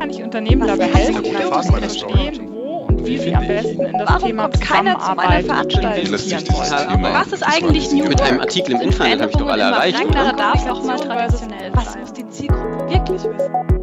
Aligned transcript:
Kann 0.00 0.10
ich 0.10 0.22
Unternehmen 0.22 0.66
dabei 0.66 0.86
helfen, 0.86 1.24
verstehen, 1.24 2.48
wo 2.50 2.86
und 2.88 3.06
wie 3.06 3.18
sie 3.18 3.34
am 3.34 3.46
besten 3.46 3.84
in 3.84 3.98
das 3.98 4.08
Warum 4.08 4.26
Thema 4.28 4.42
kommt 4.42 4.60
keiner 4.60 4.98
zu 4.98 5.14
meiner 5.14 5.40
Zusammenarbeit 5.40 5.44
Veranstaltung? 5.44 7.12
Was 7.14 7.32
ist 7.32 7.42
eigentlich 7.42 7.92
New 7.92 8.04
Mit 8.06 8.20
einem? 8.20 8.40
Artikel 8.40 8.74
im 8.74 8.80
Internet 8.82 9.20
habe 9.20 9.30
ich 9.30 9.36
doch 9.36 9.48
alle 9.48 9.62
erreicht. 9.62 10.04
Oder? 10.04 10.32
darf 10.32 10.66
auch 10.66 10.82
mal 10.84 10.98
traditionell 10.98 11.70
Was 11.74 11.96
muss 11.96 12.12
die 12.12 12.28
Zielgruppe 12.28 12.90
wirklich 12.90 13.22
wissen? 13.24 13.78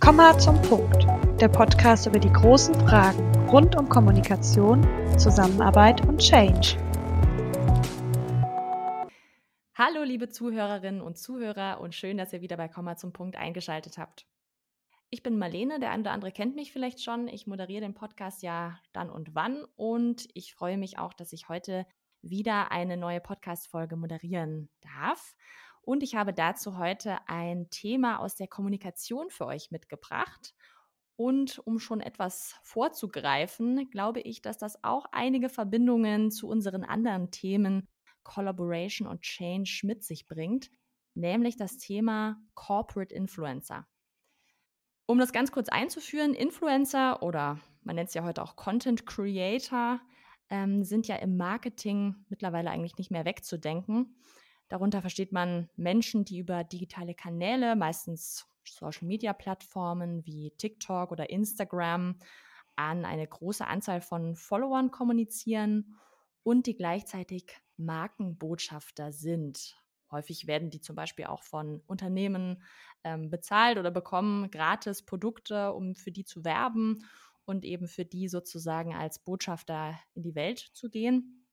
Komm 0.00 0.16
mal 0.16 0.36
zum 0.38 0.60
Punkt. 0.62 1.06
Der 1.40 1.48
Podcast 1.48 2.06
über 2.06 2.18
die 2.18 2.32
großen 2.32 2.74
Fragen 2.86 3.22
rund 3.50 3.76
um 3.76 3.88
Kommunikation, 3.88 4.86
Zusammenarbeit 5.16 6.06
und 6.08 6.18
Change. 6.18 6.76
Hallo, 10.02 10.10
liebe 10.10 10.28
Zuhörerinnen 10.28 11.00
und 11.00 11.16
Zuhörer 11.16 11.80
und 11.80 11.94
schön, 11.94 12.16
dass 12.16 12.32
ihr 12.32 12.40
wieder 12.40 12.56
bei 12.56 12.66
Komma 12.66 12.96
zum 12.96 13.12
Punkt 13.12 13.36
eingeschaltet 13.36 13.98
habt. 13.98 14.26
Ich 15.10 15.22
bin 15.22 15.38
Marlene, 15.38 15.78
der 15.78 15.92
eine 15.92 16.00
oder 16.00 16.10
andere 16.10 16.32
kennt 16.32 16.56
mich 16.56 16.72
vielleicht 16.72 17.00
schon. 17.00 17.28
Ich 17.28 17.46
moderiere 17.46 17.82
den 17.82 17.94
Podcast 17.94 18.42
ja 18.42 18.80
dann 18.92 19.10
und 19.10 19.36
wann 19.36 19.64
und 19.76 20.26
ich 20.34 20.54
freue 20.54 20.76
mich 20.76 20.98
auch, 20.98 21.12
dass 21.12 21.32
ich 21.32 21.48
heute 21.48 21.86
wieder 22.20 22.72
eine 22.72 22.96
neue 22.96 23.20
Podcast-Folge 23.20 23.94
moderieren 23.94 24.70
darf. 24.80 25.36
Und 25.82 26.02
ich 26.02 26.16
habe 26.16 26.34
dazu 26.34 26.78
heute 26.78 27.18
ein 27.28 27.70
Thema 27.70 28.18
aus 28.18 28.34
der 28.34 28.48
Kommunikation 28.48 29.30
für 29.30 29.46
euch 29.46 29.70
mitgebracht. 29.70 30.52
Und 31.14 31.60
um 31.60 31.78
schon 31.78 32.00
etwas 32.00 32.56
vorzugreifen, 32.64 33.88
glaube 33.88 34.18
ich, 34.18 34.42
dass 34.42 34.58
das 34.58 34.82
auch 34.82 35.06
einige 35.12 35.48
Verbindungen 35.48 36.32
zu 36.32 36.48
unseren 36.48 36.82
anderen 36.82 37.30
Themen 37.30 37.86
Collaboration 38.24 39.06
und 39.08 39.22
Change 39.22 39.80
mit 39.84 40.04
sich 40.04 40.26
bringt, 40.26 40.70
nämlich 41.14 41.56
das 41.56 41.78
Thema 41.78 42.40
Corporate 42.54 43.14
Influencer. 43.14 43.86
Um 45.06 45.18
das 45.18 45.32
ganz 45.32 45.52
kurz 45.52 45.68
einzuführen, 45.68 46.34
Influencer 46.34 47.22
oder 47.22 47.60
man 47.82 47.96
nennt 47.96 48.08
es 48.08 48.14
ja 48.14 48.24
heute 48.24 48.42
auch 48.42 48.56
Content 48.56 49.06
Creator 49.06 50.00
ähm, 50.50 50.84
sind 50.84 51.08
ja 51.08 51.16
im 51.16 51.36
Marketing 51.36 52.14
mittlerweile 52.28 52.70
eigentlich 52.70 52.96
nicht 52.98 53.10
mehr 53.10 53.24
wegzudenken. 53.24 54.16
Darunter 54.68 55.00
versteht 55.00 55.32
man 55.32 55.68
Menschen, 55.76 56.24
die 56.24 56.38
über 56.38 56.64
digitale 56.64 57.14
Kanäle, 57.14 57.76
meistens 57.76 58.46
Social-Media-Plattformen 58.66 60.24
wie 60.24 60.52
TikTok 60.56 61.10
oder 61.10 61.30
Instagram, 61.30 62.18
an 62.76 63.04
eine 63.04 63.26
große 63.26 63.66
Anzahl 63.66 64.00
von 64.00 64.34
Followern 64.36 64.90
kommunizieren 64.90 65.94
und 66.42 66.66
die 66.66 66.74
gleichzeitig 66.74 67.46
Markenbotschafter 67.76 69.12
sind. 69.12 69.76
Häufig 70.10 70.46
werden 70.46 70.70
die 70.70 70.80
zum 70.80 70.94
Beispiel 70.94 71.24
auch 71.24 71.42
von 71.42 71.82
Unternehmen 71.86 72.62
ähm, 73.02 73.30
bezahlt 73.30 73.78
oder 73.78 73.90
bekommen 73.90 74.50
gratis 74.50 75.02
Produkte, 75.02 75.72
um 75.72 75.94
für 75.94 76.12
die 76.12 76.24
zu 76.24 76.44
werben 76.44 77.04
und 77.44 77.64
eben 77.64 77.88
für 77.88 78.04
die 78.04 78.28
sozusagen 78.28 78.94
als 78.94 79.18
Botschafter 79.18 79.98
in 80.14 80.22
die 80.22 80.34
Welt 80.34 80.58
zu 80.58 80.90
gehen. 80.90 81.46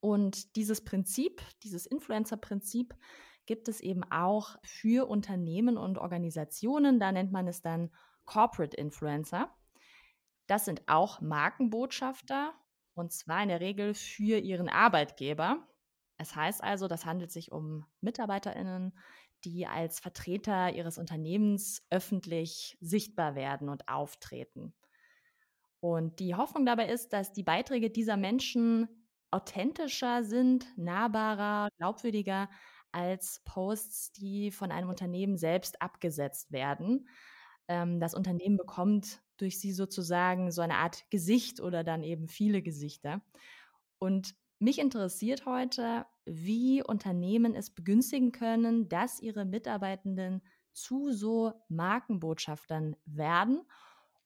Und 0.00 0.56
dieses 0.56 0.84
Prinzip, 0.84 1.42
dieses 1.62 1.86
Influencer-Prinzip, 1.86 2.94
gibt 3.46 3.68
es 3.68 3.80
eben 3.80 4.04
auch 4.04 4.56
für 4.62 5.08
Unternehmen 5.08 5.76
und 5.76 5.98
Organisationen. 5.98 6.98
Da 7.00 7.12
nennt 7.12 7.32
man 7.32 7.48
es 7.48 7.62
dann 7.62 7.90
Corporate 8.24 8.76
Influencer. 8.76 9.54
Das 10.46 10.64
sind 10.64 10.82
auch 10.86 11.20
Markenbotschafter 11.20 12.54
und 12.94 13.12
zwar 13.12 13.42
in 13.42 13.48
der 13.48 13.60
Regel 13.60 13.94
für 13.94 14.38
ihren 14.38 14.68
Arbeitgeber. 14.68 15.66
Es 16.16 16.36
heißt 16.36 16.62
also, 16.62 16.88
das 16.88 17.04
handelt 17.04 17.32
sich 17.32 17.52
um 17.52 17.84
MitarbeiterInnen, 18.00 18.96
die 19.44 19.66
als 19.66 20.00
Vertreter 20.00 20.72
ihres 20.72 20.98
Unternehmens 20.98 21.86
öffentlich 21.90 22.78
sichtbar 22.80 23.34
werden 23.34 23.68
und 23.68 23.88
auftreten. 23.88 24.74
Und 25.80 26.18
die 26.18 26.34
Hoffnung 26.34 26.64
dabei 26.64 26.88
ist, 26.88 27.12
dass 27.12 27.32
die 27.32 27.42
Beiträge 27.42 27.90
dieser 27.90 28.16
Menschen 28.16 28.88
authentischer 29.30 30.24
sind, 30.24 30.66
nahbarer, 30.78 31.68
glaubwürdiger 31.76 32.48
als 32.92 33.42
Posts, 33.44 34.12
die 34.12 34.50
von 34.50 34.70
einem 34.70 34.88
Unternehmen 34.88 35.36
selbst 35.36 35.82
abgesetzt 35.82 36.52
werden. 36.52 37.08
Ähm, 37.68 37.98
das 38.00 38.14
Unternehmen 38.14 38.56
bekommt 38.56 39.20
durch 39.36 39.60
sie 39.60 39.72
sozusagen 39.72 40.50
so 40.50 40.62
eine 40.62 40.76
Art 40.76 41.08
Gesicht 41.10 41.60
oder 41.60 41.84
dann 41.84 42.02
eben 42.02 42.28
viele 42.28 42.62
Gesichter. 42.62 43.22
Und 43.98 44.34
mich 44.58 44.78
interessiert 44.78 45.46
heute, 45.46 46.06
wie 46.24 46.82
Unternehmen 46.82 47.54
es 47.54 47.70
begünstigen 47.70 48.32
können, 48.32 48.88
dass 48.88 49.20
ihre 49.20 49.44
Mitarbeitenden 49.44 50.42
zu 50.72 51.12
so 51.12 51.52
Markenbotschaftern 51.68 52.96
werden. 53.04 53.62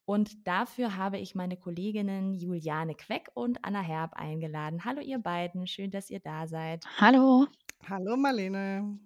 Und 0.04 0.46
dafür 0.46 0.96
habe 0.96 1.18
ich 1.18 1.34
meine 1.34 1.56
Kolleginnen 1.58 2.34
Juliane 2.34 2.94
Queck 2.94 3.30
und 3.34 3.64
Anna 3.64 3.80
Herb 3.80 4.14
eingeladen. 4.14 4.84
Hallo 4.84 5.00
ihr 5.02 5.18
beiden, 5.18 5.66
schön, 5.66 5.90
dass 5.90 6.08
ihr 6.08 6.20
da 6.20 6.46
seid. 6.46 6.84
Hallo. 6.98 7.46
Hallo 7.88 8.16
Marlene. 8.16 8.98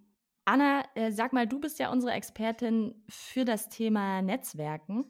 Anna, 0.44 0.84
äh, 0.94 1.10
sag 1.12 1.32
mal, 1.32 1.46
du 1.46 1.60
bist 1.60 1.78
ja 1.78 1.90
unsere 1.90 2.12
Expertin 2.12 2.94
für 3.08 3.44
das 3.44 3.68
Thema 3.68 4.22
Netzwerken. 4.22 5.06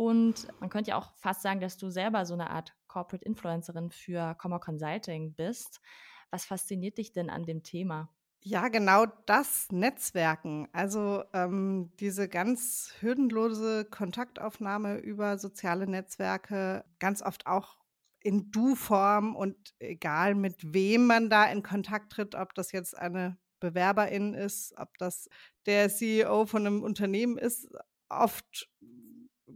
Und 0.00 0.48
man 0.60 0.70
könnte 0.70 0.92
ja 0.92 0.96
auch 0.96 1.12
fast 1.18 1.42
sagen, 1.42 1.60
dass 1.60 1.76
du 1.76 1.90
selber 1.90 2.24
so 2.24 2.32
eine 2.32 2.48
Art 2.48 2.74
Corporate 2.88 3.22
Influencerin 3.22 3.90
für 3.90 4.34
Comma 4.36 4.58
Consulting 4.58 5.34
bist. 5.34 5.82
Was 6.30 6.46
fasziniert 6.46 6.96
dich 6.96 7.12
denn 7.12 7.28
an 7.28 7.44
dem 7.44 7.62
Thema? 7.62 8.08
Ja, 8.40 8.68
genau 8.68 9.04
das 9.26 9.70
Netzwerken. 9.70 10.68
Also 10.72 11.22
ähm, 11.34 11.92
diese 12.00 12.30
ganz 12.30 12.94
hürdenlose 13.00 13.84
Kontaktaufnahme 13.84 14.96
über 14.96 15.36
soziale 15.36 15.86
Netzwerke, 15.86 16.82
ganz 16.98 17.20
oft 17.20 17.46
auch 17.46 17.76
in 18.20 18.50
Du-Form 18.50 19.36
und 19.36 19.74
egal 19.80 20.34
mit 20.34 20.72
wem 20.72 21.08
man 21.08 21.28
da 21.28 21.44
in 21.44 21.62
Kontakt 21.62 22.12
tritt, 22.12 22.34
ob 22.34 22.54
das 22.54 22.72
jetzt 22.72 22.96
eine 22.96 23.36
Bewerberin 23.60 24.32
ist, 24.32 24.72
ob 24.78 24.96
das 24.96 25.28
der 25.66 25.90
CEO 25.90 26.46
von 26.46 26.66
einem 26.66 26.82
Unternehmen 26.82 27.36
ist, 27.36 27.68
oft 28.08 28.70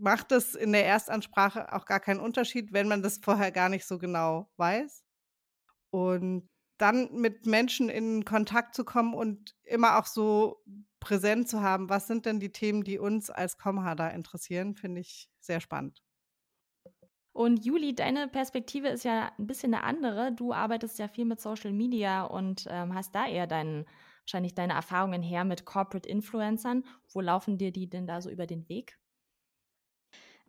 macht 0.00 0.32
es 0.32 0.54
in 0.54 0.72
der 0.72 0.86
Erstansprache 0.86 1.72
auch 1.72 1.86
gar 1.86 2.00
keinen 2.00 2.20
Unterschied, 2.20 2.72
wenn 2.72 2.88
man 2.88 3.02
das 3.02 3.18
vorher 3.22 3.52
gar 3.52 3.68
nicht 3.68 3.86
so 3.86 3.98
genau 3.98 4.50
weiß. 4.56 5.04
Und 5.90 6.48
dann 6.78 7.12
mit 7.14 7.46
Menschen 7.46 7.88
in 7.88 8.24
Kontakt 8.24 8.74
zu 8.74 8.84
kommen 8.84 9.14
und 9.14 9.54
immer 9.64 9.98
auch 9.98 10.06
so 10.06 10.62
präsent 11.00 11.48
zu 11.48 11.62
haben, 11.62 11.88
was 11.88 12.06
sind 12.06 12.26
denn 12.26 12.40
die 12.40 12.52
Themen, 12.52 12.82
die 12.84 12.98
uns 12.98 13.30
als 13.30 13.58
Comha 13.58 13.94
da 13.94 14.08
interessieren, 14.08 14.74
finde 14.74 15.00
ich 15.02 15.28
sehr 15.40 15.60
spannend. 15.60 16.02
Und 17.32 17.64
Juli, 17.64 17.94
deine 17.94 18.28
Perspektive 18.28 18.88
ist 18.88 19.04
ja 19.04 19.32
ein 19.38 19.46
bisschen 19.46 19.74
eine 19.74 19.82
andere. 19.82 20.32
Du 20.32 20.52
arbeitest 20.52 20.98
ja 21.00 21.08
viel 21.08 21.24
mit 21.24 21.40
Social 21.40 21.72
Media 21.72 22.22
und 22.24 22.66
ähm, 22.70 22.94
hast 22.94 23.14
da 23.14 23.26
eher 23.26 23.48
deinen, 23.48 23.86
wahrscheinlich 24.22 24.54
deine 24.54 24.74
Erfahrungen 24.74 25.22
her 25.22 25.44
mit 25.44 25.64
Corporate 25.64 26.08
Influencern. 26.08 26.84
Wo 27.12 27.20
laufen 27.20 27.58
dir 27.58 27.72
die 27.72 27.90
denn 27.90 28.06
da 28.06 28.20
so 28.20 28.30
über 28.30 28.46
den 28.46 28.68
Weg? 28.68 28.98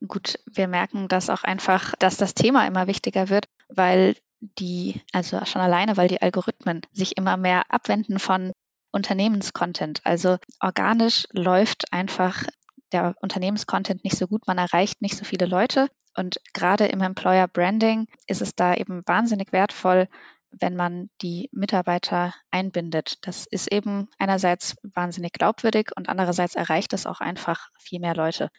Gut, 0.07 0.39
wir 0.45 0.67
merken 0.67 1.07
das 1.07 1.29
auch 1.29 1.43
einfach, 1.43 1.93
dass 1.99 2.17
das 2.17 2.33
Thema 2.33 2.67
immer 2.67 2.87
wichtiger 2.87 3.29
wird, 3.29 3.47
weil 3.69 4.15
die, 4.39 5.01
also 5.13 5.43
schon 5.45 5.61
alleine, 5.61 5.97
weil 5.97 6.07
die 6.07 6.21
Algorithmen 6.21 6.81
sich 6.91 7.17
immer 7.17 7.37
mehr 7.37 7.63
abwenden 7.69 8.19
von 8.19 8.51
Unternehmenscontent. 8.91 10.01
Also 10.03 10.37
organisch 10.59 11.27
läuft 11.31 11.91
einfach 11.91 12.43
der 12.91 13.15
Unternehmenscontent 13.21 14.03
nicht 14.03 14.17
so 14.17 14.27
gut, 14.27 14.47
man 14.47 14.57
erreicht 14.57 15.01
nicht 15.01 15.17
so 15.17 15.25
viele 15.25 15.45
Leute. 15.45 15.89
Und 16.15 16.39
gerade 16.53 16.85
im 16.85 17.01
Employer 17.01 17.47
Branding 17.47 18.07
ist 18.27 18.41
es 18.41 18.55
da 18.55 18.73
eben 18.73 19.01
wahnsinnig 19.05 19.51
wertvoll, 19.51 20.07
wenn 20.51 20.75
man 20.75 21.09
die 21.21 21.49
Mitarbeiter 21.51 22.33
einbindet. 22.51 23.17
Das 23.27 23.45
ist 23.45 23.71
eben 23.71 24.07
einerseits 24.17 24.75
wahnsinnig 24.83 25.33
glaubwürdig 25.33 25.91
und 25.95 26.07
andererseits 26.07 26.55
erreicht 26.55 26.93
es 26.93 27.05
auch 27.05 27.19
einfach 27.19 27.69
viel 27.77 27.99
mehr 27.99 28.15
Leute. 28.15 28.49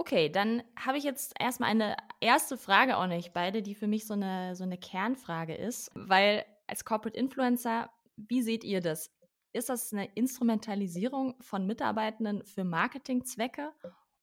Okay, 0.00 0.28
dann 0.30 0.62
habe 0.78 0.96
ich 0.96 1.04
jetzt 1.04 1.34
erstmal 1.40 1.70
eine 1.70 1.96
erste 2.20 2.56
Frage 2.56 2.96
auch 2.96 3.08
nicht, 3.08 3.32
beide, 3.32 3.62
die 3.62 3.74
für 3.74 3.88
mich 3.88 4.06
so 4.06 4.14
eine, 4.14 4.54
so 4.54 4.62
eine 4.62 4.78
Kernfrage 4.78 5.54
ist, 5.54 5.90
weil 5.94 6.44
als 6.68 6.84
Corporate 6.84 7.18
Influencer, 7.18 7.90
wie 8.16 8.40
seht 8.40 8.62
ihr 8.62 8.80
das? 8.80 9.10
Ist 9.52 9.68
das 9.68 9.92
eine 9.92 10.06
Instrumentalisierung 10.14 11.34
von 11.40 11.66
Mitarbeitenden 11.66 12.44
für 12.44 12.62
Marketingzwecke 12.62 13.72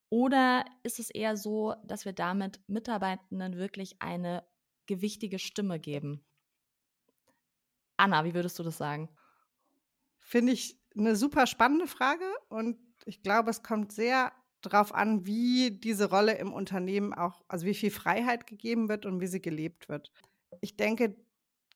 oder 0.10 0.63
ist 0.83 1.00
es 1.00 1.10
eher 1.10 1.36
so, 1.36 1.75
dass 1.83 2.06
wir 2.06 2.13
damit 2.13 2.62
Mitarbeitenden 2.68 3.57
wirklich 3.57 4.01
eine 4.01 4.48
gewichtige 4.86 5.39
Stimme 5.39 5.78
geben? 5.80 6.24
Anna, 7.98 8.24
wie 8.24 8.33
würdest 8.33 8.57
du 8.60 8.63
das 8.63 8.78
sagen? 8.78 9.10
Finde 10.19 10.54
ich 10.54 10.80
eine 10.95 11.18
super 11.18 11.48
spannende 11.48 11.88
Frage 11.88 12.25
und 12.48 12.78
ich 13.06 13.24
glaube, 13.24 13.50
es 13.50 13.62
kommt 13.62 13.92
sehr 13.92 14.31
darauf 14.65 14.94
an, 14.94 15.25
wie 15.25 15.71
diese 15.71 16.09
Rolle 16.09 16.33
im 16.33 16.53
Unternehmen 16.53 17.13
auch, 17.13 17.44
also 17.47 17.65
wie 17.65 17.73
viel 17.73 17.91
Freiheit 17.91 18.47
gegeben 18.47 18.89
wird 18.89 19.06
und 19.06 19.21
wie 19.21 19.27
sie 19.27 19.41
gelebt 19.41 19.89
wird. 19.89 20.12
Ich 20.62 20.77
denke, 20.77 21.15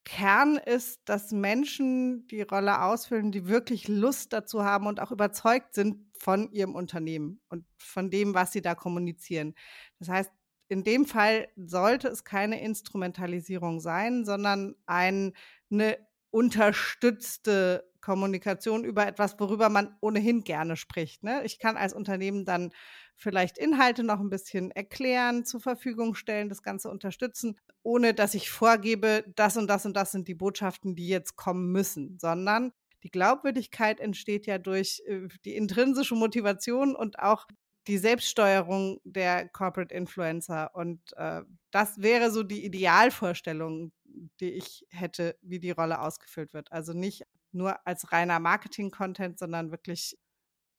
Kern 0.05 0.57
ist, 0.57 1.01
dass 1.05 1.31
Menschen 1.31 2.27
die 2.27 2.41
Rolle 2.41 2.81
ausfüllen, 2.81 3.31
die 3.31 3.47
wirklich 3.47 3.87
Lust 3.87 4.33
dazu 4.33 4.63
haben 4.63 4.87
und 4.87 4.99
auch 4.99 5.11
überzeugt 5.11 5.75
sind 5.75 5.97
von 6.17 6.51
ihrem 6.51 6.75
Unternehmen 6.75 7.41
und 7.49 7.65
von 7.77 8.09
dem, 8.09 8.33
was 8.33 8.51
sie 8.51 8.61
da 8.61 8.75
kommunizieren. 8.75 9.55
Das 9.99 10.09
heißt, 10.09 10.31
in 10.67 10.83
dem 10.83 11.05
Fall 11.05 11.49
sollte 11.55 12.07
es 12.07 12.23
keine 12.23 12.61
Instrumentalisierung 12.61 13.79
sein, 13.79 14.25
sondern 14.25 14.75
ein, 14.85 15.33
eine 15.71 15.97
unterstützte 16.31 17.88
Kommunikation 18.01 18.83
über 18.83 19.07
etwas, 19.07 19.39
worüber 19.39 19.69
man 19.69 19.95
ohnehin 20.01 20.43
gerne 20.43 20.75
spricht. 20.75 21.23
Ne? 21.23 21.41
Ich 21.43 21.59
kann 21.59 21.77
als 21.77 21.93
Unternehmen 21.93 22.45
dann 22.45 22.71
vielleicht 23.15 23.57
Inhalte 23.57 24.03
noch 24.03 24.19
ein 24.19 24.29
bisschen 24.29 24.71
erklären, 24.71 25.45
zur 25.45 25.59
Verfügung 25.59 26.15
stellen, 26.15 26.49
das 26.49 26.63
Ganze 26.63 26.89
unterstützen, 26.89 27.57
ohne 27.83 28.13
dass 28.13 28.33
ich 28.33 28.49
vorgebe, 28.49 29.25
das 29.35 29.57
und 29.57 29.67
das 29.67 29.85
und 29.85 29.95
das 29.95 30.11
sind 30.11 30.27
die 30.27 30.35
Botschaften, 30.35 30.95
die 30.95 31.07
jetzt 31.07 31.35
kommen 31.35 31.71
müssen, 31.71 32.17
sondern 32.19 32.71
die 33.03 33.11
Glaubwürdigkeit 33.11 33.99
entsteht 33.99 34.45
ja 34.45 34.57
durch 34.57 35.01
äh, 35.05 35.27
die 35.45 35.55
intrinsische 35.55 36.15
Motivation 36.15 36.95
und 36.95 37.19
auch 37.19 37.47
die 37.87 37.97
Selbststeuerung 37.97 38.99
der 39.03 39.47
Corporate 39.49 39.93
Influencer. 39.93 40.75
Und 40.75 41.01
äh, 41.15 41.41
das 41.71 42.01
wäre 42.01 42.31
so 42.31 42.43
die 42.43 42.65
Idealvorstellung, 42.65 43.91
die 44.39 44.51
ich 44.51 44.85
hätte, 44.89 45.37
wie 45.41 45.59
die 45.59 45.71
Rolle 45.71 46.01
ausgefüllt 46.01 46.53
wird. 46.53 46.71
Also 46.71 46.93
nicht 46.93 47.23
nur 47.51 47.85
als 47.87 48.11
reiner 48.11 48.39
Marketing-Content, 48.39 49.39
sondern 49.39 49.71
wirklich 49.71 50.17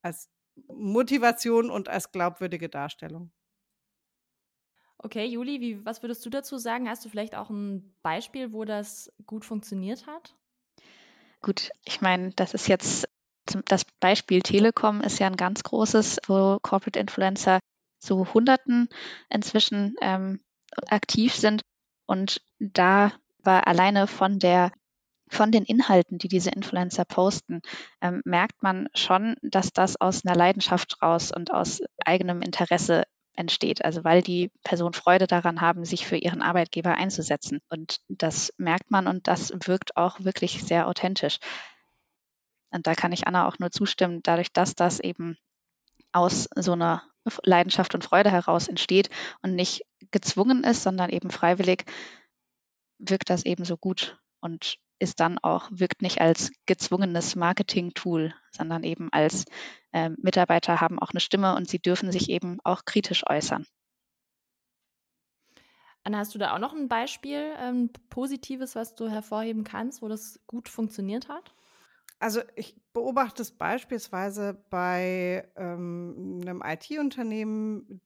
als 0.02 0.28
Motivation 0.68 1.70
und 1.70 1.88
als 1.88 2.12
glaubwürdige 2.12 2.68
Darstellung. 2.68 3.32
Okay, 4.98 5.24
Juli, 5.24 5.60
wie, 5.60 5.84
was 5.84 6.02
würdest 6.02 6.24
du 6.26 6.30
dazu 6.30 6.58
sagen? 6.58 6.88
Hast 6.88 7.04
du 7.04 7.08
vielleicht 7.08 7.34
auch 7.34 7.48
ein 7.48 7.94
Beispiel, 8.02 8.52
wo 8.52 8.64
das 8.64 9.10
gut 9.26 9.44
funktioniert 9.46 10.06
hat? 10.06 10.36
Gut, 11.40 11.70
ich 11.84 12.02
meine, 12.02 12.32
das 12.32 12.52
ist 12.52 12.68
jetzt 12.68 13.08
das 13.64 13.84
Beispiel 14.00 14.42
Telekom 14.42 15.00
ist 15.00 15.18
ja 15.18 15.26
ein 15.26 15.36
ganz 15.36 15.62
großes, 15.62 16.20
wo 16.26 16.58
Corporate 16.62 16.98
Influencer 16.98 17.58
so 17.98 18.32
Hunderten 18.32 18.88
inzwischen 19.28 19.96
ähm, 20.00 20.40
aktiv 20.88 21.34
sind. 21.34 21.62
Und 22.06 22.42
da 22.58 23.12
war 23.42 23.66
alleine 23.66 24.06
von 24.06 24.38
der 24.38 24.72
von 25.30 25.52
den 25.52 25.64
Inhalten, 25.64 26.18
die 26.18 26.28
diese 26.28 26.50
Influencer 26.50 27.04
posten, 27.04 27.62
ähm, 28.00 28.20
merkt 28.24 28.62
man 28.62 28.88
schon, 28.94 29.36
dass 29.42 29.72
das 29.72 30.00
aus 30.00 30.26
einer 30.26 30.36
Leidenschaft 30.36 31.00
raus 31.00 31.32
und 31.32 31.52
aus 31.52 31.80
eigenem 32.04 32.42
Interesse 32.42 33.04
entsteht. 33.34 33.84
Also 33.84 34.04
weil 34.04 34.22
die 34.22 34.50
Person 34.64 34.92
Freude 34.92 35.26
daran 35.26 35.60
haben, 35.60 35.84
sich 35.84 36.06
für 36.06 36.16
ihren 36.16 36.42
Arbeitgeber 36.42 36.94
einzusetzen. 36.96 37.60
Und 37.68 38.00
das 38.08 38.52
merkt 38.58 38.90
man 38.90 39.06
und 39.06 39.28
das 39.28 39.52
wirkt 39.66 39.96
auch 39.96 40.20
wirklich 40.20 40.62
sehr 40.64 40.88
authentisch. 40.88 41.38
Und 42.70 42.86
da 42.86 42.94
kann 42.94 43.12
ich 43.12 43.26
Anna 43.26 43.46
auch 43.46 43.58
nur 43.58 43.70
zustimmen, 43.70 44.20
dadurch, 44.22 44.52
dass 44.52 44.74
das 44.74 45.00
eben 45.00 45.36
aus 46.12 46.48
so 46.56 46.72
einer 46.72 47.02
Leidenschaft 47.44 47.94
und 47.94 48.04
Freude 48.04 48.30
heraus 48.30 48.68
entsteht 48.68 49.10
und 49.42 49.54
nicht 49.54 49.82
gezwungen 50.10 50.64
ist, 50.64 50.82
sondern 50.82 51.10
eben 51.10 51.30
freiwillig, 51.30 51.84
wirkt 52.98 53.30
das 53.30 53.44
eben 53.44 53.64
so 53.64 53.76
gut 53.76 54.18
und 54.40 54.78
ist 55.00 55.20
dann 55.20 55.38
auch, 55.38 55.68
wirkt 55.72 56.02
nicht 56.02 56.20
als 56.20 56.52
gezwungenes 56.66 57.34
Marketing-Tool, 57.34 58.34
sondern 58.52 58.84
eben 58.84 59.08
als 59.12 59.46
äh, 59.92 60.10
Mitarbeiter 60.10 60.80
haben 60.80 60.98
auch 60.98 61.10
eine 61.10 61.20
Stimme 61.20 61.56
und 61.56 61.68
sie 61.68 61.78
dürfen 61.78 62.12
sich 62.12 62.30
eben 62.30 62.58
auch 62.62 62.84
kritisch 62.84 63.24
äußern. 63.28 63.66
Anna, 66.04 66.18
hast 66.18 66.34
du 66.34 66.38
da 66.38 66.54
auch 66.54 66.58
noch 66.58 66.72
ein 66.72 66.88
Beispiel, 66.88 67.52
ähm, 67.58 67.90
Positives, 68.08 68.74
was 68.74 68.94
du 68.94 69.08
hervorheben 69.08 69.64
kannst, 69.64 70.00
wo 70.00 70.08
das 70.08 70.40
gut 70.46 70.68
funktioniert 70.68 71.28
hat? 71.28 71.54
Also 72.18 72.42
ich 72.54 72.76
beobachte 72.92 73.42
es 73.42 73.50
beispielsweise 73.50 74.62
bei 74.68 75.50
ähm, 75.56 76.40
einem 76.42 76.62
IT-Unternehmen, 76.64 78.02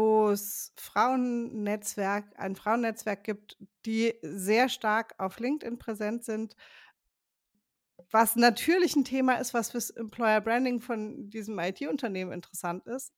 wo 0.00 0.30
es 0.30 0.72
Frauennetzwerk, 0.76 2.24
ein 2.36 2.56
Frauennetzwerk 2.56 3.22
gibt, 3.22 3.58
die 3.84 4.14
sehr 4.22 4.70
stark 4.70 5.14
auf 5.18 5.38
LinkedIn 5.38 5.78
präsent 5.78 6.24
sind, 6.24 6.56
was 8.10 8.34
natürlich 8.34 8.96
ein 8.96 9.04
Thema 9.04 9.34
ist, 9.34 9.52
was 9.52 9.72
fürs 9.72 9.90
Employer 9.90 10.40
Branding 10.40 10.80
von 10.80 11.28
diesem 11.28 11.58
IT-Unternehmen 11.58 12.32
interessant 12.32 12.86
ist, 12.86 13.12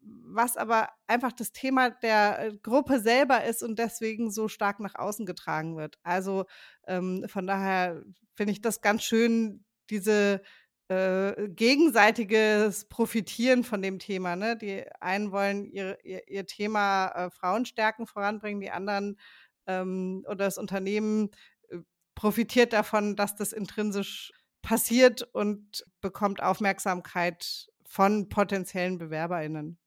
was 0.00 0.58
aber 0.58 0.90
einfach 1.06 1.32
das 1.32 1.52
Thema 1.52 1.88
der 1.90 2.38
äh, 2.38 2.56
Gruppe 2.62 3.00
selber 3.00 3.44
ist 3.44 3.62
und 3.62 3.78
deswegen 3.78 4.30
so 4.30 4.48
stark 4.48 4.78
nach 4.78 4.94
außen 4.94 5.24
getragen 5.24 5.78
wird. 5.78 5.98
Also 6.02 6.44
ähm, 6.86 7.24
von 7.28 7.46
daher 7.46 8.02
finde 8.34 8.52
ich 8.52 8.60
das 8.60 8.82
ganz 8.82 9.02
schön, 9.04 9.64
diese 9.88 10.42
äh, 10.88 11.48
gegenseitiges 11.48 12.84
Profitieren 12.84 13.64
von 13.64 13.82
dem 13.82 13.98
Thema. 13.98 14.36
Ne? 14.36 14.56
Die 14.56 14.84
einen 15.00 15.32
wollen 15.32 15.64
ihr, 15.64 15.98
ihr, 16.04 16.28
ihr 16.28 16.46
Thema 16.46 17.08
äh, 17.08 17.30
Frauenstärken 17.30 18.06
voranbringen, 18.06 18.60
die 18.60 18.70
anderen 18.70 19.18
ähm, 19.66 20.24
oder 20.26 20.44
das 20.44 20.58
Unternehmen 20.58 21.30
äh, 21.68 21.78
profitiert 22.14 22.72
davon, 22.72 23.16
dass 23.16 23.34
das 23.34 23.52
intrinsisch 23.52 24.32
passiert 24.62 25.22
und 25.22 25.84
bekommt 26.00 26.42
Aufmerksamkeit 26.42 27.66
von 27.84 28.28
potenziellen 28.28 28.98
BewerberInnen. 28.98 29.78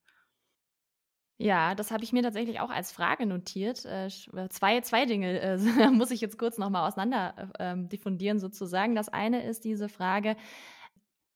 Ja, 1.42 1.74
das 1.74 1.92
habe 1.92 2.04
ich 2.04 2.12
mir 2.12 2.22
tatsächlich 2.22 2.60
auch 2.60 2.70
als 2.70 2.92
Frage 2.92 3.26
notiert. 3.26 3.86
Äh, 3.86 4.10
zwei, 4.50 4.82
zwei 4.82 5.06
Dinge 5.06 5.40
äh, 5.40 5.58
muss 5.92 6.12
ich 6.12 6.20
jetzt 6.20 6.38
kurz 6.38 6.58
nochmal 6.58 6.86
auseinander 6.86 7.52
äh, 7.58 7.72
ähm, 7.72 7.88
diffundieren 7.88 8.40
sozusagen. 8.40 8.94
Das 8.94 9.08
eine 9.08 9.46
ist 9.46 9.64
diese 9.64 9.88
Frage, 9.88 10.36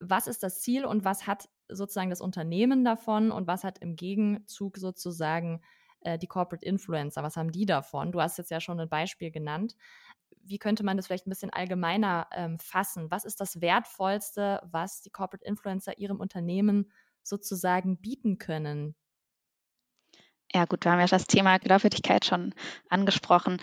was 0.10 0.28
ist 0.28 0.44
das 0.44 0.62
Ziel 0.62 0.86
und 0.86 1.06
was 1.06 1.28
hat 1.28 1.50
sozusagen 1.70 2.10
das 2.10 2.22
Unternehmen 2.22 2.84
davon 2.84 3.32
und 3.32 3.48
was 3.48 3.64
hat 3.64 3.80
im 3.80 3.96
Gegenzug 3.96 4.78
sozusagen 4.78 5.62
äh, 6.02 6.18
die 6.18 6.28
Corporate 6.28 6.66
Influencer, 6.66 7.24
was 7.24 7.38
haben 7.38 7.52
die 7.52 7.66
davon? 7.66 8.12
Du 8.12 8.22
hast 8.22 8.38
jetzt 8.38 8.52
ja 8.52 8.60
schon 8.60 8.80
ein 8.80 8.90
Beispiel 8.90 9.32
genannt. 9.32 9.76
Wie 10.42 10.58
könnte 10.58 10.84
man 10.84 10.98
das 10.98 11.08
vielleicht 11.08 11.26
ein 11.26 11.30
bisschen 11.30 11.52
allgemeiner 11.52 12.28
ähm, 12.32 12.60
fassen? 12.60 13.10
Was 13.10 13.26
ist 13.26 13.40
das 13.40 13.62
Wertvollste, 13.62 14.62
was 14.70 15.02
die 15.02 15.10
Corporate 15.10 15.46
Influencer 15.46 15.98
ihrem 15.98 16.20
Unternehmen 16.20 16.92
sozusagen 17.24 17.98
bieten 17.98 18.38
können? 18.38 18.96
Ja 20.54 20.66
gut, 20.66 20.86
wir 20.86 20.92
haben 20.92 21.00
ja 21.00 21.08
das 21.08 21.26
Thema 21.26 21.58
Glaubwürdigkeit 21.58 22.26
schon 22.26 22.54
angesprochen. 22.90 23.60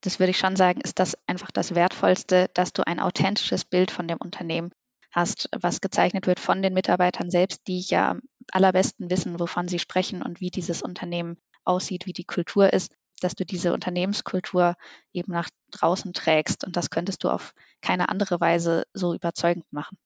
Das 0.00 0.18
würde 0.18 0.30
ich 0.30 0.38
schon 0.38 0.56
sagen, 0.56 0.80
ist 0.80 0.98
das 0.98 1.16
einfach 1.28 1.52
das 1.52 1.74
Wertvollste, 1.74 2.50
dass 2.54 2.72
du 2.72 2.84
ein 2.84 2.98
authentisches 2.98 3.64
Bild 3.64 3.92
von 3.92 4.08
dem 4.08 4.18
Unternehmen 4.18 4.72
hast, 5.12 5.48
was 5.58 5.80
gezeichnet 5.80 6.26
wird 6.26 6.40
von 6.40 6.62
den 6.62 6.74
Mitarbeitern 6.74 7.30
selbst, 7.30 7.66
die 7.66 7.80
ja 7.80 8.12
am 8.12 8.22
allerbesten 8.50 9.10
wissen, 9.10 9.38
wovon 9.38 9.68
sie 9.68 9.78
sprechen 9.78 10.22
und 10.22 10.40
wie 10.40 10.50
dieses 10.50 10.82
Unternehmen 10.82 11.36
aussieht, 11.64 12.06
wie 12.06 12.12
die 12.12 12.24
Kultur 12.24 12.72
ist, 12.72 12.92
dass 13.20 13.34
du 13.34 13.44
diese 13.44 13.72
Unternehmenskultur 13.72 14.74
eben 15.12 15.32
nach 15.32 15.48
draußen 15.70 16.12
trägst. 16.12 16.64
Und 16.64 16.76
das 16.76 16.90
könntest 16.90 17.24
du 17.24 17.28
auf 17.28 17.54
keine 17.80 18.08
andere 18.08 18.40
Weise 18.40 18.84
so 18.94 19.14
überzeugend 19.14 19.70
machen. 19.72 19.96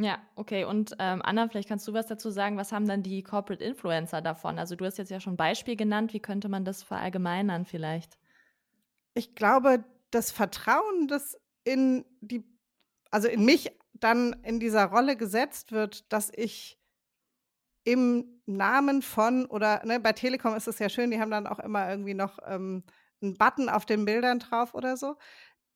Ja, 0.00 0.22
okay. 0.36 0.64
Und 0.64 0.94
ähm, 1.00 1.20
Anna, 1.24 1.48
vielleicht 1.48 1.68
kannst 1.68 1.86
du 1.88 1.92
was 1.92 2.06
dazu 2.06 2.30
sagen. 2.30 2.56
Was 2.56 2.70
haben 2.70 2.86
dann 2.86 3.02
die 3.02 3.24
Corporate 3.24 3.64
Influencer 3.64 4.22
davon? 4.22 4.58
Also 4.58 4.76
du 4.76 4.84
hast 4.84 4.96
jetzt 4.96 5.10
ja 5.10 5.18
schon 5.18 5.34
ein 5.34 5.36
Beispiel 5.36 5.74
genannt. 5.74 6.12
Wie 6.12 6.20
könnte 6.20 6.48
man 6.48 6.64
das 6.64 6.84
verallgemeinern 6.84 7.66
vielleicht? 7.66 8.16
Ich 9.14 9.34
glaube, 9.34 9.84
das 10.12 10.30
Vertrauen, 10.30 11.08
das 11.08 11.36
in 11.64 12.04
die 12.20 12.44
also 13.10 13.28
in 13.28 13.44
mich 13.44 13.70
dann 13.94 14.34
in 14.44 14.60
dieser 14.60 14.86
Rolle 14.86 15.16
gesetzt 15.16 15.72
wird, 15.72 16.12
dass 16.12 16.30
ich 16.34 16.78
im 17.84 18.42
Namen 18.46 19.02
von 19.02 19.46
oder 19.46 19.84
ne, 19.84 19.98
bei 19.98 20.12
Telekom 20.12 20.54
ist 20.54 20.68
es 20.68 20.78
ja 20.78 20.88
schön, 20.88 21.10
die 21.10 21.20
haben 21.20 21.30
dann 21.30 21.46
auch 21.46 21.58
immer 21.58 21.88
irgendwie 21.88 22.14
noch 22.14 22.38
ähm, 22.46 22.84
einen 23.22 23.36
Button 23.36 23.68
auf 23.68 23.86
den 23.86 24.04
Bildern 24.04 24.38
drauf 24.38 24.74
oder 24.74 24.96
so. 24.96 25.16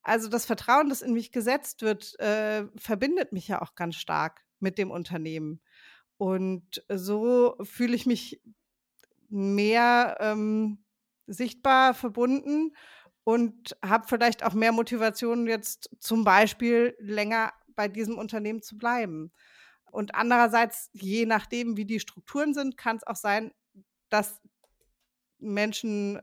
Also 0.02 0.28
das 0.28 0.46
Vertrauen, 0.46 0.88
das 0.88 1.02
in 1.02 1.12
mich 1.12 1.32
gesetzt 1.32 1.82
wird, 1.82 2.18
äh, 2.20 2.66
verbindet 2.76 3.32
mich 3.32 3.48
ja 3.48 3.62
auch 3.62 3.74
ganz 3.74 3.96
stark 3.96 4.42
mit 4.58 4.78
dem 4.78 4.90
Unternehmen. 4.90 5.60
Und 6.18 6.84
so 6.88 7.56
fühle 7.62 7.94
ich 7.94 8.06
mich 8.06 8.42
mehr 9.28 10.16
ähm, 10.20 10.84
sichtbar 11.26 11.94
verbunden 11.94 12.72
und 13.24 13.76
habe 13.84 14.06
vielleicht 14.08 14.44
auch 14.44 14.54
mehr 14.54 14.72
Motivation, 14.72 15.46
jetzt 15.46 15.90
zum 16.00 16.24
Beispiel 16.24 16.96
länger 16.98 17.52
bei 17.74 17.88
diesem 17.88 18.18
Unternehmen 18.18 18.62
zu 18.62 18.76
bleiben. 18.76 19.32
Und 19.90 20.14
andererseits, 20.14 20.90
je 20.92 21.26
nachdem, 21.26 21.76
wie 21.76 21.84
die 21.84 22.00
Strukturen 22.00 22.54
sind, 22.54 22.76
kann 22.76 22.96
es 22.96 23.06
auch 23.06 23.16
sein, 23.16 23.52
dass 24.08 24.40
Menschen 25.38 26.20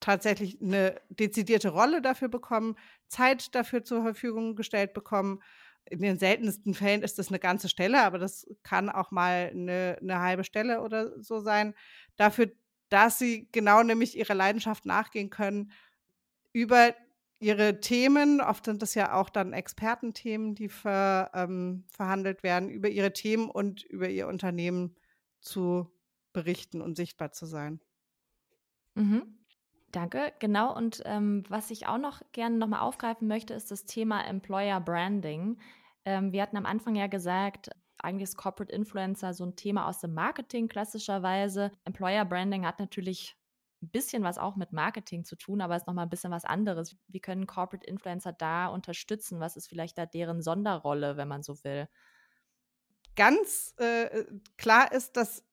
tatsächlich 0.00 0.60
eine 0.60 1.00
dezidierte 1.08 1.70
Rolle 1.70 2.02
dafür 2.02 2.28
bekommen, 2.28 2.76
Zeit 3.08 3.54
dafür 3.54 3.84
zur 3.84 4.02
Verfügung 4.02 4.56
gestellt 4.56 4.92
bekommen. 4.92 5.42
In 5.86 6.00
den 6.00 6.18
seltensten 6.18 6.74
Fällen 6.74 7.02
ist 7.02 7.18
das 7.18 7.28
eine 7.28 7.38
ganze 7.38 7.68
Stelle, 7.68 8.02
aber 8.02 8.18
das 8.18 8.46
kann 8.62 8.88
auch 8.88 9.10
mal 9.10 9.50
eine, 9.52 9.98
eine 10.00 10.20
halbe 10.20 10.44
Stelle 10.44 10.80
oder 10.80 11.22
so 11.22 11.40
sein. 11.40 11.74
Dafür, 12.16 12.50
dass 12.88 13.18
sie 13.18 13.48
genau 13.52 13.82
nämlich 13.82 14.16
ihrer 14.16 14.34
Leidenschaft 14.34 14.86
nachgehen 14.86 15.30
können 15.30 15.72
über 16.54 16.94
ihre 17.40 17.80
Themen, 17.80 18.40
oft 18.40 18.64
sind 18.64 18.80
das 18.80 18.94
ja 18.94 19.12
auch 19.12 19.28
dann 19.28 19.52
Expertenthemen, 19.52 20.54
die 20.54 20.70
ver, 20.70 21.30
ähm, 21.34 21.84
verhandelt 21.88 22.42
werden, 22.42 22.70
über 22.70 22.88
ihre 22.88 23.12
Themen 23.12 23.50
und 23.50 23.82
über 23.82 24.08
ihr 24.08 24.28
Unternehmen 24.28 24.96
zu 25.42 25.90
berichten 26.32 26.80
und 26.80 26.96
sichtbar 26.96 27.32
zu 27.32 27.44
sein. 27.44 27.80
Mhm. 28.94 29.38
Danke, 29.90 30.32
genau. 30.38 30.74
Und 30.74 31.02
ähm, 31.04 31.44
was 31.48 31.70
ich 31.70 31.86
auch 31.86 31.98
noch 31.98 32.22
gerne 32.32 32.56
nochmal 32.56 32.80
aufgreifen 32.80 33.28
möchte, 33.28 33.52
ist 33.54 33.70
das 33.70 33.84
Thema 33.84 34.26
Employer 34.26 34.80
Branding. 34.80 35.58
Ähm, 36.04 36.32
wir 36.32 36.42
hatten 36.42 36.56
am 36.56 36.66
Anfang 36.66 36.94
ja 36.96 37.08
gesagt, 37.08 37.70
eigentlich 37.98 38.24
ist 38.24 38.36
Corporate 38.36 38.74
Influencer 38.74 39.34
so 39.34 39.44
ein 39.44 39.56
Thema 39.56 39.86
aus 39.86 40.00
dem 40.00 40.14
Marketing 40.14 40.68
klassischerweise. 40.68 41.70
Employer 41.84 42.24
Branding 42.24 42.66
hat 42.66 42.80
natürlich 42.80 43.36
ein 43.84 43.90
bisschen 43.90 44.22
was 44.22 44.38
auch 44.38 44.56
mit 44.56 44.72
Marketing 44.72 45.24
zu 45.24 45.36
tun, 45.36 45.60
aber 45.60 45.76
ist 45.76 45.86
nochmal 45.86 46.06
ein 46.06 46.10
bisschen 46.10 46.32
was 46.32 46.44
anderes. 46.44 46.96
Wie 47.08 47.20
können 47.20 47.46
Corporate 47.46 47.86
Influencer 47.86 48.32
da 48.32 48.66
unterstützen? 48.66 49.40
Was 49.40 49.56
ist 49.56 49.68
vielleicht 49.68 49.98
da 49.98 50.06
deren 50.06 50.42
Sonderrolle, 50.42 51.16
wenn 51.16 51.28
man 51.28 51.42
so 51.42 51.62
will? 51.64 51.88
Ganz 53.16 53.74
äh, 53.78 54.24
klar 54.58 54.90
ist, 54.92 55.16
dass 55.16 55.44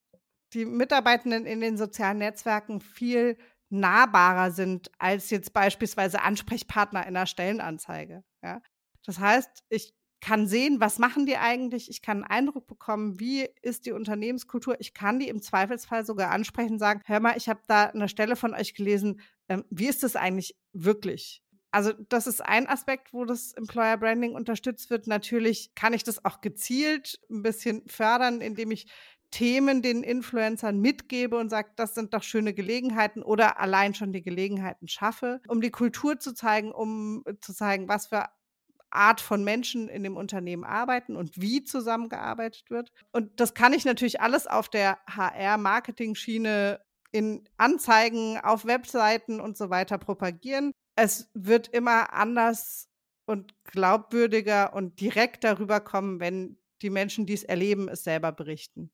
die 0.53 0.65
Mitarbeitenden 0.65 1.45
in 1.45 1.61
den 1.61 1.77
sozialen 1.77 2.17
Netzwerken 2.17 2.81
viel 2.81 3.37
nahbarer 3.69 4.51
sind 4.51 4.91
als 4.97 5.29
jetzt 5.29 5.53
beispielsweise 5.53 6.21
Ansprechpartner 6.21 7.01
in 7.01 7.15
einer 7.15 7.25
Stellenanzeige. 7.25 8.23
Ja? 8.43 8.61
Das 9.05 9.19
heißt, 9.19 9.63
ich 9.69 9.93
kann 10.21 10.47
sehen, 10.47 10.79
was 10.79 10.99
machen 10.99 11.25
die 11.25 11.35
eigentlich, 11.35 11.89
ich 11.89 12.01
kann 12.01 12.23
einen 12.23 12.47
Eindruck 12.47 12.67
bekommen, 12.67 13.19
wie 13.19 13.47
ist 13.61 13.85
die 13.85 13.91
Unternehmenskultur, 13.91 14.79
ich 14.79 14.93
kann 14.93 15.19
die 15.19 15.27
im 15.27 15.41
Zweifelsfall 15.41 16.05
sogar 16.05 16.31
ansprechen 16.31 16.73
und 16.73 16.79
sagen, 16.79 17.01
hör 17.05 17.19
mal, 17.19 17.35
ich 17.35 17.49
habe 17.49 17.61
da 17.67 17.85
eine 17.87 18.07
Stelle 18.07 18.35
von 18.35 18.53
euch 18.53 18.73
gelesen, 18.75 19.19
ähm, 19.49 19.65
wie 19.69 19.87
ist 19.87 20.03
das 20.03 20.15
eigentlich 20.15 20.55
wirklich? 20.73 21.41
Also 21.71 21.93
das 22.09 22.27
ist 22.27 22.41
ein 22.41 22.67
Aspekt, 22.67 23.13
wo 23.13 23.25
das 23.25 23.53
Employer 23.53 23.97
Branding 23.97 24.35
unterstützt 24.35 24.89
wird. 24.89 25.07
Natürlich 25.07 25.73
kann 25.73 25.93
ich 25.93 26.03
das 26.03 26.23
auch 26.25 26.41
gezielt 26.41 27.19
ein 27.29 27.43
bisschen 27.43 27.83
fördern, 27.87 28.41
indem 28.41 28.71
ich 28.71 28.87
Themen 29.31 29.81
den 29.81 30.03
Influencern 30.03 30.81
mitgebe 30.81 31.37
und 31.37 31.49
sage, 31.49 31.71
das 31.77 31.95
sind 31.95 32.13
doch 32.13 32.23
schöne 32.23 32.53
Gelegenheiten 32.53 33.23
oder 33.23 33.61
allein 33.61 33.93
schon 33.95 34.11
die 34.11 34.21
Gelegenheiten 34.21 34.89
schaffe, 34.89 35.41
um 35.47 35.61
die 35.61 35.71
Kultur 35.71 36.19
zu 36.19 36.33
zeigen, 36.33 36.73
um 36.73 37.23
zu 37.39 37.53
zeigen, 37.53 37.87
was 37.87 38.07
für 38.07 38.25
Art 38.91 39.21
von 39.21 39.43
Menschen 39.43 39.87
in 39.89 40.03
dem 40.03 40.17
Unternehmen 40.17 40.63
arbeiten 40.63 41.15
und 41.15 41.41
wie 41.41 41.63
zusammengearbeitet 41.63 42.69
wird. 42.69 42.91
Und 43.11 43.39
das 43.39 43.53
kann 43.53 43.73
ich 43.73 43.85
natürlich 43.85 44.21
alles 44.21 44.47
auf 44.47 44.69
der 44.69 44.99
HR-Marketing-Schiene 45.07 46.81
in 47.11 47.47
Anzeigen, 47.57 48.39
auf 48.39 48.65
Webseiten 48.65 49.39
und 49.39 49.57
so 49.57 49.69
weiter 49.69 49.97
propagieren. 49.97 50.71
Es 50.95 51.29
wird 51.33 51.67
immer 51.67 52.13
anders 52.13 52.89
und 53.25 53.53
glaubwürdiger 53.65 54.73
und 54.73 54.99
direkt 54.99 55.43
darüber 55.43 55.79
kommen, 55.79 56.19
wenn 56.19 56.57
die 56.81 56.89
Menschen, 56.89 57.25
die 57.25 57.33
es 57.33 57.43
erleben, 57.43 57.87
es 57.87 58.03
selber 58.03 58.31
berichten. 58.31 58.91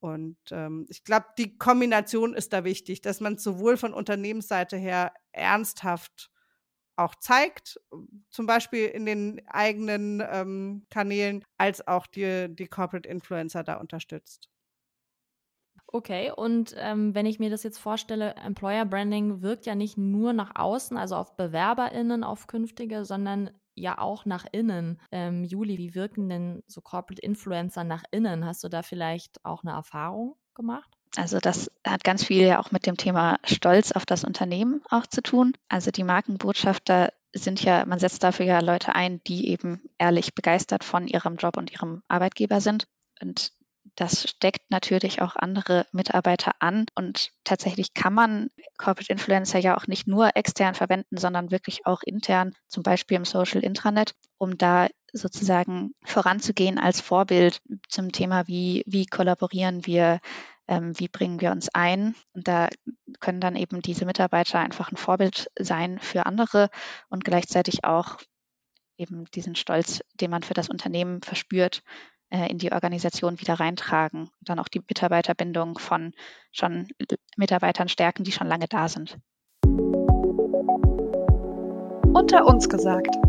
Und 0.00 0.38
ähm, 0.50 0.86
ich 0.88 1.02
glaube, 1.02 1.26
die 1.38 1.58
Kombination 1.58 2.34
ist 2.34 2.52
da 2.52 2.62
wichtig, 2.64 3.00
dass 3.00 3.20
man 3.20 3.36
sowohl 3.36 3.76
von 3.76 3.94
Unternehmensseite 3.94 4.76
her 4.76 5.12
ernsthaft 5.32 6.30
auch 6.98 7.14
zeigt, 7.16 7.80
zum 8.30 8.46
Beispiel 8.46 8.86
in 8.86 9.06
den 9.06 9.42
eigenen 9.48 10.22
ähm, 10.30 10.86
Kanälen, 10.90 11.44
als 11.58 11.86
auch 11.86 12.06
die, 12.06 12.48
die 12.54 12.66
Corporate 12.66 13.08
Influencer 13.08 13.62
da 13.64 13.76
unterstützt. 13.76 14.48
Okay, 15.90 16.30
und 16.30 16.74
ähm, 16.78 17.14
wenn 17.14 17.24
ich 17.26 17.38
mir 17.38 17.48
das 17.50 17.62
jetzt 17.62 17.78
vorstelle, 17.78 18.34
Employer 18.36 18.84
Branding 18.84 19.40
wirkt 19.42 19.64
ja 19.64 19.74
nicht 19.74 19.96
nur 19.96 20.32
nach 20.34 20.52
außen, 20.54 20.96
also 20.98 21.16
auf 21.16 21.36
BewerberInnen, 21.36 22.24
auf 22.24 22.46
künftige, 22.46 23.04
sondern 23.06 23.50
ja 23.74 23.96
auch 23.98 24.26
nach 24.26 24.44
innen. 24.52 25.00
Ähm, 25.12 25.44
Juli, 25.44 25.78
wie 25.78 25.94
wirken 25.94 26.28
denn 26.28 26.62
so 26.66 26.82
Corporate 26.82 27.22
Influencer 27.22 27.84
nach 27.84 28.04
innen? 28.10 28.44
Hast 28.44 28.64
du 28.64 28.68
da 28.68 28.82
vielleicht 28.82 29.42
auch 29.44 29.62
eine 29.62 29.72
Erfahrung 29.72 30.36
gemacht? 30.54 30.97
Also 31.16 31.38
das 31.38 31.70
hat 31.84 32.04
ganz 32.04 32.24
viel 32.24 32.42
ja 32.42 32.60
auch 32.60 32.70
mit 32.70 32.86
dem 32.86 32.96
Thema 32.96 33.38
Stolz 33.44 33.92
auf 33.92 34.06
das 34.06 34.24
Unternehmen 34.24 34.82
auch 34.90 35.06
zu 35.06 35.22
tun. 35.22 35.54
Also 35.68 35.90
die 35.90 36.04
Markenbotschafter 36.04 37.12
sind 37.32 37.62
ja, 37.62 37.84
man 37.86 37.98
setzt 37.98 38.22
dafür 38.22 38.46
ja 38.46 38.60
Leute 38.60 38.94
ein, 38.94 39.20
die 39.26 39.48
eben 39.48 39.82
ehrlich 39.98 40.34
begeistert 40.34 40.84
von 40.84 41.06
ihrem 41.06 41.36
Job 41.36 41.56
und 41.56 41.72
ihrem 41.72 42.02
Arbeitgeber 42.08 42.60
sind. 42.60 42.86
Und 43.20 43.52
das 43.96 44.28
steckt 44.28 44.70
natürlich 44.70 45.20
auch 45.22 45.34
andere 45.34 45.86
Mitarbeiter 45.92 46.52
an. 46.60 46.86
Und 46.94 47.32
tatsächlich 47.44 47.94
kann 47.94 48.14
man 48.14 48.48
Corporate 48.76 49.12
Influencer 49.12 49.58
ja 49.58 49.76
auch 49.76 49.86
nicht 49.86 50.06
nur 50.06 50.36
extern 50.36 50.74
verwenden, 50.74 51.16
sondern 51.16 51.50
wirklich 51.50 51.84
auch 51.86 52.02
intern, 52.02 52.54
zum 52.68 52.82
Beispiel 52.82 53.16
im 53.16 53.24
Social 53.24 53.62
Intranet, 53.62 54.14
um 54.38 54.56
da 54.56 54.88
sozusagen 55.12 55.94
voranzugehen 56.04 56.78
als 56.78 57.00
Vorbild 57.00 57.60
zum 57.88 58.12
Thema, 58.12 58.46
wie, 58.46 58.84
wie 58.86 59.06
kollaborieren 59.06 59.84
wir, 59.86 60.20
wie 60.68 61.08
bringen 61.08 61.40
wir 61.40 61.50
uns 61.50 61.68
ein. 61.72 62.14
Und 62.32 62.46
da 62.46 62.68
können 63.20 63.40
dann 63.40 63.56
eben 63.56 63.80
diese 63.80 64.04
Mitarbeiter 64.04 64.58
einfach 64.58 64.92
ein 64.92 64.96
Vorbild 64.96 65.50
sein 65.58 65.98
für 65.98 66.26
andere 66.26 66.68
und 67.08 67.24
gleichzeitig 67.24 67.84
auch 67.84 68.18
eben 68.98 69.24
diesen 69.26 69.54
Stolz, 69.54 70.00
den 70.20 70.30
man 70.30 70.42
für 70.42 70.54
das 70.54 70.68
Unternehmen 70.68 71.22
verspürt, 71.22 71.82
äh, 72.30 72.50
in 72.50 72.58
die 72.58 72.72
Organisation 72.72 73.40
wieder 73.40 73.54
reintragen 73.54 74.22
und 74.22 74.48
dann 74.48 74.58
auch 74.58 74.68
die 74.68 74.80
Mitarbeiterbindung 74.80 75.78
von 75.78 76.12
schon 76.52 76.88
Mitarbeitern 77.36 77.88
stärken, 77.88 78.24
die 78.24 78.32
schon 78.32 78.48
lange 78.48 78.66
da 78.68 78.88
sind. 78.88 79.16
Unter 82.12 82.46
uns 82.46 82.68
gesagt. 82.68 83.27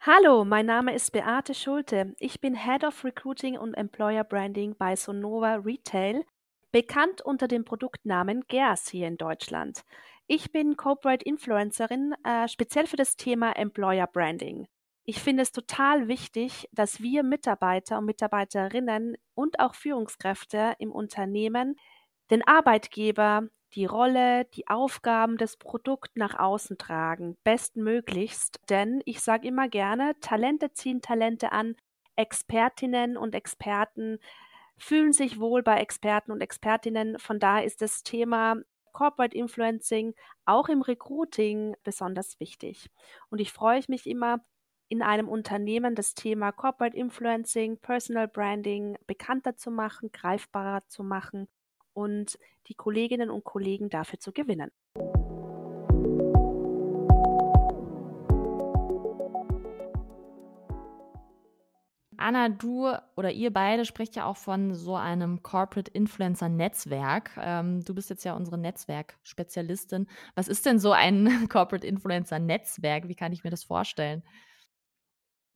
Hallo, 0.00 0.44
mein 0.44 0.64
Name 0.64 0.94
ist 0.94 1.10
Beate 1.10 1.54
Schulte. 1.54 2.14
Ich 2.20 2.40
bin 2.40 2.54
Head 2.54 2.84
of 2.84 3.02
Recruiting 3.02 3.58
und 3.58 3.74
Employer 3.74 4.22
Branding 4.22 4.76
bei 4.78 4.94
Sonova 4.94 5.56
Retail, 5.56 6.24
bekannt 6.70 7.20
unter 7.20 7.48
dem 7.48 7.64
Produktnamen 7.64 8.44
GERS 8.46 8.88
hier 8.88 9.08
in 9.08 9.16
Deutschland. 9.16 9.82
Ich 10.28 10.52
bin 10.52 10.76
Corporate 10.76 11.24
Influencerin, 11.24 12.14
äh, 12.22 12.46
speziell 12.46 12.86
für 12.86 12.96
das 12.96 13.16
Thema 13.16 13.50
Employer 13.56 14.06
Branding. 14.06 14.68
Ich 15.04 15.18
finde 15.20 15.42
es 15.42 15.50
total 15.50 16.06
wichtig, 16.06 16.68
dass 16.70 17.02
wir 17.02 17.24
Mitarbeiter 17.24 17.98
und 17.98 18.04
Mitarbeiterinnen 18.04 19.16
und 19.34 19.58
auch 19.58 19.74
Führungskräfte 19.74 20.74
im 20.78 20.92
Unternehmen 20.92 21.74
den 22.30 22.46
Arbeitgeber 22.46 23.48
die 23.74 23.84
Rolle, 23.84 24.46
die 24.46 24.68
Aufgaben 24.68 25.36
des 25.36 25.56
Produkts 25.56 26.10
nach 26.14 26.38
außen 26.38 26.78
tragen, 26.78 27.36
bestmöglichst. 27.44 28.60
Denn 28.70 29.02
ich 29.04 29.20
sage 29.20 29.48
immer 29.48 29.68
gerne, 29.68 30.14
Talente 30.20 30.72
ziehen 30.72 31.02
Talente 31.02 31.52
an, 31.52 31.76
Expertinnen 32.16 33.16
und 33.16 33.34
Experten 33.34 34.18
fühlen 34.78 35.12
sich 35.12 35.40
wohl 35.40 35.62
bei 35.62 35.80
Experten 35.80 36.32
und 36.32 36.40
Expertinnen. 36.40 37.18
Von 37.18 37.40
daher 37.40 37.64
ist 37.64 37.82
das 37.82 38.02
Thema 38.02 38.56
Corporate 38.92 39.36
Influencing 39.36 40.14
auch 40.44 40.68
im 40.68 40.82
Recruiting 40.82 41.76
besonders 41.84 42.38
wichtig. 42.40 42.90
Und 43.28 43.40
ich 43.40 43.52
freue 43.52 43.82
mich 43.88 44.06
immer, 44.06 44.44
in 44.88 45.02
einem 45.02 45.28
Unternehmen 45.28 45.94
das 45.94 46.14
Thema 46.14 46.50
Corporate 46.50 46.96
Influencing, 46.96 47.78
Personal 47.78 48.26
Branding 48.26 48.96
bekannter 49.06 49.54
zu 49.54 49.70
machen, 49.70 50.10
greifbarer 50.12 50.86
zu 50.88 51.02
machen 51.02 51.48
und 51.98 52.38
die 52.68 52.74
Kolleginnen 52.74 53.28
und 53.28 53.42
Kollegen 53.42 53.90
dafür 53.90 54.20
zu 54.20 54.30
gewinnen. 54.30 54.70
Anna, 62.16 62.50
du 62.50 62.92
oder 63.16 63.32
ihr 63.32 63.52
beide 63.52 63.84
spricht 63.84 64.14
ja 64.14 64.26
auch 64.26 64.36
von 64.36 64.74
so 64.74 64.94
einem 64.94 65.42
Corporate 65.42 65.90
Influencer 65.90 66.48
Netzwerk. 66.48 67.30
Ähm, 67.40 67.82
du 67.84 67.94
bist 67.94 68.10
jetzt 68.10 68.24
ja 68.24 68.34
unsere 68.34 68.58
Netzwerkspezialistin. 68.58 70.06
Was 70.36 70.46
ist 70.46 70.66
denn 70.66 70.78
so 70.78 70.92
ein 70.92 71.48
Corporate 71.48 71.86
Influencer 71.86 72.38
Netzwerk? 72.38 73.08
Wie 73.08 73.16
kann 73.16 73.32
ich 73.32 73.42
mir 73.42 73.50
das 73.50 73.64
vorstellen? 73.64 74.22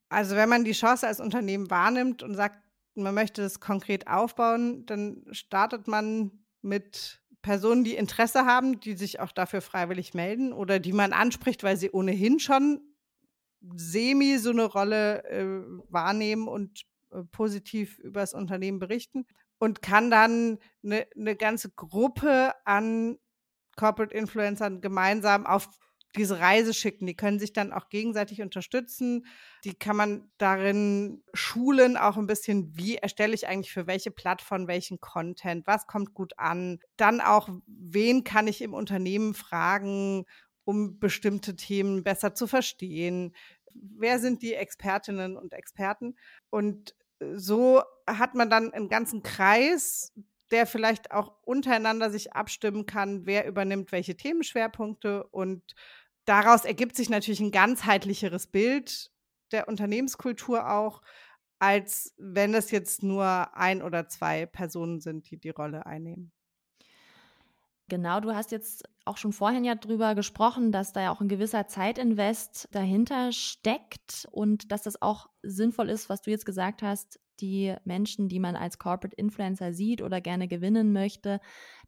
Also 0.08 0.34
wenn 0.34 0.48
man 0.48 0.64
die 0.64 0.72
Chance 0.72 1.06
als 1.06 1.20
Unternehmen 1.20 1.70
wahrnimmt 1.70 2.22
und 2.22 2.34
sagt, 2.34 2.58
man 2.94 3.14
möchte 3.14 3.42
es 3.42 3.60
konkret 3.60 4.06
aufbauen, 4.06 4.86
dann 4.86 5.24
startet 5.30 5.88
man 5.88 6.44
mit 6.60 7.20
Personen, 7.42 7.84
die 7.84 7.96
Interesse 7.96 8.46
haben, 8.46 8.80
die 8.80 8.94
sich 8.94 9.20
auch 9.20 9.32
dafür 9.32 9.60
freiwillig 9.60 10.14
melden 10.14 10.52
oder 10.52 10.78
die 10.78 10.92
man 10.92 11.12
anspricht, 11.12 11.64
weil 11.64 11.76
sie 11.76 11.90
ohnehin 11.90 12.38
schon 12.38 12.80
semi 13.74 14.38
so 14.38 14.50
eine 14.50 14.64
Rolle 14.64 15.24
äh, 15.24 15.44
wahrnehmen 15.88 16.48
und 16.48 16.82
äh, 17.10 17.22
positiv 17.24 17.98
über 17.98 18.20
das 18.20 18.34
Unternehmen 18.34 18.78
berichten 18.78 19.26
und 19.58 19.82
kann 19.82 20.10
dann 20.10 20.58
eine, 20.84 21.06
eine 21.16 21.36
ganze 21.36 21.70
Gruppe 21.70 22.52
an 22.64 23.18
Corporate 23.76 24.14
Influencern 24.14 24.80
gemeinsam 24.80 25.46
auf 25.46 25.68
diese 26.16 26.40
Reise 26.40 26.74
schicken. 26.74 27.06
Die 27.06 27.16
können 27.16 27.38
sich 27.38 27.52
dann 27.52 27.72
auch 27.72 27.88
gegenseitig 27.88 28.42
unterstützen. 28.42 29.26
Die 29.64 29.74
kann 29.74 29.96
man 29.96 30.30
darin 30.38 31.22
schulen, 31.32 31.96
auch 31.96 32.16
ein 32.16 32.26
bisschen, 32.26 32.76
wie 32.76 32.96
erstelle 32.96 33.34
ich 33.34 33.48
eigentlich 33.48 33.72
für 33.72 33.86
welche 33.86 34.10
Plattform 34.10 34.68
welchen 34.68 35.00
Content, 35.00 35.66
was 35.66 35.86
kommt 35.86 36.14
gut 36.14 36.38
an. 36.38 36.80
Dann 36.96 37.20
auch, 37.20 37.48
wen 37.66 38.24
kann 38.24 38.46
ich 38.46 38.60
im 38.62 38.74
Unternehmen 38.74 39.34
fragen, 39.34 40.24
um 40.64 40.98
bestimmte 40.98 41.56
Themen 41.56 42.04
besser 42.04 42.34
zu 42.34 42.46
verstehen. 42.46 43.34
Wer 43.74 44.18
sind 44.18 44.42
die 44.42 44.54
Expertinnen 44.54 45.36
und 45.36 45.54
Experten? 45.54 46.16
Und 46.50 46.94
so 47.34 47.82
hat 48.06 48.34
man 48.34 48.50
dann 48.50 48.72
einen 48.72 48.88
ganzen 48.88 49.22
Kreis, 49.22 50.12
der 50.50 50.66
vielleicht 50.66 51.10
auch 51.10 51.32
untereinander 51.42 52.10
sich 52.10 52.34
abstimmen 52.34 52.84
kann, 52.86 53.26
wer 53.26 53.46
übernimmt 53.46 53.90
welche 53.90 54.16
Themenschwerpunkte. 54.16 55.24
Und 55.24 55.62
daraus 56.24 56.64
ergibt 56.64 56.96
sich 56.96 57.10
natürlich 57.10 57.40
ein 57.40 57.50
ganzheitlicheres 57.50 58.46
Bild 58.46 59.10
der 59.50 59.68
Unternehmenskultur 59.68 60.70
auch, 60.70 61.02
als 61.58 62.14
wenn 62.18 62.54
es 62.54 62.70
jetzt 62.70 63.02
nur 63.02 63.56
ein 63.56 63.82
oder 63.82 64.08
zwei 64.08 64.46
Personen 64.46 65.00
sind, 65.00 65.30
die 65.30 65.38
die 65.38 65.50
Rolle 65.50 65.86
einnehmen. 65.86 66.32
Genau, 67.88 68.20
du 68.20 68.34
hast 68.34 68.52
jetzt 68.52 68.88
auch 69.04 69.16
schon 69.16 69.32
vorhin 69.32 69.64
ja 69.64 69.74
drüber 69.74 70.14
gesprochen, 70.14 70.72
dass 70.72 70.92
da 70.92 71.02
ja 71.02 71.12
auch 71.12 71.20
ein 71.20 71.28
gewisser 71.28 71.66
Zeitinvest 71.66 72.68
dahinter 72.72 73.32
steckt 73.32 74.26
und 74.30 74.72
dass 74.72 74.82
das 74.82 75.02
auch 75.02 75.28
sinnvoll 75.42 75.90
ist, 75.90 76.08
was 76.08 76.22
du 76.22 76.30
jetzt 76.30 76.46
gesagt 76.46 76.82
hast, 76.82 77.20
die 77.40 77.74
Menschen, 77.84 78.28
die 78.28 78.38
man 78.38 78.56
als 78.56 78.78
Corporate 78.78 79.16
Influencer 79.16 79.72
sieht 79.72 80.00
oder 80.00 80.20
gerne 80.20 80.48
gewinnen 80.48 80.92
möchte, 80.92 81.40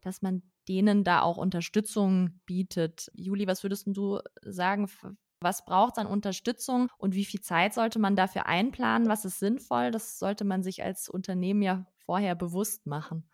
dass 0.03 0.21
man 0.21 0.43
denen 0.69 1.05
da 1.05 1.23
auch 1.23 1.37
Unterstützung 1.37 2.41
bietet. 2.47 3.11
Juli, 3.15 3.47
was 3.47 3.63
würdest 3.63 3.87
du 3.89 4.21
sagen? 4.43 4.89
Was 5.41 5.65
braucht 5.65 5.95
es 5.97 5.99
an 5.99 6.07
Unterstützung 6.07 6.89
und 6.97 7.15
wie 7.15 7.25
viel 7.25 7.41
Zeit 7.41 7.75
sollte 7.75 7.99
man 7.99 8.17
dafür 8.17 8.47
einplanen? 8.47 9.09
Was 9.09 9.25
ist 9.25 9.39
sinnvoll? 9.39 9.91
Das 9.91 10.19
sollte 10.19 10.45
man 10.45 10.63
sich 10.63 10.83
als 10.83 11.09
Unternehmen 11.09 11.63
ja 11.63 11.87
vorher 12.07 12.35
bewusst 12.35 12.87
machen. 12.87 13.29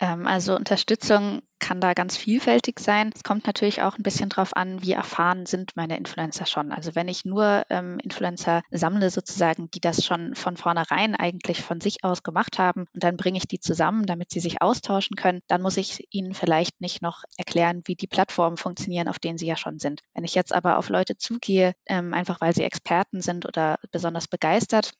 Ähm, 0.00 0.26
also 0.26 0.56
Unterstützung 0.56 1.42
kann 1.58 1.80
da 1.80 1.92
ganz 1.92 2.16
vielfältig 2.16 2.80
sein. 2.80 3.12
Es 3.14 3.22
kommt 3.22 3.46
natürlich 3.46 3.82
auch 3.82 3.98
ein 3.98 4.02
bisschen 4.02 4.30
drauf 4.30 4.56
an, 4.56 4.82
wie 4.82 4.92
erfahren 4.92 5.44
sind 5.44 5.76
meine 5.76 5.98
Influencer 5.98 6.46
schon. 6.46 6.72
Also 6.72 6.94
wenn 6.94 7.06
ich 7.06 7.26
nur 7.26 7.64
ähm, 7.68 7.98
Influencer 8.02 8.62
sammle 8.70 9.10
sozusagen, 9.10 9.70
die 9.70 9.80
das 9.80 10.04
schon 10.04 10.34
von 10.34 10.56
vornherein 10.56 11.14
eigentlich 11.14 11.60
von 11.60 11.80
sich 11.82 12.02
aus 12.02 12.22
gemacht 12.22 12.58
haben 12.58 12.86
und 12.94 13.04
dann 13.04 13.18
bringe 13.18 13.36
ich 13.36 13.46
die 13.46 13.60
zusammen, 13.60 14.06
damit 14.06 14.30
sie 14.30 14.40
sich 14.40 14.62
austauschen 14.62 15.16
können, 15.16 15.42
dann 15.48 15.60
muss 15.60 15.76
ich 15.76 16.08
ihnen 16.10 16.32
vielleicht 16.32 16.80
nicht 16.80 17.02
noch 17.02 17.24
erklären, 17.36 17.82
wie 17.84 17.94
die 17.94 18.06
Plattformen 18.06 18.56
funktionieren, 18.56 19.08
auf 19.08 19.18
denen 19.18 19.36
sie 19.36 19.46
ja 19.46 19.56
schon 19.56 19.78
sind. 19.78 20.00
Wenn 20.14 20.24
ich 20.24 20.34
jetzt 20.34 20.54
aber 20.54 20.78
auf 20.78 20.88
Leute 20.88 21.18
zugehe, 21.18 21.74
ähm, 21.86 22.14
einfach 22.14 22.40
weil 22.40 22.54
sie 22.54 22.64
Experten 22.64 23.20
sind 23.20 23.44
oder 23.44 23.78
besonders 23.92 24.28
begeistert, 24.28 24.92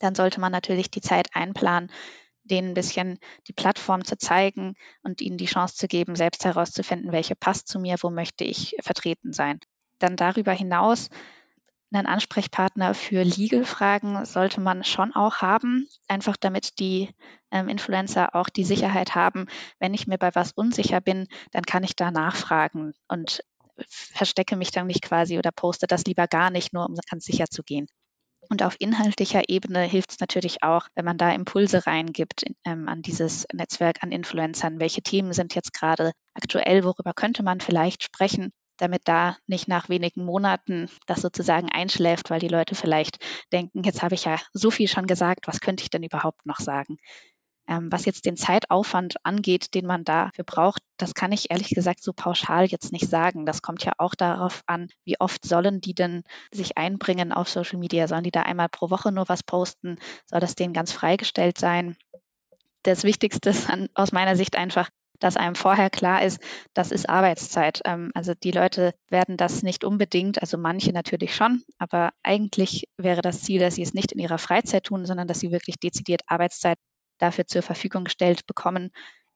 dann 0.00 0.14
sollte 0.14 0.38
man 0.38 0.52
natürlich 0.52 0.90
die 0.90 1.00
Zeit 1.00 1.28
einplanen, 1.32 1.90
denen 2.48 2.70
ein 2.70 2.74
bisschen 2.74 3.18
die 3.46 3.52
Plattform 3.52 4.04
zu 4.04 4.16
zeigen 4.18 4.74
und 5.02 5.20
ihnen 5.20 5.38
die 5.38 5.46
Chance 5.46 5.76
zu 5.76 5.88
geben, 5.88 6.16
selbst 6.16 6.44
herauszufinden, 6.44 7.12
welche 7.12 7.36
passt 7.36 7.68
zu 7.68 7.78
mir, 7.78 7.96
wo 8.00 8.10
möchte 8.10 8.44
ich 8.44 8.76
vertreten 8.80 9.32
sein. 9.32 9.60
Dann 9.98 10.16
darüber 10.16 10.52
hinaus 10.52 11.08
einen 11.92 12.06
Ansprechpartner 12.06 12.94
für 12.94 13.22
Legal-Fragen 13.22 14.24
sollte 14.26 14.60
man 14.60 14.84
schon 14.84 15.14
auch 15.14 15.36
haben, 15.38 15.88
einfach 16.06 16.36
damit 16.36 16.78
die 16.78 17.14
ähm, 17.50 17.68
Influencer 17.68 18.34
auch 18.34 18.48
die 18.50 18.64
Sicherheit 18.64 19.14
haben, 19.14 19.46
wenn 19.78 19.94
ich 19.94 20.06
mir 20.06 20.18
bei 20.18 20.34
was 20.34 20.52
unsicher 20.52 21.00
bin, 21.00 21.26
dann 21.52 21.62
kann 21.62 21.84
ich 21.84 21.96
da 21.96 22.10
nachfragen 22.10 22.92
und 23.08 23.42
verstecke 23.88 24.56
mich 24.56 24.70
dann 24.70 24.86
nicht 24.86 25.02
quasi 25.02 25.38
oder 25.38 25.52
poste 25.52 25.86
das 25.86 26.04
lieber 26.04 26.26
gar 26.26 26.50
nicht, 26.50 26.72
nur 26.72 26.86
um 26.86 26.94
ganz 27.08 27.24
sicher 27.24 27.46
zu 27.46 27.62
gehen. 27.62 27.86
Und 28.50 28.62
auf 28.62 28.76
inhaltlicher 28.78 29.42
Ebene 29.48 29.82
hilft 29.82 30.12
es 30.12 30.20
natürlich 30.20 30.62
auch, 30.62 30.88
wenn 30.94 31.04
man 31.04 31.18
da 31.18 31.32
Impulse 31.32 31.86
reingibt 31.86 32.44
ähm, 32.64 32.88
an 32.88 33.02
dieses 33.02 33.46
Netzwerk 33.52 34.02
an 34.02 34.10
Influencern. 34.10 34.80
Welche 34.80 35.02
Themen 35.02 35.32
sind 35.32 35.54
jetzt 35.54 35.74
gerade 35.74 36.12
aktuell? 36.34 36.84
Worüber 36.84 37.12
könnte 37.14 37.42
man 37.42 37.60
vielleicht 37.60 38.02
sprechen? 38.04 38.52
damit 38.80 39.02
da 39.06 39.36
nicht 39.46 39.68
nach 39.68 39.88
wenigen 39.88 40.24
Monaten 40.24 40.88
das 41.06 41.20
sozusagen 41.20 41.68
einschläft, 41.70 42.30
weil 42.30 42.40
die 42.40 42.48
Leute 42.48 42.74
vielleicht 42.74 43.18
denken, 43.52 43.82
jetzt 43.82 44.02
habe 44.02 44.14
ich 44.14 44.24
ja 44.24 44.38
so 44.52 44.70
viel 44.70 44.88
schon 44.88 45.06
gesagt, 45.06 45.46
was 45.46 45.60
könnte 45.60 45.82
ich 45.82 45.90
denn 45.90 46.02
überhaupt 46.02 46.46
noch 46.46 46.58
sagen? 46.60 46.96
Ähm, 47.68 47.92
was 47.92 48.06
jetzt 48.06 48.24
den 48.24 48.36
Zeitaufwand 48.36 49.16
angeht, 49.24 49.74
den 49.74 49.86
man 49.86 50.02
dafür 50.02 50.44
braucht, 50.44 50.82
das 50.96 51.12
kann 51.14 51.32
ich 51.32 51.50
ehrlich 51.50 51.68
gesagt 51.68 52.02
so 52.02 52.12
pauschal 52.14 52.64
jetzt 52.64 52.92
nicht 52.92 53.08
sagen. 53.08 53.44
Das 53.44 53.60
kommt 53.60 53.84
ja 53.84 53.92
auch 53.98 54.14
darauf 54.14 54.62
an, 54.66 54.88
wie 55.04 55.20
oft 55.20 55.44
sollen 55.44 55.82
die 55.82 55.94
denn 55.94 56.22
sich 56.52 56.78
einbringen 56.78 57.32
auf 57.32 57.48
Social 57.48 57.78
Media? 57.78 58.08
Sollen 58.08 58.24
die 58.24 58.30
da 58.30 58.42
einmal 58.42 58.70
pro 58.70 58.90
Woche 58.90 59.12
nur 59.12 59.28
was 59.28 59.42
posten? 59.42 59.98
Soll 60.26 60.40
das 60.40 60.54
denen 60.54 60.72
ganz 60.72 60.92
freigestellt 60.92 61.58
sein? 61.58 61.96
Das 62.84 63.04
Wichtigste 63.04 63.50
ist 63.50 63.68
an, 63.68 63.88
aus 63.94 64.12
meiner 64.12 64.34
Sicht 64.34 64.56
einfach, 64.56 64.88
dass 65.18 65.36
einem 65.36 65.54
vorher 65.54 65.90
klar 65.90 66.22
ist, 66.22 66.40
das 66.74 66.90
ist 66.90 67.08
Arbeitszeit. 67.08 67.80
Ähm, 67.84 68.10
also 68.14 68.34
die 68.34 68.52
Leute 68.52 68.94
werden 69.08 69.36
das 69.36 69.62
nicht 69.62 69.84
unbedingt, 69.84 70.40
also 70.40 70.56
manche 70.56 70.92
natürlich 70.92 71.34
schon, 71.34 71.62
aber 71.78 72.12
eigentlich 72.22 72.88
wäre 72.96 73.20
das 73.20 73.42
Ziel, 73.42 73.60
dass 73.60 73.74
sie 73.74 73.82
es 73.82 73.94
nicht 73.94 74.12
in 74.12 74.20
ihrer 74.20 74.38
Freizeit 74.38 74.84
tun, 74.84 75.06
sondern 75.06 75.28
dass 75.28 75.40
sie 75.40 75.50
wirklich 75.50 75.76
dezidiert 75.76 76.22
Arbeitszeit 76.26 76.78
dafür 77.18 77.46
zur 77.46 77.62
Verfügung 77.62 78.04
gestellt 78.04 78.46
bekommen, 78.46 78.90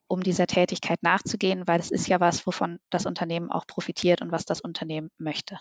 um 0.09 0.23
dieser 0.23 0.47
Tätigkeit 0.47 1.03
nachzugehen, 1.03 1.67
weil 1.67 1.81
es 1.81 1.91
ist 1.91 2.09
ja 2.09 2.21
was, 2.21 2.47
wovon 2.47 2.79
das 2.91 3.07
Unternehmen 3.07 3.51
auch 3.51 3.67
profitiert 3.67 4.23
und 4.23 4.31
was 4.33 4.45
das 4.45 4.61
Unternehmen 4.61 5.11
möchte. 5.19 5.59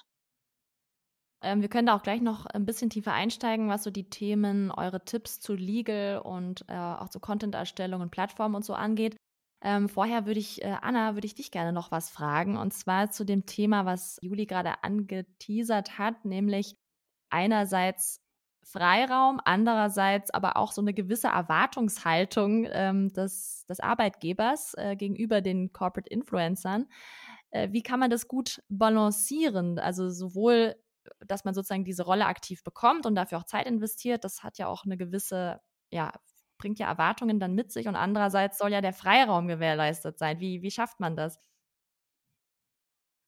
Ähm, 1.43 1.62
wir 1.62 1.69
können 1.69 1.88
da 1.88 1.95
auch 1.95 2.03
gleich 2.03 2.21
noch 2.21 2.45
ein 2.45 2.65
bisschen 2.65 2.89
tiefer 2.89 3.13
einsteigen, 3.13 3.67
was 3.67 3.84
so 3.84 3.89
die 3.89 4.10
Themen, 4.10 4.71
eure 4.71 5.03
Tipps 5.03 5.39
zu 5.39 5.53
Legal 5.53 6.19
und 6.19 6.65
äh, 6.67 6.75
auch 6.75 7.10
zu 7.10 7.19
Content-Erstellung 7.19 8.01
und 8.01 8.12
Plattformen 8.12 8.55
und 8.55 8.65
so 8.65 8.73
angeht. 8.73 9.17
Ähm, 9.63 9.89
vorher 9.89 10.25
würde 10.25 10.39
ich, 10.39 10.63
äh, 10.63 10.75
Anna, 10.81 11.15
würde 11.15 11.27
ich 11.27 11.36
dich 11.36 11.51
gerne 11.51 11.71
noch 11.71 11.91
was 11.91 12.10
fragen 12.10 12.57
und 12.57 12.73
zwar 12.73 13.12
zu 13.12 13.25
dem 13.25 13.45
Thema, 13.45 13.86
was 13.86 14.17
Juli 14.21 14.45
gerade 14.45 14.84
angeteasert 14.84 15.97
hat, 15.97 16.25
nämlich 16.25 16.75
einerseits 17.29 18.20
Freiraum, 18.63 19.39
andererseits 19.43 20.32
aber 20.32 20.58
auch 20.58 20.71
so 20.71 20.82
eine 20.82 20.93
gewisse 20.93 21.28
Erwartungshaltung 21.28 22.67
ähm, 22.71 23.12
des, 23.13 23.65
des 23.67 23.80
Arbeitgebers 23.80 24.74
äh, 24.78 24.95
gegenüber 24.95 25.41
den 25.41 25.74
Corporate 25.74 26.10
Influencern. 26.10 26.88
Äh, 27.52 27.69
wie 27.71 27.84
kann 27.84 28.00
man 28.00 28.10
das 28.10 28.28
gut 28.28 28.62
balancieren? 28.69 29.80
Also 29.80 30.10
sowohl, 30.10 30.76
dass 31.26 31.43
man 31.43 31.54
sozusagen 31.54 31.86
diese 31.86 32.04
Rolle 32.04 32.26
aktiv 32.28 32.63
bekommt 32.63 33.06
und 33.06 33.15
dafür 33.15 33.39
auch 33.39 33.45
Zeit 33.45 33.67
investiert, 33.67 34.24
das 34.24 34.43
hat 34.43 34.58
ja 34.58 34.67
auch 34.67 34.86
eine 34.86 34.97
gewisse, 34.97 35.60
ja, 35.91 36.12
bringt 36.58 36.80
ja 36.80 36.88
Erwartungen 36.88 37.39
dann 37.39 37.56
mit 37.56 37.71
sich 37.71 37.88
und 37.88 37.95
andererseits 37.95 38.60
soll 38.60 38.71
ja 38.71 38.82
der 38.82 38.93
Freiraum 38.93 39.47
gewährleistet 39.47 40.19
sein. 40.19 40.39
Wie, 40.39 40.62
wie 40.62 40.71
schafft 40.71 41.00
man 41.00 41.15
das? 41.15 41.39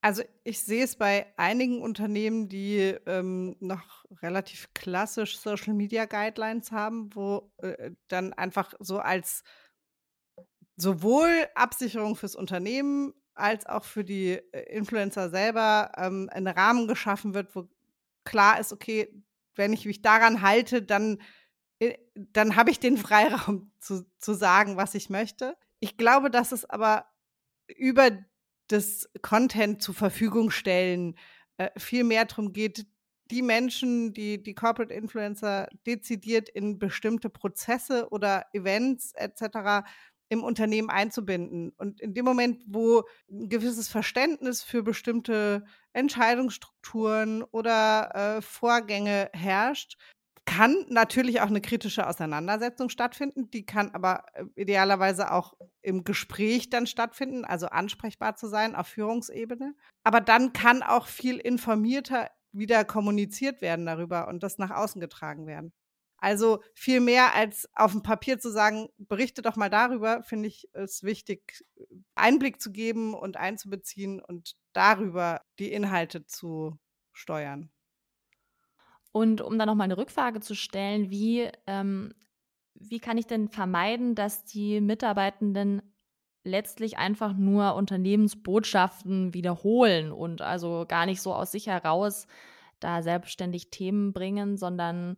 Also 0.04 0.22
ich 0.44 0.62
sehe 0.62 0.84
es 0.84 0.98
bei 0.98 1.34
einigen 1.38 1.82
Unternehmen, 1.82 2.50
die 2.50 2.94
ähm, 3.06 3.56
noch 3.62 4.04
relativ 4.22 4.68
klassisch 4.74 5.38
Social 5.38 5.74
Media 5.74 6.04
Guidelines 6.04 6.74
haben, 6.74 7.16
wo 7.16 7.50
äh, 7.60 7.92
dann 8.10 8.34
einfach 8.34 8.74
so 8.80 9.00
als 9.00 9.46
sowohl 10.76 11.48
Absicherung 11.56 12.18
fürs 12.18 12.36
Unternehmen 12.36 13.14
als 13.34 13.66
auch 13.66 13.86
für 13.86 14.04
die 14.04 14.32
äh, 14.52 14.76
Influencer 14.76 15.30
selber 15.30 15.94
ähm, 15.96 16.30
ein 16.34 16.48
Rahmen 16.48 16.90
geschaffen 16.90 17.34
wird, 17.34 17.56
wo 17.56 17.70
klar 18.26 18.60
ist, 18.60 18.74
okay, 18.74 19.08
wenn 19.56 19.72
ich 19.72 19.86
mich 19.86 20.02
daran 20.02 20.42
halte, 20.42 20.82
dann, 20.82 21.22
äh, 21.80 21.98
dann 22.14 22.58
habe 22.58 22.72
ich 22.72 22.82
den 22.82 22.98
Freiraum 23.08 23.72
zu, 23.80 24.06
zu 24.18 24.34
sagen, 24.34 24.76
was 24.76 24.96
ich 24.96 25.10
möchte. 25.10 25.56
Ich 25.80 25.96
glaube, 25.96 26.30
dass 26.30 26.52
es 26.52 26.70
aber 26.70 27.06
über 27.78 28.12
das 28.68 29.10
Content 29.22 29.82
zur 29.82 29.96
Verfügung 29.96 30.52
stellen 30.52 31.16
äh, 31.58 31.70
viel 31.78 32.04
mehr 32.04 32.26
darum 32.26 32.54
geht, 32.54 32.86
die 33.32 33.42
Menschen, 33.42 34.14
die, 34.14 34.42
die 34.42 34.54
Corporate 34.54 34.94
Influencer 34.94 35.68
dezidiert 35.86 36.50
in 36.50 36.78
bestimmte 36.78 37.30
Prozesse 37.30 38.10
oder 38.12 38.46
Events 38.54 39.14
etc. 39.16 39.88
im 40.30 40.44
Unternehmen 40.44 40.90
einzubinden. 40.90 41.72
Und 41.78 42.02
in 42.02 42.14
dem 42.14 42.26
Moment, 42.26 42.64
wo 42.68 43.04
ein 43.32 43.50
gewisses 43.50 43.88
Verständnis 43.88 44.62
für 44.62 44.84
bestimmte 44.84 45.64
Entscheidungsstrukturen 45.94 47.44
oder 47.44 48.38
äh, 48.38 48.42
Vorgänge 48.42 49.30
herrscht, 49.34 49.98
kann 50.46 50.86
natürlich 50.90 51.42
auch 51.42 51.48
eine 51.48 51.62
kritische 51.62 52.08
Auseinandersetzung 52.08 52.90
stattfinden. 52.90 53.50
Die 53.52 53.66
kann 53.66 53.92
aber 53.92 54.26
äh, 54.34 54.44
idealerweise 54.56 55.32
auch 55.32 55.54
im 55.82 56.04
Gespräch 56.04 56.70
dann 56.70 56.88
stattfinden, 56.88 57.46
also 57.46 57.68
ansprechbar 57.68 58.36
zu 58.36 58.48
sein 58.48 58.76
auf 58.76 58.88
Führungsebene. 58.88 59.76
Aber 60.04 60.22
dann 60.22 60.54
kann 60.54 60.84
auch 60.84 61.08
viel 61.08 61.38
informierter 61.38 62.30
wieder 62.52 62.86
kommuniziert 62.86 63.62
werden 63.62 63.86
darüber 63.86 64.28
und 64.28 64.44
das 64.44 64.58
nach 64.58 64.72
außen 64.72 65.02
getragen 65.02 65.48
werden. 65.48 65.74
Also 66.18 66.64
viel 66.74 67.02
mehr 67.02 67.36
als 67.36 67.68
auf 67.74 67.92
dem 67.92 68.02
Papier 68.02 68.40
zu 68.40 68.50
sagen, 68.50 68.88
berichte 68.98 69.42
doch 69.42 69.58
mal 69.58 69.70
darüber, 69.70 70.24
finde 70.24 70.48
ich 70.48 70.70
es 70.72 71.04
wichtig, 71.04 71.66
Einblick 72.16 72.62
zu 72.62 72.72
geben 72.72 73.14
und 73.14 73.36
einzubeziehen 73.36 74.22
und 74.22 74.56
darüber 74.72 75.42
die 75.60 75.74
Inhalte 75.74 76.26
zu 76.26 76.80
steuern. 77.12 77.72
Und 79.14 79.40
um 79.40 79.58
dann 79.58 79.68
nochmal 79.68 79.86
eine 79.86 79.98
Rückfrage 79.98 80.42
zu 80.42 80.56
stellen, 80.56 81.10
wie, 81.10 81.48
ähm, 81.68 82.14
wie 82.74 83.00
kann 83.00 83.18
ich 83.18 83.28
denn 83.28 83.48
vermeiden, 83.48 84.16
dass 84.16 84.44
die 84.44 84.82
Mitarbeitenden 84.82 85.82
letztlich 86.44 86.98
einfach 86.98 87.34
nur 87.34 87.76
Unternehmensbotschaften 87.76 89.34
wiederholen 89.34 90.12
und 90.12 90.42
also 90.42 90.86
gar 90.88 91.06
nicht 91.06 91.22
so 91.22 91.34
aus 91.34 91.52
sich 91.52 91.68
heraus 91.68 92.28
da 92.80 93.02
selbstständig 93.02 93.70
Themen 93.70 94.12
bringen, 94.12 94.58
sondern 94.58 95.16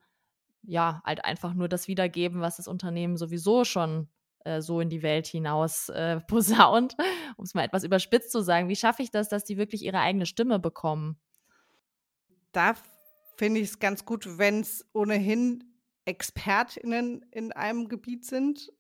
ja, 0.62 1.01
halt 1.05 1.23
einfach 1.25 1.53
nur 1.53 1.69
das 1.69 1.88
wiedergeben, 1.88 2.41
was 2.41 2.58
das 2.58 2.67
Unternehmen 2.67 3.17
sowieso 3.17 3.63
schon 3.63 4.10
äh, 4.43 4.62
so 4.62 4.81
in 4.81 4.89
die 4.89 5.03
Welt 5.03 5.25
hinaus 5.25 5.89
äh, 5.89 6.19
posaunt, 6.27 6.95
um 7.38 7.45
es 7.45 7.53
mal 7.53 7.63
etwas 7.63 7.86
überspitzt 7.86 8.31
zu 8.31 8.41
sagen. 8.41 8.67
Wie 8.67 8.75
schaffe 8.75 9.01
ich 9.01 9.10
das, 9.10 9.29
dass 9.29 9.45
die 9.45 9.58
wirklich 9.58 9.84
ihre 9.84 9.99
eigene 9.99 10.25
Stimme 10.25 10.60
bekommen? 10.60 11.17
Da 12.51 12.73
finde 13.38 13.60
ich 13.60 13.69
es 13.69 13.80
ganz 13.80 14.06
gut, 14.06 14.38
wenn 14.38 14.62
es 14.62 14.86
ohnehin 14.93 15.63
ExpertInnen 16.06 17.26
in 17.32 17.52
einem 17.52 17.89
Gebiet 17.89 18.26
sind, 18.26 18.71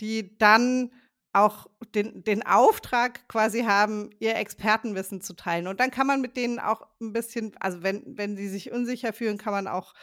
die 0.00 0.36
dann 0.38 0.92
auch 1.32 1.66
den, 1.94 2.24
den 2.24 2.44
Auftrag 2.44 3.26
quasi 3.28 3.62
haben, 3.62 4.10
ihr 4.18 4.36
Expertenwissen 4.36 5.20
zu 5.22 5.34
teilen. 5.34 5.66
Und 5.66 5.80
dann 5.80 5.90
kann 5.90 6.06
man 6.06 6.20
mit 6.20 6.36
denen 6.36 6.58
auch 6.58 6.86
ein 7.00 7.12
bisschen, 7.12 7.56
also 7.58 7.82
wenn, 7.82 8.18
wenn 8.18 8.36
sie 8.36 8.48
sich 8.48 8.70
unsicher 8.70 9.12
fühlen, 9.12 9.38
kann 9.38 9.52
man 9.52 9.66
auch 9.66 9.94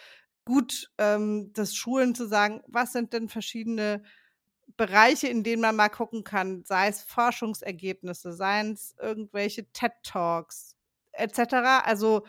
gut 0.45 0.91
ähm, 0.97 1.51
das 1.53 1.75
Schulen 1.75 2.15
zu 2.15 2.27
sagen, 2.27 2.61
was 2.67 2.93
sind 2.93 3.13
denn 3.13 3.29
verschiedene 3.29 4.03
Bereiche, 4.77 5.27
in 5.27 5.43
denen 5.43 5.61
man 5.61 5.75
mal 5.75 5.89
gucken 5.89 6.23
kann, 6.23 6.63
sei 6.63 6.87
es 6.87 7.03
Forschungsergebnisse, 7.03 8.33
seien 8.33 8.71
es 8.71 8.95
irgendwelche 8.99 9.71
TED-Talks 9.71 10.75
etc. 11.11 11.39
Also 11.83 12.25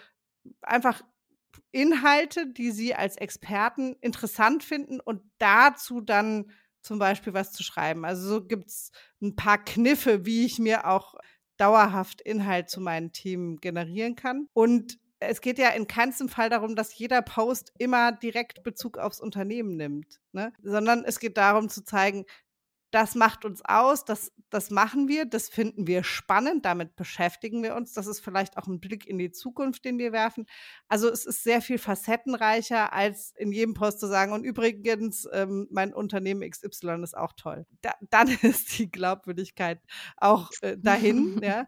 einfach 0.63 1.03
Inhalte, 1.73 2.47
die 2.47 2.71
sie 2.71 2.95
als 2.95 3.17
Experten 3.17 3.97
interessant 4.01 4.65
finden 4.65 5.01
und 5.01 5.23
dazu 5.39 6.01
dann 6.01 6.51
zum 6.83 6.99
Beispiel 6.99 7.35
was 7.35 7.53
zu 7.53 7.63
schreiben. 7.63 8.05
Also 8.05 8.29
so 8.29 8.45
gibt 8.45 8.69
es 8.69 8.91
ein 9.21 9.37
paar 9.37 9.63
Kniffe, 9.63 10.25
wie 10.25 10.47
ich 10.47 10.59
mir 10.59 10.87
auch 10.87 11.15
dauerhaft 11.57 12.23
Inhalt 12.23 12.71
zu 12.71 12.81
meinen 12.81 13.13
Themen 13.13 13.59
generieren 13.59 14.17
kann. 14.17 14.49
Und 14.55 14.99
es 15.21 15.43
geht 15.43 15.59
ja 15.59 15.69
in 15.69 15.87
keinem 15.87 16.31
Fall 16.31 16.49
darum, 16.49 16.75
dass 16.75 16.97
jeder 16.97 17.21
Post 17.21 17.73
immer 17.79 18.13
direkt 18.13 18.63
Bezug 18.63 18.97
aufs 18.97 19.21
Unternehmen 19.21 19.77
nimmt, 19.77 20.21
ne? 20.33 20.53
sondern 20.63 21.05
es 21.05 21.21
geht 21.21 21.37
darum 21.37 21.69
zu 21.69 21.85
zeigen, 21.85 22.25
das 22.91 23.15
macht 23.15 23.45
uns 23.45 23.63
aus, 23.65 24.05
das, 24.05 24.33
das 24.51 24.71
machen 24.71 25.07
wir, 25.07 25.25
das 25.25 25.49
finden 25.49 25.87
wir 25.87 26.03
spannend, 26.03 26.65
damit 26.65 26.97
beschäftigen 26.97 27.63
wir 27.63 27.77
uns. 27.77 27.93
Das 27.93 28.07
ist 28.07 28.21
vielleicht 28.21 28.59
auch 28.59 28.67
ein 28.67 28.81
Blick 28.81 29.07
in 29.07 29.19
die 29.19 29.31
Zukunft, 29.31 29.85
den 29.85 29.99
wir 29.99 30.13
werfen. 30.13 30.47
Also 30.89 31.09
es 31.09 31.25
ist 31.25 31.45
sehr 31.45 31.63
viel 31.63 31.79
facettenreicher, 31.79 32.93
als 32.93 33.33
in 33.37 33.53
jedem 33.53 33.75
Post 33.75 34.01
zu 34.01 34.09
sagen, 34.09 34.33
und 34.33 34.45
übrigens, 34.45 35.29
ähm, 35.33 35.69
mein 35.71 35.95
Unternehmen 35.95 36.49
XY 36.49 37.03
ist 37.03 37.17
auch 37.17 37.33
toll. 37.35 37.67
Da, 37.81 37.95
dann 38.11 38.29
ist 38.43 38.79
die 38.79 38.91
Glaubwürdigkeit 38.91 39.81
auch 40.17 40.51
äh, 40.63 40.77
dahin. 40.77 41.41
ja. 41.43 41.67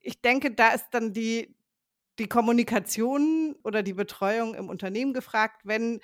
Ich 0.00 0.20
denke, 0.20 0.52
da 0.52 0.70
ist 0.70 0.88
dann 0.92 1.12
die, 1.12 1.56
die 2.20 2.28
Kommunikation 2.28 3.56
oder 3.64 3.82
die 3.82 3.94
Betreuung 3.94 4.54
im 4.54 4.68
Unternehmen 4.68 5.12
gefragt, 5.12 5.62
wenn 5.64 6.00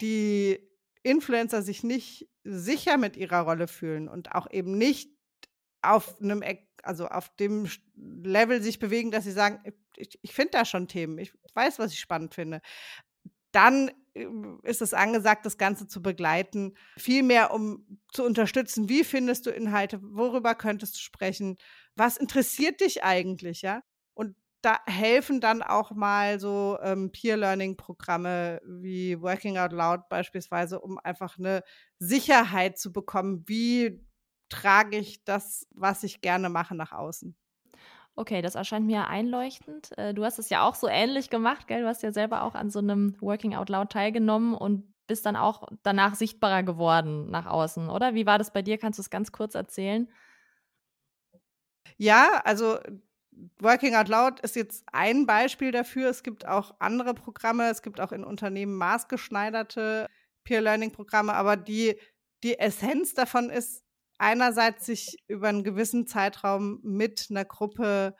die 0.00 0.60
Influencer 1.02 1.62
sich 1.62 1.82
nicht 1.84 2.28
sicher 2.46 2.96
mit 2.96 3.16
ihrer 3.16 3.40
Rolle 3.40 3.68
fühlen 3.68 4.08
und 4.08 4.32
auch 4.32 4.50
eben 4.50 4.78
nicht 4.78 5.10
auf 5.82 6.20
einem, 6.20 6.42
also 6.82 7.06
auf 7.08 7.34
dem 7.36 7.68
Level 7.94 8.62
sich 8.62 8.78
bewegen, 8.78 9.10
dass 9.10 9.24
sie 9.24 9.32
sagen, 9.32 9.60
ich, 9.96 10.18
ich 10.22 10.32
finde 10.32 10.52
da 10.52 10.64
schon 10.64 10.88
Themen, 10.88 11.18
ich 11.18 11.32
weiß, 11.54 11.78
was 11.78 11.92
ich 11.92 12.00
spannend 12.00 12.34
finde. 12.34 12.60
Dann 13.52 13.90
äh, 14.14 14.26
ist 14.62 14.82
es 14.82 14.94
angesagt, 14.94 15.46
das 15.46 15.58
Ganze 15.58 15.86
zu 15.86 16.02
begleiten, 16.02 16.74
vielmehr 16.96 17.52
um 17.52 18.00
zu 18.12 18.24
unterstützen, 18.24 18.88
wie 18.88 19.04
findest 19.04 19.46
du 19.46 19.50
Inhalte, 19.50 20.00
worüber 20.02 20.54
könntest 20.54 20.96
du 20.96 21.00
sprechen, 21.00 21.56
was 21.94 22.16
interessiert 22.16 22.80
dich 22.80 23.04
eigentlich, 23.04 23.62
ja? 23.62 23.82
Da 24.66 24.80
helfen 24.86 25.40
dann 25.40 25.62
auch 25.62 25.92
mal 25.92 26.40
so 26.40 26.76
ähm, 26.82 27.12
Peer-Learning-Programme 27.12 28.60
wie 28.66 29.20
Working 29.22 29.58
Out 29.58 29.70
Loud 29.70 30.08
beispielsweise, 30.08 30.80
um 30.80 30.98
einfach 30.98 31.38
eine 31.38 31.62
Sicherheit 32.00 32.76
zu 32.76 32.92
bekommen, 32.92 33.44
wie 33.46 34.04
trage 34.48 34.98
ich 34.98 35.22
das, 35.24 35.68
was 35.70 36.02
ich 36.02 36.20
gerne 36.20 36.48
mache, 36.48 36.74
nach 36.74 36.90
außen. 36.90 37.36
Okay, 38.16 38.40
das 38.42 38.54
erscheint 38.54 38.86
mir 38.86 39.08
einleuchtend. 39.08 39.96
Äh, 39.98 40.14
du 40.14 40.24
hast 40.24 40.38
es 40.38 40.48
ja 40.48 40.62
auch 40.66 40.74
so 40.74 40.88
ähnlich 40.88 41.28
gemacht, 41.30 41.66
gell? 41.68 41.82
Du 41.82 41.86
hast 41.88 42.02
ja 42.02 42.12
selber 42.12 42.42
auch 42.42 42.54
an 42.54 42.70
so 42.70 42.78
einem 42.78 43.14
Working 43.20 43.54
Out 43.54 43.68
Loud 43.68 43.90
teilgenommen 43.92 44.54
und 44.54 44.84
bist 45.06 45.26
dann 45.26 45.36
auch 45.36 45.68
danach 45.82 46.14
sichtbarer 46.14 46.62
geworden 46.62 47.30
nach 47.30 47.46
außen, 47.46 47.88
oder? 47.90 48.14
Wie 48.14 48.26
war 48.26 48.38
das 48.38 48.52
bei 48.52 48.62
dir? 48.62 48.78
Kannst 48.78 48.98
du 48.98 49.02
es 49.02 49.10
ganz 49.10 49.32
kurz 49.32 49.54
erzählen? 49.54 50.08
Ja, 51.98 52.40
also 52.44 52.78
Working 53.60 53.94
Out 53.94 54.08
Loud 54.08 54.40
ist 54.40 54.56
jetzt 54.56 54.84
ein 54.92 55.26
Beispiel 55.26 55.70
dafür. 55.70 56.08
Es 56.08 56.22
gibt 56.22 56.46
auch 56.46 56.74
andere 56.78 57.14
Programme. 57.14 57.68
Es 57.68 57.82
gibt 57.82 58.00
auch 58.00 58.12
in 58.12 58.24
Unternehmen 58.24 58.76
maßgeschneiderte 58.76 60.08
Peer-Learning-Programme. 60.44 61.34
Aber 61.34 61.56
die, 61.56 61.98
die 62.42 62.58
Essenz 62.58 63.14
davon 63.14 63.50
ist, 63.50 63.84
einerseits 64.18 64.86
sich 64.86 65.18
über 65.28 65.48
einen 65.48 65.64
gewissen 65.64 66.06
Zeitraum 66.06 66.80
mit 66.82 67.26
einer 67.30 67.44
Gruppe, 67.44 68.16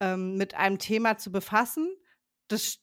ähm, 0.00 0.36
mit 0.36 0.54
einem 0.54 0.78
Thema 0.78 1.18
zu 1.18 1.32
befassen. 1.32 1.88
Das 2.48 2.78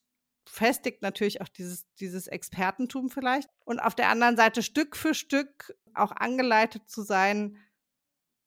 festigt 0.50 1.02
natürlich 1.02 1.42
auch 1.42 1.50
dieses, 1.50 1.86
dieses 1.96 2.28
Expertentum 2.28 3.10
vielleicht. 3.10 3.50
Und 3.66 3.80
auf 3.80 3.96
der 3.96 4.10
anderen 4.10 4.38
Seite 4.38 4.64
Stück 4.64 4.96
für 4.96 5.14
Stück 5.14 5.76
auch 5.94 6.12
angeleitet 6.12 6.90
zu 6.90 7.02
sein, 7.02 7.58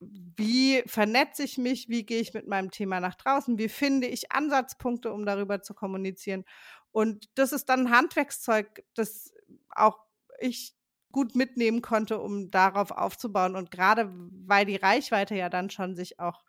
wie 0.01 0.81
vernetze 0.87 1.43
ich 1.43 1.57
mich, 1.57 1.87
wie 1.87 2.05
gehe 2.05 2.19
ich 2.19 2.33
mit 2.33 2.47
meinem 2.47 2.71
Thema 2.71 2.99
nach 2.99 3.15
draußen, 3.15 3.57
wie 3.57 3.69
finde 3.69 4.07
ich 4.07 4.31
Ansatzpunkte, 4.31 5.13
um 5.13 5.25
darüber 5.25 5.61
zu 5.61 5.73
kommunizieren. 5.73 6.43
Und 6.91 7.29
das 7.35 7.51
ist 7.51 7.69
dann 7.69 7.87
ein 7.87 7.91
Handwerkszeug, 7.95 8.83
das 8.95 9.33
auch 9.69 9.99
ich 10.39 10.75
gut 11.11 11.35
mitnehmen 11.35 11.81
konnte, 11.81 12.19
um 12.19 12.49
darauf 12.49 12.91
aufzubauen. 12.91 13.55
Und 13.55 13.69
gerade 13.69 14.11
weil 14.11 14.65
die 14.65 14.77
Reichweite 14.77 15.35
ja 15.35 15.49
dann 15.49 15.69
schon 15.69 15.95
sich 15.95 16.19
auch 16.19 16.43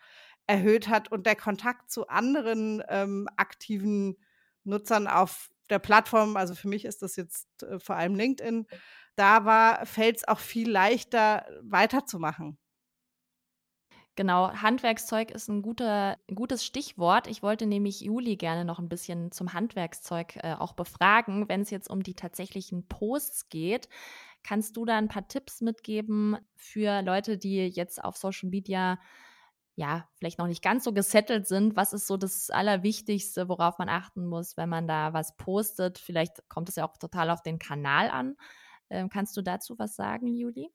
erhöht 0.47 0.89
hat 0.89 1.13
und 1.13 1.27
der 1.27 1.37
Kontakt 1.37 1.91
zu 1.91 2.09
anderen 2.09 2.83
ähm, 2.89 3.29
aktiven 3.37 4.17
Nutzern 4.65 5.07
auf 5.07 5.51
der 5.71 5.79
Plattform, 5.79 6.37
also 6.37 6.55
für 6.55 6.69
mich 6.69 6.85
ist 6.85 7.03
das 7.03 7.17
jetzt 7.17 7.63
äh, 7.63 7.79
vor 7.79 7.97
allem 7.97 8.15
LinkedIn, 8.15 8.67
da 9.17 9.45
war, 9.45 9.85
fällt 9.87 10.19
es 10.19 10.29
auch 10.29 10.39
viel 10.39 10.71
leichter 10.71 11.47
weiterzumachen. 11.63 12.59
Genau, 14.15 14.53
Handwerkszeug 14.53 15.31
ist 15.31 15.49
ein, 15.49 15.63
guter, 15.63 16.19
gutes 16.35 16.65
Stichwort. 16.67 17.27
Ich 17.27 17.43
wollte 17.43 17.65
nämlich 17.65 18.03
Juli 18.03 18.37
gerne 18.37 18.67
noch 18.67 18.79
ein 18.79 18.91
bisschen 18.91 19.33
zum 19.33 19.55
Handwerkszeug 19.55 20.37
äh, 20.37 20.55
auch 20.59 20.75
befragen, 20.75 21.49
wenn 21.49 21.63
es 21.63 21.71
jetzt 21.71 21.89
um 21.89 22.03
die 22.03 22.15
tatsächlichen 22.15 22.87
Posts 22.89 23.49
geht. 23.49 23.89
Kannst 24.43 24.77
du 24.77 24.85
da 24.85 24.99
ein 24.99 25.09
paar 25.09 25.29
Tipps 25.29 25.63
mitgeben 25.63 26.37
für 26.57 27.01
Leute, 27.01 27.39
die 27.39 27.67
jetzt 27.69 28.05
auf 28.05 28.17
Social 28.19 28.51
Media 28.51 28.99
ja, 29.75 30.07
vielleicht 30.17 30.39
noch 30.39 30.47
nicht 30.47 30.63
ganz 30.63 30.85
so 30.85 30.93
gesettelt 30.93 31.47
sind. 31.47 31.77
Was 31.77 31.95
ist 31.95 32.07
so 32.07 32.19
das 32.19 32.51
Allerwichtigste, 32.51 33.49
worauf 33.49 33.79
man 33.79 33.89
achten 33.89 34.27
muss, 34.27 34.57
wenn 34.59 34.69
man 34.69 34.87
da 34.87 35.15
was 35.15 35.37
postet? 35.37 35.99
Vielleicht 35.99 36.47
kommt 36.49 36.69
es 36.69 36.77
ja 36.77 36.87
auch 36.87 36.99
total 36.99 37.31
auf 37.31 37.43
den 37.43 37.59
Kanal 37.59 38.11
an. 38.11 38.37
Ähm, 38.91 39.09
kannst 39.09 39.37
du 39.37 39.43
dazu 39.43 39.79
was 39.79 39.97
sagen, 39.97 40.27
Juli? 40.27 40.71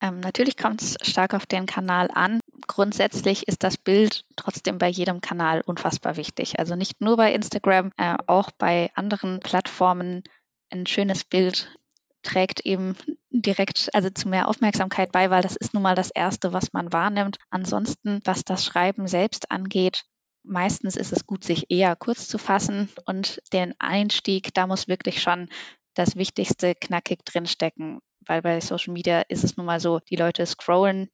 Ähm, 0.00 0.20
natürlich 0.20 0.56
kommt 0.56 0.80
es 0.82 0.96
stark 1.02 1.34
auf 1.34 1.46
den 1.46 1.66
Kanal 1.66 2.10
an. 2.12 2.40
Grundsätzlich 2.66 3.46
ist 3.48 3.62
das 3.62 3.76
Bild 3.76 4.24
trotzdem 4.36 4.78
bei 4.78 4.88
jedem 4.88 5.20
Kanal 5.20 5.62
unfassbar 5.66 6.16
wichtig. 6.16 6.58
Also 6.58 6.74
nicht 6.74 7.00
nur 7.00 7.16
bei 7.16 7.32
Instagram, 7.34 7.92
äh, 7.96 8.16
auch 8.26 8.50
bei 8.50 8.90
anderen 8.94 9.40
Plattformen. 9.40 10.22
Ein 10.70 10.86
schönes 10.86 11.24
Bild 11.24 11.76
trägt 12.22 12.60
eben 12.60 12.96
direkt 13.30 13.90
also 13.94 14.10
zu 14.10 14.28
mehr 14.28 14.48
Aufmerksamkeit 14.48 15.12
bei, 15.12 15.30
weil 15.30 15.42
das 15.42 15.56
ist 15.56 15.74
nun 15.74 15.82
mal 15.82 15.94
das 15.94 16.10
Erste, 16.10 16.52
was 16.52 16.72
man 16.72 16.92
wahrnimmt. 16.92 17.38
Ansonsten, 17.50 18.20
was 18.24 18.44
das 18.44 18.64
Schreiben 18.64 19.06
selbst 19.06 19.50
angeht, 19.50 20.04
meistens 20.42 20.96
ist 20.96 21.12
es 21.12 21.26
gut, 21.26 21.44
sich 21.44 21.70
eher 21.70 21.96
kurz 21.96 22.28
zu 22.28 22.38
fassen 22.38 22.88
und 23.04 23.42
den 23.52 23.74
Einstieg, 23.78 24.54
da 24.54 24.66
muss 24.66 24.88
wirklich 24.88 25.20
schon 25.20 25.48
das 25.94 26.16
Wichtigste 26.16 26.74
knackig 26.74 27.24
drinstecken 27.24 28.00
weil 28.30 28.42
bei 28.42 28.60
Social 28.60 28.92
Media 28.92 29.22
ist 29.22 29.42
es 29.42 29.56
nun 29.56 29.66
mal 29.66 29.80
so, 29.80 29.98
die 29.98 30.14
Leute 30.14 30.46
scrollen 30.46 31.10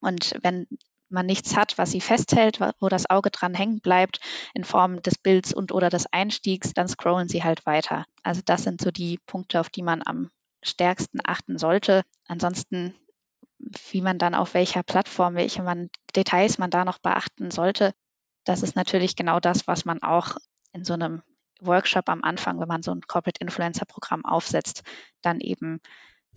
und 0.00 0.34
wenn 0.42 0.66
man 1.08 1.24
nichts 1.24 1.56
hat, 1.56 1.78
was 1.78 1.92
sie 1.92 2.02
festhält, 2.02 2.60
wo 2.78 2.90
das 2.90 3.08
Auge 3.08 3.30
dran 3.30 3.54
hängen 3.54 3.80
bleibt 3.80 4.20
in 4.52 4.62
Form 4.62 5.00
des 5.00 5.16
Bilds 5.16 5.54
und 5.54 5.72
oder 5.72 5.88
des 5.88 6.12
Einstiegs, 6.12 6.74
dann 6.74 6.88
scrollen 6.88 7.28
sie 7.28 7.42
halt 7.42 7.64
weiter. 7.64 8.04
Also 8.22 8.42
das 8.44 8.64
sind 8.64 8.82
so 8.82 8.90
die 8.90 9.18
Punkte, 9.26 9.60
auf 9.60 9.70
die 9.70 9.82
man 9.82 10.02
am 10.04 10.30
stärksten 10.62 11.20
achten 11.24 11.56
sollte. 11.56 12.02
Ansonsten, 12.28 12.94
wie 13.90 14.02
man 14.02 14.18
dann 14.18 14.34
auf 14.34 14.52
welcher 14.52 14.82
Plattform, 14.82 15.34
welche 15.34 15.62
man, 15.62 15.88
Details 16.14 16.58
man 16.58 16.70
da 16.70 16.84
noch 16.84 16.98
beachten 16.98 17.50
sollte, 17.50 17.94
das 18.44 18.62
ist 18.62 18.76
natürlich 18.76 19.16
genau 19.16 19.40
das, 19.40 19.66
was 19.66 19.86
man 19.86 20.02
auch 20.02 20.36
in 20.72 20.84
so 20.84 20.92
einem 20.92 21.22
Workshop 21.62 22.10
am 22.10 22.22
Anfang, 22.22 22.60
wenn 22.60 22.68
man 22.68 22.82
so 22.82 22.92
ein 22.92 23.00
Corporate 23.02 23.40
Influencer 23.40 23.86
Programm 23.86 24.24
aufsetzt, 24.24 24.82
dann 25.22 25.40
eben 25.40 25.80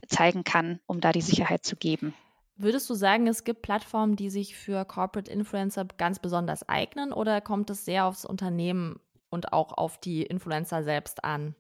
zeigen 0.08 0.44
kann, 0.44 0.80
um 0.86 1.02
da 1.02 1.12
die 1.12 1.22
Sicherheit 1.22 1.66
zu 1.66 1.76
geben. 1.76 2.14
Würdest 2.58 2.90
du 2.90 2.94
sagen, 2.94 3.28
es 3.28 3.44
gibt 3.44 3.64
Plattformen, 3.64 4.16
die 4.16 4.30
sich 4.30 4.56
für 4.56 4.86
Corporate 4.86 5.30
Influencer 5.30 5.86
ganz 5.98 6.20
besonders 6.20 6.68
eignen 6.70 7.12
oder 7.12 7.42
kommt 7.42 7.70
es 7.70 7.84
sehr 7.84 8.06
aufs 8.06 8.24
Unternehmen 8.24 9.00
und 9.30 9.52
auch 9.52 9.74
auf 9.74 10.00
die 10.00 10.24
Influencer 10.24 10.84
selbst 10.84 11.24
an? 11.24 11.56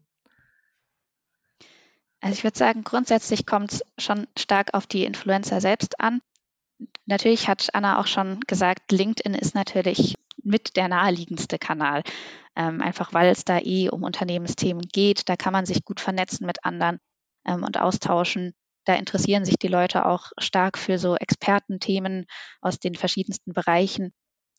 Also 2.21 2.34
ich 2.34 2.43
würde 2.43 2.58
sagen, 2.58 2.84
grundsätzlich 2.84 3.45
kommt 3.45 3.73
es 3.73 3.84
schon 3.97 4.27
stark 4.38 4.73
auf 4.73 4.88
die 4.88 5.03
Influencer 5.03 5.60
selbst 5.60 5.99
an. 5.99 6.21
Natürlich 7.05 7.47
hat 7.47 7.69
Anna 7.73 7.99
auch 7.99 8.08
schon 8.08 8.39
gesagt, 8.47 8.91
LinkedIn 8.91 9.34
ist 9.34 9.53
natürlich 9.53 10.15
mit 10.41 10.75
der 10.77 10.88
naheliegendste 10.88 11.60
Kanal. 11.60 12.03
Ähm, 12.55 12.81
einfach 12.81 13.13
weil 13.13 13.29
es 13.29 13.43
da 13.43 13.60
eh 13.60 13.89
um 13.89 14.03
Unternehmensthemen 14.03 14.88
geht. 14.91 15.27
Da 15.27 15.36
kann 15.36 15.51
man 15.51 15.65
sich 15.65 15.84
gut 15.84 15.99
vernetzen 15.99 16.45
mit 16.45 16.63
anderen 16.63 16.99
ähm, 17.45 17.63
und 17.63 17.79
austauschen. 17.79 18.53
Da 18.86 18.93
interessieren 18.95 19.45
sich 19.45 19.58
die 19.58 19.67
Leute 19.67 20.05
auch 20.05 20.31
stark 20.38 20.77
für 20.77 20.99
so 20.99 21.15
Expertenthemen 21.15 22.25
aus 22.62 22.79
den 22.79 22.95
verschiedensten 22.95 23.53
Bereichen. 23.53 24.13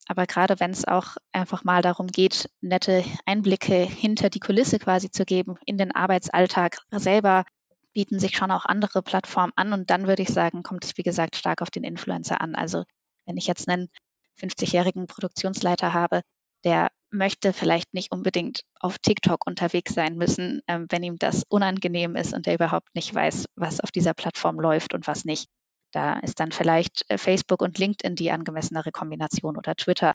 Aber 0.09 0.27
gerade 0.27 0.61
wenn 0.61 0.71
es 0.71 0.87
auch 0.87 1.17
einfach 1.33 1.65
mal 1.65 1.83
darum 1.83 2.07
geht, 2.09 2.49
nette 2.61 3.05
Einblicke 3.25 3.75
hinter 3.75 4.31
die 4.31 4.41
Kulisse 4.41 4.79
quasi 4.79 5.11
zu 5.11 5.25
geben, 5.25 5.57
in 5.65 5.79
den 5.79 5.95
Arbeitsalltag 5.95 6.79
selber, 6.93 7.45
bieten 7.93 8.19
sich 8.19 8.37
schon 8.37 8.51
auch 8.51 8.67
andere 8.67 9.03
Plattformen 9.03 9.53
an. 9.57 9.73
Und 9.73 9.91
dann 9.91 10.07
würde 10.07 10.23
ich 10.23 10.29
sagen, 10.29 10.63
kommt 10.63 10.85
es, 10.85 10.97
wie 10.97 11.03
gesagt, 11.03 11.35
stark 11.35 11.63
auf 11.63 11.71
den 11.71 11.83
Influencer 11.83 12.41
an. 12.41 12.55
Also 12.55 12.85
wenn 13.25 13.37
ich 13.37 13.47
jetzt 13.47 13.69
einen 13.69 13.89
50-jährigen 14.39 15.07
Produktionsleiter 15.07 15.93
habe, 15.93 16.23
der 16.65 16.91
möchte 17.17 17.53
vielleicht 17.53 17.95
nicht 17.95 18.13
unbedingt 18.13 18.63
auf 18.81 18.99
TikTok 18.99 19.47
unterwegs 19.47 19.95
sein 19.95 20.17
müssen, 20.17 20.61
ähm, 20.69 20.87
wenn 20.91 21.03
ihm 21.03 21.19
das 21.19 21.45
unangenehm 21.49 22.17
ist 22.17 22.35
und 22.35 22.47
er 22.47 22.55
überhaupt 22.55 22.95
nicht 22.95 23.15
weiß, 23.15 23.47
was 23.57 23.81
auf 23.81 23.91
dieser 23.91 24.15
Plattform 24.15 24.61
läuft 24.61 24.95
und 24.95 25.07
was 25.07 25.25
nicht. 25.25 25.49
Da 25.93 26.19
ist 26.19 26.41
dann 26.41 26.53
vielleicht 26.53 27.05
äh, 27.09 27.19
Facebook 27.19 27.63
und 27.63 27.79
LinkedIn 27.79 28.17
die 28.17 28.31
angemessenere 28.31 28.93
Kombination 28.93 29.57
oder 29.57 29.75
Twitter. 29.75 30.15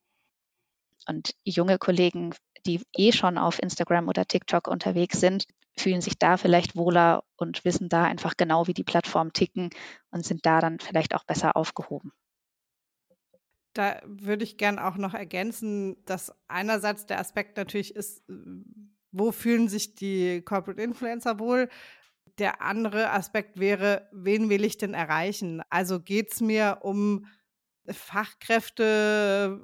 Und 1.07 1.33
junge 1.43 1.77
Kollegen, 1.77 2.35
die 2.65 2.81
eh 2.95 3.11
schon 3.11 3.37
auf 3.37 3.61
Instagram 3.61 4.07
oder 4.07 4.25
TikTok 4.25 4.67
unterwegs 4.67 5.19
sind, 5.19 5.45
fühlen 5.77 6.01
sich 6.01 6.19
da 6.19 6.37
vielleicht 6.37 6.75
wohler 6.75 7.23
und 7.37 7.65
wissen 7.65 7.89
da 7.89 8.03
einfach 8.03 8.37
genau, 8.37 8.67
wie 8.67 8.73
die 8.73 8.83
Plattformen 8.83 9.33
ticken 9.33 9.69
und 10.11 10.25
sind 10.25 10.45
da 10.45 10.61
dann 10.61 10.79
vielleicht 10.79 11.15
auch 11.15 11.23
besser 11.23 11.55
aufgehoben. 11.55 12.11
Da 13.73 14.01
würde 14.05 14.43
ich 14.43 14.57
gern 14.57 14.79
auch 14.79 14.97
noch 14.97 15.13
ergänzen, 15.13 15.97
dass 16.05 16.33
einerseits 16.47 17.05
der 17.05 17.19
Aspekt 17.19 17.57
natürlich 17.57 17.95
ist, 17.95 18.27
äh, 18.29 18.33
wo 19.11 19.31
fühlen 19.31 19.67
sich 19.67 19.95
die 19.95 20.41
Corporate 20.41 20.81
Influencer 20.81 21.39
wohl? 21.39 21.69
Der 22.37 22.61
andere 22.61 23.11
Aspekt 23.11 23.59
wäre, 23.59 24.07
wen 24.11 24.49
will 24.49 24.63
ich 24.63 24.77
denn 24.77 24.93
erreichen? 24.93 25.61
Also 25.69 25.99
geht 25.99 26.31
es 26.31 26.41
mir 26.41 26.79
um 26.81 27.25
Fachkräfte 27.87 29.59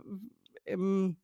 im, 0.65 1.17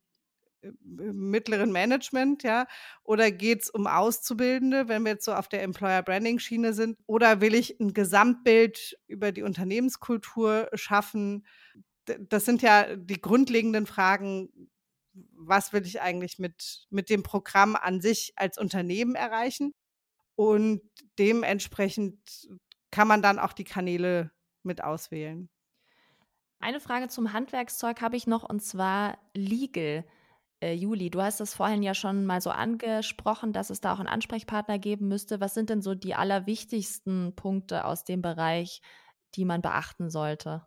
mittleren 0.82 1.72
Management, 1.72 2.42
ja? 2.42 2.66
Oder 3.02 3.30
geht 3.30 3.62
es 3.62 3.70
um 3.70 3.86
Auszubildende, 3.86 4.88
wenn 4.88 5.02
wir 5.02 5.12
jetzt 5.12 5.24
so 5.24 5.34
auf 5.34 5.48
der 5.48 5.62
Employer 5.62 6.02
Branding 6.02 6.38
Schiene 6.38 6.72
sind? 6.72 6.98
Oder 7.06 7.40
will 7.40 7.54
ich 7.54 7.78
ein 7.80 7.92
Gesamtbild 7.92 8.98
über 9.06 9.32
die 9.32 9.42
Unternehmenskultur 9.42 10.68
schaffen? 10.74 11.46
Das 12.04 12.44
sind 12.44 12.62
ja 12.62 12.96
die 12.96 13.20
grundlegenden 13.20 13.86
Fragen, 13.86 14.50
was 15.12 15.72
will 15.72 15.86
ich 15.86 16.00
eigentlich 16.00 16.38
mit, 16.38 16.86
mit 16.90 17.08
dem 17.10 17.22
Programm 17.22 17.76
an 17.76 18.00
sich 18.00 18.32
als 18.36 18.58
Unternehmen 18.58 19.14
erreichen? 19.14 19.74
Und 20.36 20.82
dementsprechend 21.18 22.48
kann 22.90 23.08
man 23.08 23.22
dann 23.22 23.38
auch 23.38 23.52
die 23.52 23.64
Kanäle 23.64 24.32
mit 24.62 24.82
auswählen. 24.82 25.48
Eine 26.60 26.80
Frage 26.80 27.08
zum 27.08 27.32
Handwerkszeug 27.32 28.00
habe 28.00 28.16
ich 28.16 28.26
noch 28.26 28.42
und 28.42 28.60
zwar 28.60 29.18
Legal. 29.34 30.04
Äh, 30.60 30.72
Juli, 30.72 31.10
du 31.10 31.20
hast 31.20 31.40
das 31.40 31.54
vorhin 31.54 31.82
ja 31.82 31.94
schon 31.94 32.24
mal 32.24 32.40
so 32.40 32.50
angesprochen, 32.50 33.52
dass 33.52 33.70
es 33.70 33.80
da 33.80 33.92
auch 33.92 33.98
einen 33.98 34.08
Ansprechpartner 34.08 34.78
geben 34.78 35.08
müsste. 35.08 35.40
Was 35.40 35.54
sind 35.54 35.70
denn 35.70 35.82
so 35.82 35.94
die 35.94 36.14
allerwichtigsten 36.14 37.36
Punkte 37.36 37.84
aus 37.84 38.04
dem 38.04 38.22
Bereich, 38.22 38.80
die 39.34 39.44
man 39.44 39.60
beachten 39.60 40.08
sollte? 40.08 40.66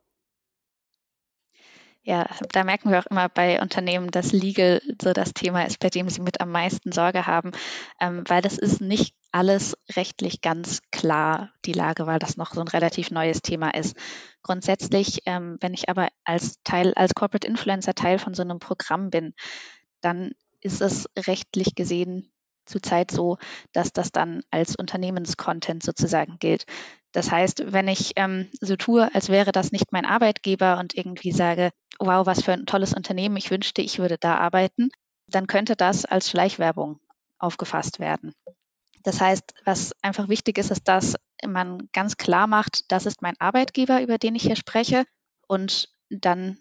Ja, 2.08 2.26
da 2.54 2.64
merken 2.64 2.90
wir 2.90 3.00
auch 3.00 3.06
immer 3.08 3.28
bei 3.28 3.62
Unternehmen, 3.62 4.12
dass 4.12 4.32
Legal 4.32 4.82
so 5.02 5.12
das 5.12 5.34
Thema 5.34 5.64
ist, 5.68 5.80
bei 5.80 5.90
dem 5.90 6.08
sie 6.08 6.22
mit 6.22 6.40
am 6.40 6.52
meisten 6.52 6.94
Sorge 6.94 7.28
haben, 7.28 7.52
ähm, 8.00 8.24
weil 8.28 8.42
das 8.42 8.58
ist 8.58 8.80
nicht 8.80 9.14
alles 9.34 9.78
rechtlich 9.94 10.40
ganz 10.40 10.80
klar, 10.90 11.52
die 11.66 11.74
Lage, 11.74 12.08
weil 12.08 12.18
das 12.18 12.38
noch 12.38 12.54
so 12.54 12.62
ein 12.62 12.70
relativ 12.70 13.12
neues 13.12 13.42
Thema 13.42 13.72
ist. 13.74 13.98
Grundsätzlich, 14.42 15.24
ähm, 15.26 15.58
wenn 15.60 15.74
ich 15.74 15.90
aber 15.90 16.08
als 16.24 16.64
Teil, 16.64 16.94
als 16.94 17.14
Corporate 17.14 17.46
Influencer 17.46 17.94
Teil 17.94 18.20
von 18.20 18.34
so 18.34 18.42
einem 18.42 18.60
Programm 18.60 19.10
bin, 19.10 19.34
dann 20.00 20.32
ist 20.62 20.80
es 20.80 21.10
rechtlich 21.18 21.76
gesehen 21.76 22.32
zurzeit 22.68 23.12
so, 23.12 23.38
dass 23.74 23.94
das 23.94 24.12
dann 24.12 24.42
als 24.52 24.76
Unternehmenscontent 24.76 25.84
sozusagen 25.84 26.38
gilt. 26.40 26.66
Das 27.12 27.32
heißt, 27.32 27.72
wenn 27.72 27.88
ich 27.88 28.14
ähm, 28.16 28.50
so 28.62 28.76
tue, 28.76 29.14
als 29.16 29.30
wäre 29.30 29.52
das 29.52 29.72
nicht 29.72 29.92
mein 29.92 30.06
Arbeitgeber 30.06 30.78
und 30.80 30.96
irgendwie 30.96 31.32
sage, 31.32 31.72
wow, 32.00 32.26
was 32.26 32.44
für 32.44 32.54
ein 32.54 32.66
tolles 32.66 32.94
Unternehmen, 32.94 33.38
ich 33.38 33.50
wünschte, 33.50 33.82
ich 33.82 34.00
würde 34.00 34.18
da 34.20 34.38
arbeiten, 34.38 34.90
dann 35.30 35.48
könnte 35.48 35.76
das 35.76 36.06
als 36.06 36.30
Schleichwerbung 36.30 37.00
aufgefasst 37.40 38.00
werden. 38.00 38.34
Das 39.04 39.22
heißt, 39.22 39.54
was 39.64 39.94
einfach 40.02 40.28
wichtig 40.28 40.58
ist, 40.58 40.72
ist, 40.72 40.88
dass 40.88 41.16
man 41.46 41.90
ganz 41.94 42.18
klar 42.18 42.48
macht, 42.48 42.92
das 42.92 43.06
ist 43.06 43.22
mein 43.22 43.40
Arbeitgeber, 43.40 44.02
über 44.02 44.18
den 44.18 44.36
ich 44.36 44.44
hier 44.44 44.56
spreche. 44.56 45.06
Und 45.48 45.90
dann, 46.10 46.58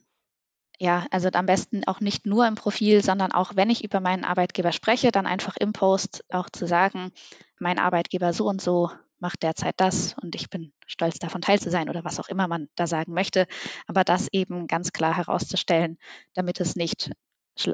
ja, 0.79 1.07
also 1.11 1.29
am 1.33 1.47
besten 1.47 1.85
auch 1.87 2.01
nicht 2.01 2.27
nur 2.27 2.47
im 2.47 2.55
Profil, 2.55 3.03
sondern 3.03 3.33
auch, 3.33 3.57
wenn 3.57 3.71
ich 3.71 3.85
über 3.85 4.01
meinen 4.01 4.25
Arbeitgeber 4.25 4.73
spreche, 4.73 5.11
dann 5.11 5.27
einfach 5.27 5.57
im 5.57 5.73
Post 5.73 6.25
auch 6.31 6.51
zu 6.51 6.67
sagen, 6.67 7.13
mein 7.59 7.79
Arbeitgeber 7.79 8.33
so 8.33 8.47
und 8.47 8.61
so 8.61 8.91
macht 9.19 9.43
derzeit 9.43 9.75
das 9.79 10.15
und 10.21 10.35
ich 10.35 10.51
bin 10.51 10.73
stolz 10.87 11.19
davon 11.19 11.41
teil 11.41 11.59
zu 11.59 11.71
sein 11.71 11.89
oder 11.89 12.05
was 12.05 12.21
auch 12.21 12.29
immer 12.29 12.49
man 12.49 12.69
da 12.77 12.87
sagen 12.87 13.15
möchte. 13.15 13.47
Aber 13.87 14.05
das 14.05 14.29
eben 14.33 14.67
ganz 14.67 14.93
klar 14.93 15.17
herauszustellen, 15.17 15.99
damit 16.35 16.61
es 16.61 16.77
nicht 16.77 17.11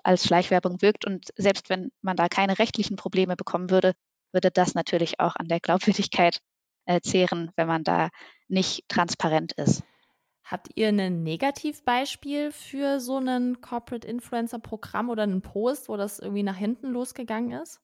als 0.04 0.24
Schleichwerbung 0.24 0.80
wirkt. 0.82 1.04
Und 1.04 1.30
selbst 1.36 1.68
wenn 1.68 1.90
man 2.00 2.16
da 2.16 2.28
keine 2.28 2.58
rechtlichen 2.60 2.96
Probleme 2.96 3.34
bekommen 3.36 3.70
würde, 3.70 3.94
würde 4.32 4.52
das 4.52 4.74
natürlich 4.74 5.18
auch 5.18 5.34
an 5.34 5.48
der 5.48 5.60
Glaubwürdigkeit 5.60 6.40
äh, 6.86 7.00
zehren, 7.00 7.50
wenn 7.56 7.66
man 7.66 7.82
da 7.82 8.10
nicht 8.48 8.84
transparent 8.88 9.52
ist. 9.52 9.82
Habt 10.52 10.68
ihr 10.74 10.88
ein 10.88 11.22
Negativbeispiel 11.22 12.52
für 12.52 13.00
so 13.00 13.16
ein 13.16 13.62
Corporate 13.62 14.06
Influencer 14.06 14.58
Programm 14.58 15.08
oder 15.08 15.22
einen 15.22 15.40
Post, 15.40 15.88
wo 15.88 15.96
das 15.96 16.18
irgendwie 16.18 16.42
nach 16.42 16.58
hinten 16.58 16.88
losgegangen 16.88 17.52
ist? 17.62 17.80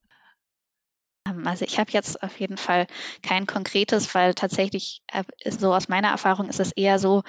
Ähm, 1.26 1.46
also 1.46 1.64
ich 1.64 1.78
habe 1.78 1.90
jetzt 1.92 2.22
auf 2.22 2.38
jeden 2.38 2.58
Fall 2.58 2.86
kein 3.22 3.46
konkretes, 3.46 4.14
weil 4.14 4.34
tatsächlich 4.34 5.00
äh, 5.10 5.24
so 5.50 5.72
aus 5.72 5.88
meiner 5.88 6.08
Erfahrung 6.08 6.50
ist 6.50 6.60
es 6.60 6.72
eher 6.72 6.98
so, 6.98 7.22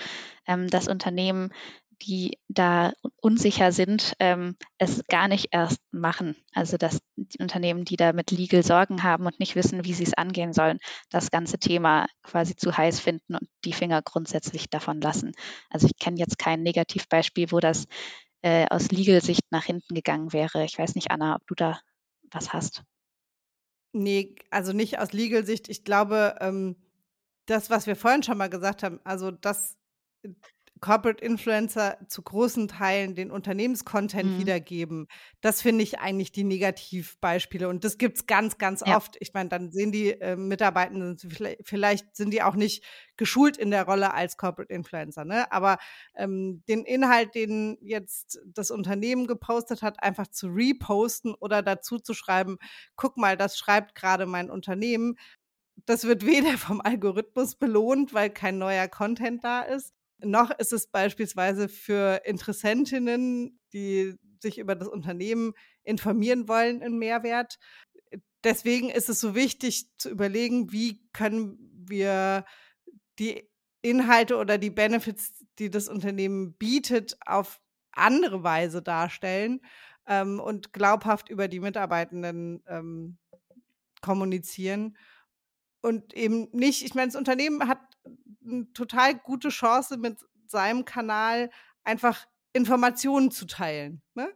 ähm, 0.45 0.67
dass 0.67 0.89
Unternehmen, 0.89 1.53
die 2.01 2.37
da 2.47 2.93
unsicher 3.21 3.71
sind, 3.71 4.13
ähm, 4.19 4.55
es 4.77 5.03
gar 5.07 5.27
nicht 5.27 5.47
erst 5.51 5.79
machen. 5.91 6.35
Also 6.53 6.77
dass 6.77 6.99
die 7.15 7.39
Unternehmen, 7.39 7.85
die 7.85 7.97
da 7.97 8.13
mit 8.13 8.31
Legal 8.31 8.63
Sorgen 8.63 9.03
haben 9.03 9.25
und 9.25 9.39
nicht 9.39 9.55
wissen, 9.55 9.85
wie 9.85 9.93
sie 9.93 10.03
es 10.03 10.13
angehen 10.13 10.53
sollen, 10.53 10.79
das 11.09 11.31
ganze 11.31 11.59
Thema 11.59 12.07
quasi 12.23 12.55
zu 12.55 12.75
heiß 12.75 12.99
finden 12.99 13.35
und 13.35 13.49
die 13.65 13.73
Finger 13.73 14.01
grundsätzlich 14.01 14.69
davon 14.69 15.01
lassen. 15.01 15.33
Also 15.69 15.87
ich 15.87 15.97
kenne 15.97 16.17
jetzt 16.17 16.39
kein 16.39 16.63
Negativbeispiel, 16.63 17.51
wo 17.51 17.59
das 17.59 17.85
äh, 18.41 18.65
aus 18.69 18.89
Legal-Sicht 18.91 19.51
nach 19.51 19.65
hinten 19.65 19.95
gegangen 19.95 20.33
wäre. 20.33 20.63
Ich 20.63 20.77
weiß 20.77 20.95
nicht, 20.95 21.11
Anna, 21.11 21.35
ob 21.35 21.47
du 21.47 21.55
da 21.55 21.79
was 22.31 22.53
hast. 22.53 22.83
Nee, 23.91 24.35
also 24.51 24.71
nicht 24.71 24.99
aus 24.99 25.13
Legal-Sicht. 25.13 25.67
Ich 25.67 25.83
glaube, 25.83 26.35
ähm, 26.39 26.75
das, 27.47 27.69
was 27.69 27.87
wir 27.87 27.95
vorhin 27.95 28.23
schon 28.23 28.37
mal 28.37 28.49
gesagt 28.49 28.83
haben, 28.83 28.99
also 29.03 29.31
das 29.31 29.77
Corporate 30.81 31.23
Influencer 31.23 31.97
zu 32.07 32.21
großen 32.21 32.67
Teilen 32.67 33.15
den 33.15 33.31
Unternehmenscontent 33.31 34.33
Mhm. 34.33 34.39
wiedergeben. 34.39 35.07
Das 35.41 35.61
finde 35.61 35.83
ich 35.83 35.99
eigentlich 35.99 36.31
die 36.31 36.43
Negativbeispiele. 36.43 37.67
Und 37.67 37.83
das 37.83 37.97
gibt 37.97 38.17
es 38.17 38.27
ganz, 38.27 38.57
ganz 38.57 38.83
Ja. 38.85 38.97
oft. 38.97 39.17
Ich 39.19 39.33
meine, 39.33 39.49
dann 39.49 39.71
sehen 39.71 39.91
die 39.91 40.11
äh, 40.11 40.35
Mitarbeitenden, 40.35 41.17
vielleicht, 41.17 41.67
vielleicht 41.67 42.15
sind 42.15 42.31
die 42.31 42.41
auch 42.43 42.55
nicht 42.55 42.83
geschult 43.17 43.57
in 43.57 43.71
der 43.71 43.83
Rolle 43.83 44.13
als 44.13 44.37
Corporate 44.37 44.73
Influencer. 44.73 45.25
Ne? 45.25 45.51
Aber 45.51 45.77
ähm, 46.15 46.63
den 46.67 46.85
Inhalt, 46.85 47.35
den 47.35 47.77
jetzt 47.81 48.39
das 48.45 48.71
Unternehmen 48.71 49.27
gepostet 49.27 49.81
hat, 49.81 50.01
einfach 50.01 50.27
zu 50.27 50.47
reposten 50.47 51.33
oder 51.35 51.61
dazu 51.61 51.99
zu 51.99 52.13
schreiben, 52.13 52.57
guck 52.95 53.17
mal, 53.17 53.35
das 53.37 53.57
schreibt 53.57 53.95
gerade 53.95 54.25
mein 54.25 54.49
Unternehmen. 54.49 55.15
Das 55.85 56.03
wird 56.05 56.25
weder 56.25 56.57
vom 56.57 56.81
Algorithmus 56.81 57.55
belohnt, 57.55 58.13
weil 58.13 58.29
kein 58.29 58.57
neuer 58.57 58.87
Content 58.87 59.43
da 59.43 59.61
ist, 59.61 59.93
noch 60.23 60.51
ist 60.51 60.73
es 60.73 60.87
beispielsweise 60.87 61.69
für 61.69 62.21
Interessentinnen, 62.25 63.59
die 63.73 64.15
sich 64.41 64.57
über 64.57 64.75
das 64.75 64.87
Unternehmen 64.87 65.53
informieren 65.83 66.47
wollen, 66.47 66.81
ein 66.81 66.97
Mehrwert. 66.97 67.57
Deswegen 68.43 68.89
ist 68.89 69.09
es 69.09 69.19
so 69.19 69.35
wichtig 69.35 69.89
zu 69.97 70.09
überlegen, 70.09 70.71
wie 70.71 71.01
können 71.11 71.57
wir 71.87 72.45
die 73.19 73.49
Inhalte 73.81 74.37
oder 74.37 74.57
die 74.57 74.69
Benefits, 74.69 75.45
die 75.57 75.69
das 75.69 75.87
Unternehmen 75.89 76.53
bietet, 76.53 77.17
auf 77.25 77.59
andere 77.91 78.43
Weise 78.43 78.81
darstellen 78.81 79.61
ähm, 80.07 80.39
und 80.39 80.73
glaubhaft 80.73 81.29
über 81.29 81.47
die 81.47 81.59
Mitarbeitenden 81.59 82.63
ähm, 82.67 83.17
kommunizieren. 84.01 84.97
Und 85.81 86.13
eben 86.13 86.49
nicht, 86.51 86.83
ich 86.83 86.93
meine, 86.93 87.07
das 87.07 87.15
Unternehmen 87.15 87.67
hat 87.67 87.79
eine 88.45 88.71
total 88.73 89.15
gute 89.15 89.49
Chance, 89.49 89.97
mit 89.97 90.19
seinem 90.47 90.85
Kanal 90.85 91.49
einfach 91.83 92.25
Informationen 92.53 93.31
zu 93.31 93.45
teilen. 93.45 94.01
Ne? 94.13 94.29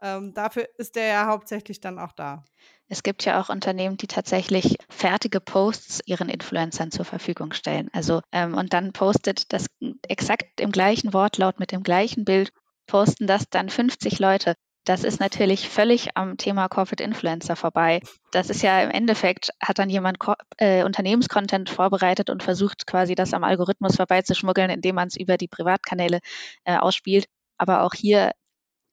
Ähm, 0.00 0.32
dafür 0.32 0.68
ist 0.78 0.96
der 0.96 1.06
ja 1.06 1.26
hauptsächlich 1.26 1.80
dann 1.80 1.98
auch 1.98 2.12
da. 2.12 2.44
Es 2.88 3.02
gibt 3.02 3.24
ja 3.24 3.40
auch 3.40 3.50
Unternehmen, 3.50 3.96
die 3.96 4.06
tatsächlich 4.06 4.76
fertige 4.88 5.40
Posts 5.40 6.00
ihren 6.06 6.28
Influencern 6.28 6.90
zur 6.90 7.04
Verfügung 7.04 7.52
stellen. 7.52 7.90
Also 7.92 8.22
ähm, 8.32 8.54
und 8.54 8.72
dann 8.72 8.92
postet 8.92 9.52
das 9.52 9.66
exakt 10.06 10.60
im 10.60 10.72
gleichen 10.72 11.12
Wortlaut 11.12 11.60
mit 11.60 11.72
dem 11.72 11.82
gleichen 11.82 12.24
Bild, 12.24 12.52
posten 12.86 13.26
das 13.26 13.44
dann 13.50 13.68
50 13.68 14.18
Leute. 14.18 14.54
Das 14.88 15.04
ist 15.04 15.20
natürlich 15.20 15.68
völlig 15.68 16.16
am 16.16 16.38
Thema 16.38 16.66
Corporate 16.66 17.04
Influencer 17.04 17.56
vorbei. 17.56 18.00
Das 18.32 18.48
ist 18.48 18.62
ja 18.62 18.80
im 18.82 18.88
Endeffekt, 18.88 19.50
hat 19.60 19.78
dann 19.78 19.90
jemand 19.90 20.16
äh, 20.56 20.82
Unternehmenscontent 20.82 21.68
vorbereitet 21.68 22.30
und 22.30 22.42
versucht 22.42 22.86
quasi 22.86 23.14
das 23.14 23.34
am 23.34 23.44
Algorithmus 23.44 23.96
vorbeizuschmuggeln, 23.96 24.70
indem 24.70 24.94
man 24.94 25.08
es 25.08 25.16
über 25.16 25.36
die 25.36 25.46
Privatkanäle 25.46 26.20
äh, 26.64 26.78
ausspielt. 26.78 27.26
Aber 27.58 27.82
auch 27.82 27.92
hier, 27.92 28.32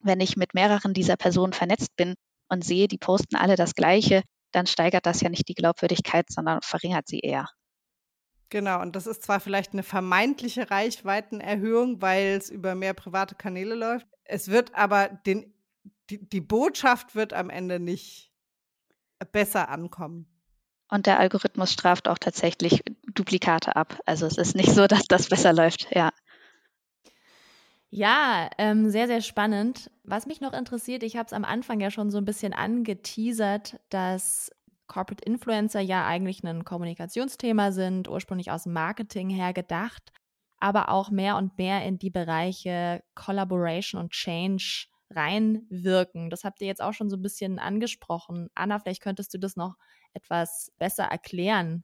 wenn 0.02 0.20
ich 0.20 0.36
mit 0.36 0.54
mehreren 0.54 0.94
dieser 0.94 1.16
Personen 1.16 1.54
vernetzt 1.54 1.96
bin 1.96 2.16
und 2.50 2.66
sehe, 2.66 2.90
die 2.90 2.98
posten 2.98 3.38
alle 3.38 3.56
das 3.56 3.74
Gleiche, 3.74 4.24
dann 4.52 4.68
steigert 4.68 5.06
das 5.06 5.22
ja 5.22 5.30
nicht 5.30 5.48
die 5.48 5.56
Glaubwürdigkeit, 5.56 6.26
sondern 6.30 6.60
verringert 6.62 7.08
sie 7.08 7.22
eher. 7.22 7.48
Genau, 8.50 8.82
und 8.82 8.98
das 8.98 9.08
ist 9.08 9.24
zwar 9.24 9.40
vielleicht 9.40 9.72
eine 9.72 9.84
vermeintliche 9.84 10.70
Reichweitenerhöhung, 10.70 12.02
weil 12.02 12.36
es 12.36 12.50
über 12.50 12.76
mehr 12.76 12.94
private 12.94 13.36
Kanäle 13.36 13.76
läuft. 13.76 14.08
Es 14.26 14.50
wird 14.50 14.76
aber 14.76 15.08
den 15.08 15.55
die, 16.10 16.28
die 16.30 16.42
Botschaft 16.42 17.16
wird 17.16 17.34
am 17.34 17.50
Ende 17.50 17.80
nicht 17.80 18.32
besser 19.32 19.70
ankommen. 19.70 20.28
Und 20.90 21.08
der 21.08 21.20
Algorithmus 21.20 21.72
straft 21.72 22.08
auch 22.08 22.18
tatsächlich 22.18 22.84
Duplikate 23.14 23.76
ab. 23.76 24.00
Also 24.06 24.26
es 24.26 24.38
ist 24.38 24.56
nicht 24.56 24.72
so, 24.72 24.88
dass 24.88 25.08
das 25.08 25.30
besser 25.30 25.52
läuft, 25.52 25.88
ja. 25.96 26.12
Ja, 27.90 28.50
ähm, 28.58 28.90
sehr, 28.90 29.08
sehr 29.08 29.22
spannend. 29.22 29.90
Was 30.04 30.26
mich 30.26 30.42
noch 30.42 30.54
interessiert, 30.54 31.02
ich 31.02 31.16
habe 31.16 31.28
es 31.28 31.34
am 31.34 31.46
Anfang 31.46 31.80
ja 31.80 31.90
schon 31.90 32.12
so 32.12 32.18
ein 32.18 32.26
bisschen 32.26 32.54
angeteasert, 32.54 33.80
dass 33.90 34.52
Corporate 34.88 35.24
Influencer 35.24 35.80
ja 35.80 36.06
eigentlich 36.06 36.44
ein 36.44 36.66
Kommunikationsthema 36.66 37.72
sind, 37.72 38.08
ursprünglich 38.08 38.52
aus 38.52 38.66
Marketing 38.66 39.30
her 39.30 39.54
gedacht, 39.54 40.12
aber 40.60 40.90
auch 40.90 41.10
mehr 41.10 41.38
und 41.38 41.58
mehr 41.58 41.84
in 41.86 41.98
die 41.98 42.10
Bereiche 42.10 43.02
Collaboration 43.16 44.02
und 44.02 44.12
Change 44.12 44.88
reinwirken. 45.10 46.30
Das 46.30 46.44
habt 46.44 46.62
ihr 46.62 46.68
jetzt 46.68 46.82
auch 46.82 46.94
schon 46.94 47.10
so 47.10 47.18
ein 47.18 47.22
bisschen 47.22 47.60
angesprochen. 47.60 48.50
Anna, 48.56 48.80
vielleicht 48.80 49.02
könntest 49.02 49.34
du 49.34 49.38
das 49.38 49.56
noch 49.56 49.76
etwas 50.14 50.72
besser 50.78 51.06
erklären. 51.06 51.84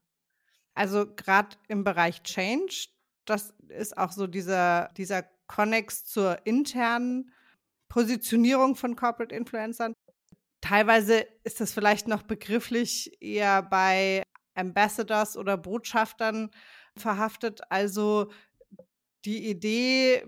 Also 0.73 1.05
gerade 1.15 1.57
im 1.67 1.83
Bereich 1.83 2.23
Change, 2.23 2.87
das 3.25 3.53
ist 3.67 3.97
auch 3.97 4.11
so 4.11 4.27
dieser, 4.27 4.89
dieser 4.97 5.23
Connex 5.47 6.05
zur 6.05 6.45
internen 6.45 7.31
Positionierung 7.89 8.75
von 8.75 8.95
Corporate 8.95 9.35
Influencern. 9.35 9.93
Teilweise 10.61 11.25
ist 11.43 11.59
das 11.59 11.73
vielleicht 11.73 12.07
noch 12.07 12.23
begrifflich 12.23 13.21
eher 13.21 13.61
bei 13.61 14.23
Ambassadors 14.53 15.35
oder 15.35 15.57
Botschaftern 15.57 16.51
verhaftet. 16.95 17.61
Also 17.69 18.31
die 19.25 19.49
Idee, 19.49 20.23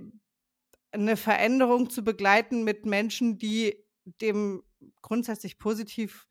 eine 0.93 1.17
Veränderung 1.17 1.89
zu 1.89 2.03
begleiten 2.03 2.63
mit 2.63 2.85
Menschen, 2.85 3.37
die 3.37 3.75
dem 4.21 4.63
grundsätzlich 5.01 5.57
positiv 5.57 6.27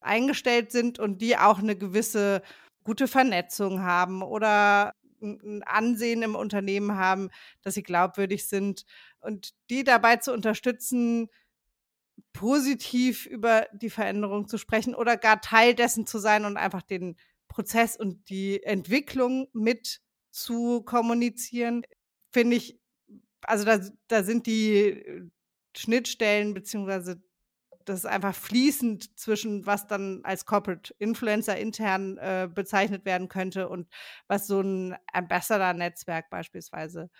eingestellt 0.00 0.72
sind 0.72 0.98
und 0.98 1.20
die 1.20 1.36
auch 1.36 1.58
eine 1.58 1.76
gewisse 1.76 2.42
gute 2.84 3.08
Vernetzung 3.08 3.82
haben 3.82 4.22
oder 4.22 4.92
ein 5.20 5.62
Ansehen 5.64 6.22
im 6.22 6.36
Unternehmen 6.36 6.96
haben, 6.96 7.30
dass 7.62 7.74
sie 7.74 7.82
glaubwürdig 7.82 8.46
sind 8.46 8.84
und 9.20 9.54
die 9.70 9.82
dabei 9.82 10.16
zu 10.16 10.32
unterstützen, 10.32 11.28
positiv 12.32 13.26
über 13.26 13.66
die 13.72 13.90
Veränderung 13.90 14.46
zu 14.46 14.58
sprechen 14.58 14.94
oder 14.94 15.16
gar 15.16 15.40
Teil 15.40 15.74
dessen 15.74 16.06
zu 16.06 16.18
sein 16.18 16.44
und 16.44 16.56
einfach 16.56 16.82
den 16.82 17.16
Prozess 17.48 17.96
und 17.96 18.28
die 18.28 18.62
Entwicklung 18.62 19.48
mit 19.52 20.00
zu 20.30 20.82
kommunizieren, 20.82 21.82
finde 22.30 22.56
ich 22.56 22.78
also 23.46 23.64
da, 23.64 23.80
da 24.08 24.22
sind 24.22 24.46
die 24.46 25.30
Schnittstellen 25.76 26.54
beziehungsweise 26.54 27.22
das 27.84 28.00
ist 28.00 28.06
einfach 28.06 28.34
fließend 28.34 29.16
zwischen, 29.18 29.64
was 29.64 29.86
dann 29.86 30.20
als 30.24 30.44
Corporate 30.44 30.92
Influencer 30.98 31.56
intern 31.56 32.18
äh, 32.18 32.48
bezeichnet 32.52 33.04
werden 33.04 33.28
könnte 33.28 33.68
und 33.68 33.88
was 34.26 34.48
so 34.48 34.60
ein 34.60 34.96
Ambassador-Netzwerk 35.12 36.28
beispielsweise 36.28 37.10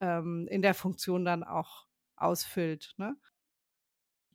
ähm, 0.00 0.46
in 0.48 0.62
der 0.62 0.74
Funktion 0.74 1.24
dann 1.24 1.42
auch 1.42 1.86
ausfüllt. 2.16 2.94
Ne? 2.98 3.16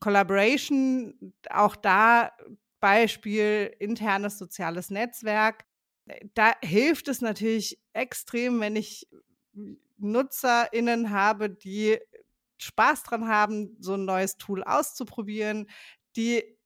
Collaboration, 0.01 1.33
auch 1.49 1.77
da 1.77 2.33
Beispiel 2.81 3.73
internes 3.79 4.37
soziales 4.37 4.89
Netzwerk. 4.89 5.65
Da 6.33 6.53
hilft 6.61 7.07
es 7.07 7.21
natürlich 7.21 7.79
extrem, 7.93 8.59
wenn 8.59 8.75
ich 8.75 9.07
NutzerInnen 9.97 11.11
habe, 11.11 11.49
die 11.49 11.99
Spaß 12.59 13.03
dran 13.03 13.27
haben, 13.27 13.77
so 13.79 13.93
ein 13.93 14.05
neues 14.05 14.37
Tool 14.37 14.63
auszuprobieren, 14.63 15.69
die 16.15 16.57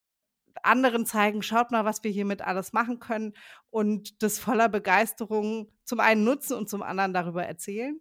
anderen 0.64 1.06
zeigen, 1.06 1.42
schaut 1.42 1.72
mal, 1.72 1.86
was 1.86 2.04
wir 2.04 2.12
hiermit 2.12 2.42
alles 2.42 2.74
machen 2.74 3.00
können 3.00 3.34
und 3.70 4.22
das 4.22 4.40
voller 4.40 4.70
Begeisterung 4.70 5.72
zum 5.86 6.00
einen 6.00 6.24
nutzen 6.24 6.58
und 6.58 6.70
zum 6.70 6.84
anderen 6.84 7.14
darüber 7.14 7.46
erzählen. 7.46 8.00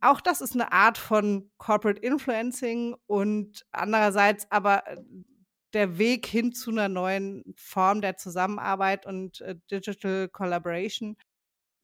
Auch 0.00 0.20
das 0.20 0.40
ist 0.40 0.54
eine 0.54 0.72
Art 0.72 0.98
von 0.98 1.50
Corporate 1.56 2.00
Influencing 2.00 2.94
und 3.06 3.64
andererseits 3.72 4.50
aber 4.50 4.84
der 5.72 5.98
Weg 5.98 6.26
hin 6.26 6.52
zu 6.52 6.70
einer 6.70 6.88
neuen 6.88 7.42
Form 7.56 8.00
der 8.00 8.16
Zusammenarbeit 8.16 9.06
und 9.06 9.40
äh, 9.40 9.56
Digital 9.70 10.28
Collaboration. 10.28 11.16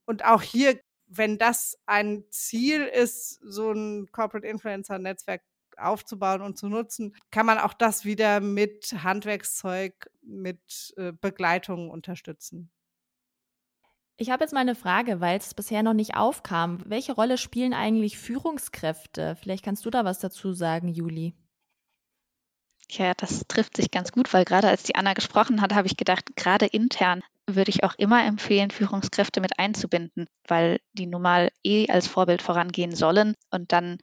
Und 0.07 0.25
auch 0.25 0.43
hier 0.43 0.81
wenn 1.11 1.39
das 1.39 1.77
ein 1.87 2.25
Ziel 2.31 2.83
ist, 2.83 3.41
so 3.43 3.73
ein 3.73 4.11
Corporate 4.13 4.47
Influencer 4.47 4.99
Netzwerk 4.99 5.43
aufzubauen 5.77 6.41
und 6.41 6.57
zu 6.57 6.69
nutzen, 6.69 7.17
kann 7.31 7.47
man 7.47 7.59
auch 7.59 7.73
das 7.75 8.05
wieder 8.05 8.41
mit 8.41 8.95
Handwerkszeug, 9.03 10.11
mit 10.23 10.95
äh, 10.97 11.13
Begleitung 11.13 11.91
unterstützen. 11.91 12.71
Ich 14.17 14.31
habe 14.31 14.45
jetzt 14.45 14.53
mal 14.53 14.61
eine 14.61 14.75
Frage, 14.75 15.21
weil 15.21 15.39
es 15.39 15.55
bisher 15.55 15.83
noch 15.83 15.95
nicht 15.95 16.15
aufkam. 16.15 16.83
Welche 16.85 17.13
Rolle 17.13 17.39
spielen 17.39 17.73
eigentlich 17.73 18.19
Führungskräfte? 18.19 19.35
Vielleicht 19.41 19.65
kannst 19.65 19.85
du 19.87 19.91
da 19.91 20.05
was 20.05 20.19
dazu 20.19 20.53
sagen, 20.53 20.89
Juli. 20.89 21.35
Ja, 22.91 23.15
das 23.15 23.47
trifft 23.49 23.77
sich 23.77 23.91
ganz 23.91 24.13
gut, 24.13 24.33
weil 24.35 24.45
gerade 24.45 24.69
als 24.69 24.83
die 24.83 24.95
Anna 24.95 25.15
gesprochen 25.15 25.63
hat, 25.63 25.75
habe 25.75 25.87
ich 25.87 25.97
gedacht, 25.97 26.37
gerade 26.37 26.67
intern 26.67 27.23
würde 27.57 27.71
ich 27.71 27.85
auch 27.85 27.95
immer 27.97 28.25
empfehlen, 28.25 28.71
Führungskräfte 28.71 29.41
mit 29.41 29.59
einzubinden, 29.59 30.27
weil 30.47 30.81
die 30.93 31.07
nun 31.07 31.23
mal 31.23 31.51
eh 31.65 31.89
als 31.89 32.07
Vorbild 32.07 32.43
vorangehen 32.43 32.95
sollen 32.95 33.35
und 33.51 33.73
dann 33.73 33.99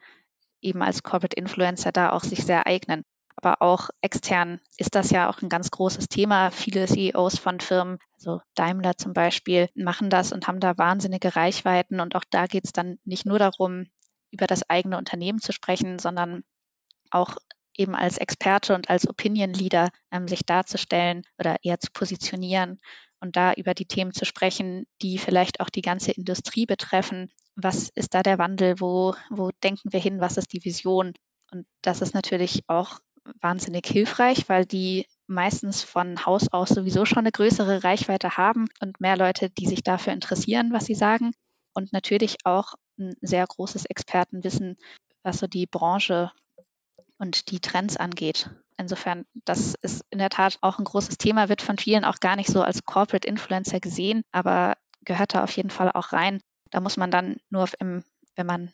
eben 0.62 0.82
als 0.82 1.04
Corporate 1.04 1.36
Influencer 1.36 1.92
da 1.92 2.12
auch 2.12 2.24
sich 2.24 2.46
sehr 2.46 2.68
eignen. 2.68 3.04
Aber 3.36 3.62
auch 3.62 3.90
extern 4.02 4.60
ist 4.78 4.96
das 4.96 5.12
ja 5.12 5.30
auch 5.30 5.42
ein 5.42 5.50
ganz 5.50 5.70
großes 5.70 6.08
Thema. 6.08 6.50
Viele 6.50 6.88
CEOs 6.88 7.38
von 7.38 7.60
Firmen, 7.60 8.00
also 8.16 8.42
Daimler 8.56 8.98
zum 8.98 9.14
Beispiel, 9.14 9.70
machen 9.76 10.10
das 10.10 10.32
und 10.32 10.48
haben 10.48 10.60
da 10.60 10.78
wahnsinnige 10.78 11.36
Reichweiten. 11.36 12.00
Und 12.00 12.16
auch 12.16 12.24
da 12.32 12.48
geht 12.48 12.66
es 12.66 12.74
dann 12.74 12.98
nicht 13.06 13.28
nur 13.28 13.38
darum, 13.38 13.86
über 14.32 14.48
das 14.48 14.68
eigene 14.70 14.98
Unternehmen 14.98 15.40
zu 15.40 15.54
sprechen, 15.54 16.00
sondern 16.00 16.44
auch 17.12 17.38
eben 17.76 17.96
als 17.96 18.18
Experte 18.18 18.74
und 18.74 18.90
als 18.90 19.08
Opinion 19.08 19.54
Leader 19.54 19.90
ähm, 20.12 20.28
sich 20.28 20.44
darzustellen 20.46 21.22
oder 21.38 21.58
eher 21.62 21.80
zu 21.80 21.92
positionieren 21.94 22.80
und 23.20 23.36
da 23.36 23.54
über 23.54 23.74
die 23.74 23.86
Themen 23.86 24.14
zu 24.14 24.26
sprechen, 24.26 24.86
die 25.02 25.18
vielleicht 25.18 25.60
auch 25.60 25.70
die 25.70 25.82
ganze 25.82 26.12
Industrie 26.12 26.66
betreffen. 26.66 27.32
Was 27.56 27.90
ist 27.90 28.14
da 28.14 28.24
der 28.24 28.38
Wandel? 28.38 28.80
Wo, 28.80 29.16
wo 29.30 29.52
denken 29.64 29.92
wir 29.92 30.00
hin? 30.00 30.20
Was 30.20 30.38
ist 30.38 30.54
die 30.54 30.64
Vision? 30.64 31.14
Und 31.52 31.66
das 31.82 32.02
ist 32.02 32.14
natürlich 32.14 32.64
auch 32.68 33.00
wahnsinnig 33.42 33.86
hilfreich, 33.88 34.48
weil 34.50 34.66
die 34.66 35.06
meistens 35.28 35.84
von 35.84 36.26
Haus 36.26 36.52
aus 36.52 36.70
sowieso 36.70 37.06
schon 37.06 37.20
eine 37.20 37.32
größere 37.32 37.84
Reichweite 37.84 38.38
haben 38.38 38.68
und 38.80 39.02
mehr 39.02 39.18
Leute, 39.18 39.50
die 39.50 39.68
sich 39.68 39.84
dafür 39.84 40.14
interessieren, 40.14 40.72
was 40.72 40.86
sie 40.86 40.96
sagen. 40.96 41.32
Und 41.74 41.94
natürlich 41.94 42.38
auch 42.46 42.74
ein 42.98 43.16
sehr 43.22 43.46
großes 43.46 43.86
Expertenwissen, 43.86 44.78
was 45.24 45.40
so 45.40 45.48
die 45.48 45.68
Branche 45.68 46.32
und 47.18 47.52
die 47.52 47.60
Trends 47.60 47.98
angeht. 47.98 48.50
Insofern, 48.78 49.26
das 49.34 49.76
ist 49.82 50.06
in 50.12 50.20
der 50.20 50.30
Tat 50.30 50.60
auch 50.62 50.78
ein 50.78 50.86
großes 50.86 51.18
Thema, 51.18 51.50
wird 51.50 51.62
von 51.62 51.78
vielen 51.78 52.06
auch 52.06 52.20
gar 52.20 52.36
nicht 52.36 52.50
so 52.50 52.62
als 52.62 52.84
Corporate 52.84 53.28
Influencer 53.28 53.80
gesehen, 53.80 54.24
aber 54.32 54.76
gehört 55.04 55.34
da 55.34 55.44
auf 55.44 55.52
jeden 55.52 55.72
Fall 55.72 55.92
auch 55.92 56.14
rein. 56.14 56.42
Da 56.70 56.80
muss 56.80 56.98
man 56.98 57.10
dann 57.10 57.38
nur, 57.50 57.68
im, 57.80 58.04
wenn 58.36 58.46
man 58.46 58.72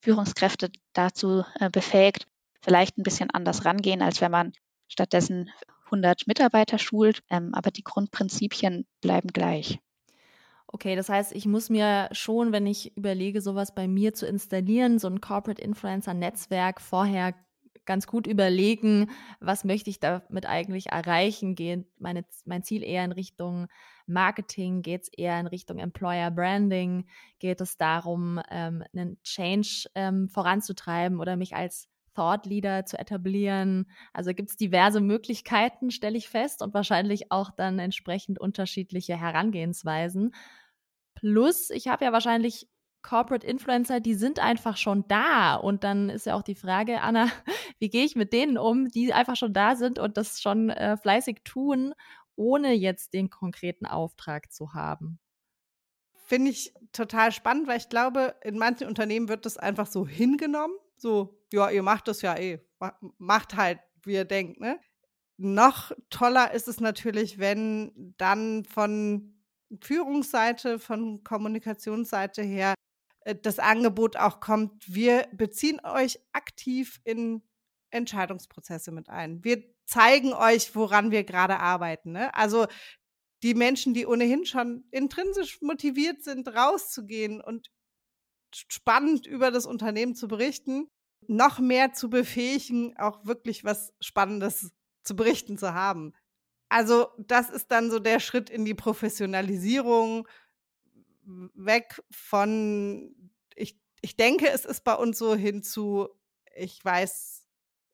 Führungskräfte 0.00 0.70
dazu 0.94 1.44
äh, 1.60 1.68
befähigt, 1.70 2.26
vielleicht 2.62 2.96
ein 2.96 3.02
bisschen 3.02 3.30
anders 3.30 3.64
rangehen, 3.64 4.00
als 4.00 4.20
wenn 4.20 4.30
man 4.30 4.52
stattdessen 4.88 5.50
100 5.86 6.26
Mitarbeiter 6.26 6.78
schult. 6.78 7.22
Ähm, 7.28 7.50
aber 7.54 7.70
die 7.70 7.84
Grundprinzipien 7.84 8.86
bleiben 9.02 9.28
gleich. 9.28 9.78
Okay, 10.66 10.96
das 10.96 11.08
heißt, 11.08 11.32
ich 11.32 11.46
muss 11.46 11.70
mir 11.70 12.08
schon, 12.12 12.50
wenn 12.52 12.66
ich 12.66 12.96
überlege, 12.96 13.40
sowas 13.40 13.74
bei 13.74 13.86
mir 13.86 14.14
zu 14.14 14.26
installieren, 14.26 14.98
so 14.98 15.06
ein 15.08 15.20
Corporate 15.20 15.62
Influencer 15.62 16.14
Netzwerk 16.14 16.80
vorher 16.80 17.34
ganz 17.86 18.06
gut 18.06 18.26
überlegen, 18.26 19.10
was 19.40 19.64
möchte 19.64 19.90
ich 19.90 20.00
damit 20.00 20.46
eigentlich 20.46 20.86
erreichen? 20.86 21.54
Geht 21.54 21.86
meine, 21.98 22.24
mein 22.44 22.62
Ziel 22.62 22.82
eher 22.82 23.04
in 23.04 23.12
Richtung 23.12 23.66
Marketing? 24.06 24.82
Geht 24.82 25.02
es 25.02 25.08
eher 25.08 25.38
in 25.40 25.46
Richtung 25.46 25.78
Employer 25.78 26.30
Branding? 26.30 27.06
Geht 27.38 27.60
es 27.60 27.76
darum, 27.76 28.40
ähm, 28.50 28.84
einen 28.94 29.22
Change 29.22 29.88
ähm, 29.94 30.28
voranzutreiben 30.28 31.20
oder 31.20 31.36
mich 31.36 31.54
als 31.54 31.88
Thought 32.14 32.46
Leader 32.46 32.86
zu 32.86 32.98
etablieren? 32.98 33.90
Also 34.12 34.32
gibt 34.34 34.50
es 34.50 34.56
diverse 34.56 35.00
Möglichkeiten, 35.00 35.90
stelle 35.90 36.16
ich 36.16 36.28
fest, 36.28 36.62
und 36.62 36.74
wahrscheinlich 36.74 37.30
auch 37.30 37.50
dann 37.50 37.78
entsprechend 37.78 38.38
unterschiedliche 38.38 39.16
Herangehensweisen. 39.16 40.34
Plus, 41.14 41.70
ich 41.70 41.88
habe 41.88 42.04
ja 42.04 42.12
wahrscheinlich 42.12 42.68
Corporate 43.04 43.46
Influencer, 43.46 44.00
die 44.00 44.14
sind 44.14 44.40
einfach 44.40 44.76
schon 44.76 45.06
da. 45.06 45.54
Und 45.54 45.84
dann 45.84 46.08
ist 46.08 46.26
ja 46.26 46.34
auch 46.34 46.42
die 46.42 46.56
Frage, 46.56 47.02
Anna, 47.02 47.28
wie 47.78 47.90
gehe 47.90 48.04
ich 48.04 48.16
mit 48.16 48.32
denen 48.32 48.58
um, 48.58 48.88
die 48.88 49.12
einfach 49.12 49.36
schon 49.36 49.52
da 49.52 49.76
sind 49.76 50.00
und 50.00 50.16
das 50.16 50.40
schon 50.40 50.70
äh, 50.70 50.96
fleißig 50.96 51.42
tun, 51.44 51.94
ohne 52.34 52.72
jetzt 52.72 53.14
den 53.14 53.30
konkreten 53.30 53.86
Auftrag 53.86 54.52
zu 54.52 54.72
haben? 54.74 55.20
Finde 56.26 56.50
ich 56.50 56.72
total 56.92 57.30
spannend, 57.30 57.68
weil 57.68 57.76
ich 57.76 57.90
glaube, 57.90 58.34
in 58.42 58.56
manchen 58.56 58.88
Unternehmen 58.88 59.28
wird 59.28 59.44
das 59.44 59.58
einfach 59.58 59.86
so 59.86 60.06
hingenommen. 60.06 60.74
So, 60.96 61.38
ja, 61.52 61.68
ihr 61.70 61.82
macht 61.82 62.08
das 62.08 62.22
ja 62.22 62.36
eh. 62.36 62.60
Macht 63.18 63.54
halt, 63.54 63.80
wie 64.02 64.14
ihr 64.14 64.24
denkt, 64.24 64.60
ne? 64.60 64.80
Noch 65.36 65.92
toller 66.10 66.52
ist 66.52 66.68
es 66.68 66.80
natürlich, 66.80 67.38
wenn 67.38 68.14
dann 68.16 68.64
von 68.64 69.34
Führungsseite, 69.82 70.78
von 70.78 71.24
Kommunikationsseite 71.24 72.42
her 72.42 72.74
das 73.42 73.58
Angebot 73.58 74.16
auch 74.16 74.40
kommt, 74.40 74.94
wir 74.94 75.26
beziehen 75.32 75.80
euch 75.84 76.20
aktiv 76.32 77.00
in 77.04 77.42
Entscheidungsprozesse 77.90 78.92
mit 78.92 79.08
ein. 79.08 79.42
Wir 79.44 79.62
zeigen 79.86 80.32
euch, 80.32 80.74
woran 80.74 81.10
wir 81.10 81.24
gerade 81.24 81.58
arbeiten. 81.58 82.12
Ne? 82.12 82.34
Also 82.34 82.66
die 83.42 83.54
Menschen, 83.54 83.94
die 83.94 84.06
ohnehin 84.06 84.44
schon 84.46 84.84
intrinsisch 84.90 85.60
motiviert 85.62 86.22
sind, 86.22 86.48
rauszugehen 86.48 87.40
und 87.40 87.70
spannend 88.54 89.26
über 89.26 89.50
das 89.50 89.66
Unternehmen 89.66 90.14
zu 90.14 90.28
berichten, 90.28 90.88
noch 91.26 91.58
mehr 91.58 91.92
zu 91.92 92.10
befähigen, 92.10 92.96
auch 92.96 93.24
wirklich 93.24 93.64
was 93.64 93.92
Spannendes 94.00 94.72
zu 95.02 95.16
berichten 95.16 95.58
zu 95.58 95.74
haben. 95.74 96.12
Also 96.68 97.08
das 97.18 97.50
ist 97.50 97.70
dann 97.70 97.90
so 97.90 97.98
der 97.98 98.20
Schritt 98.20 98.50
in 98.50 98.64
die 98.64 98.74
Professionalisierung 98.74 100.26
weg 101.54 102.02
von, 102.10 103.14
ich, 103.54 103.80
ich 104.00 104.16
denke, 104.16 104.48
es 104.48 104.64
ist 104.64 104.84
bei 104.84 104.94
uns 104.94 105.18
so 105.18 105.34
hin 105.34 105.62
zu, 105.62 106.08
ich 106.54 106.84
weiß, 106.84 107.46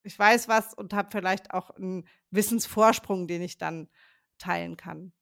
ich 0.03 0.19
weiß 0.19 0.49
was 0.49 0.75
und 0.75 0.93
habe 0.93 1.11
vielleicht 1.11 1.53
auch 1.53 1.71
einen 1.71 2.07
Wissensvorsprung, 2.31 3.27
den 3.27 3.43
ich 3.43 3.59
dann 3.59 3.89
teilen 4.39 4.77
kann. 4.77 5.13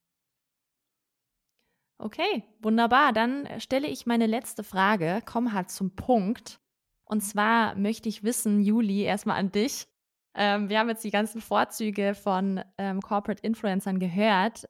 Okay, 2.01 2.43
wunderbar. 2.59 3.11
Dann 3.11 3.47
stelle 3.59 3.87
ich 3.87 4.05
meine 4.05 4.25
letzte 4.25 4.63
Frage, 4.63 5.21
komm 5.25 5.51
halt 5.53 5.69
zum 5.69 5.95
Punkt. 5.95 6.61
Und 7.03 7.21
zwar 7.21 7.75
möchte 7.75 8.07
ich 8.07 8.23
wissen, 8.23 8.61
Juli, 8.61 9.01
erstmal 9.01 9.37
an 9.37 9.51
dich. 9.51 9.87
Ähm, 10.33 10.69
wir 10.69 10.79
haben 10.79 10.87
jetzt 10.87 11.03
die 11.03 11.11
ganzen 11.11 11.41
Vorzüge 11.41 12.15
von 12.15 12.63
ähm, 12.77 13.01
Corporate 13.01 13.41
Influencern 13.43 13.99
gehört. 13.99 14.69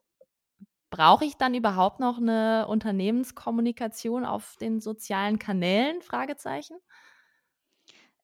Brauche 0.90 1.24
ich 1.24 1.36
dann 1.36 1.54
überhaupt 1.54 2.00
noch 2.00 2.18
eine 2.18 2.66
Unternehmenskommunikation 2.66 4.24
auf 4.24 4.56
den 4.60 4.80
sozialen 4.80 5.38
Kanälen? 5.38 6.02
Fragezeichen. 6.02 6.76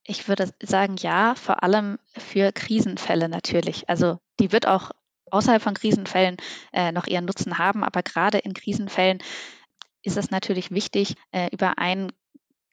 Ich 0.02 0.28
würde 0.28 0.52
sagen, 0.62 0.96
ja, 0.98 1.34
vor 1.34 1.62
allem 1.62 1.98
für 2.16 2.52
Krisenfälle 2.52 3.28
natürlich. 3.28 3.88
Also 3.88 4.18
die 4.38 4.52
wird 4.52 4.66
auch 4.66 4.90
außerhalb 5.30 5.62
von 5.62 5.74
Krisenfällen 5.74 6.36
äh, 6.72 6.92
noch 6.92 7.06
ihren 7.06 7.24
Nutzen 7.24 7.58
haben, 7.58 7.82
aber 7.82 8.02
gerade 8.02 8.38
in 8.38 8.54
Krisenfällen 8.54 9.18
ist 10.02 10.16
es 10.16 10.30
natürlich 10.30 10.70
wichtig, 10.70 11.14
äh, 11.32 11.48
über 11.52 11.78
ein 11.78 12.12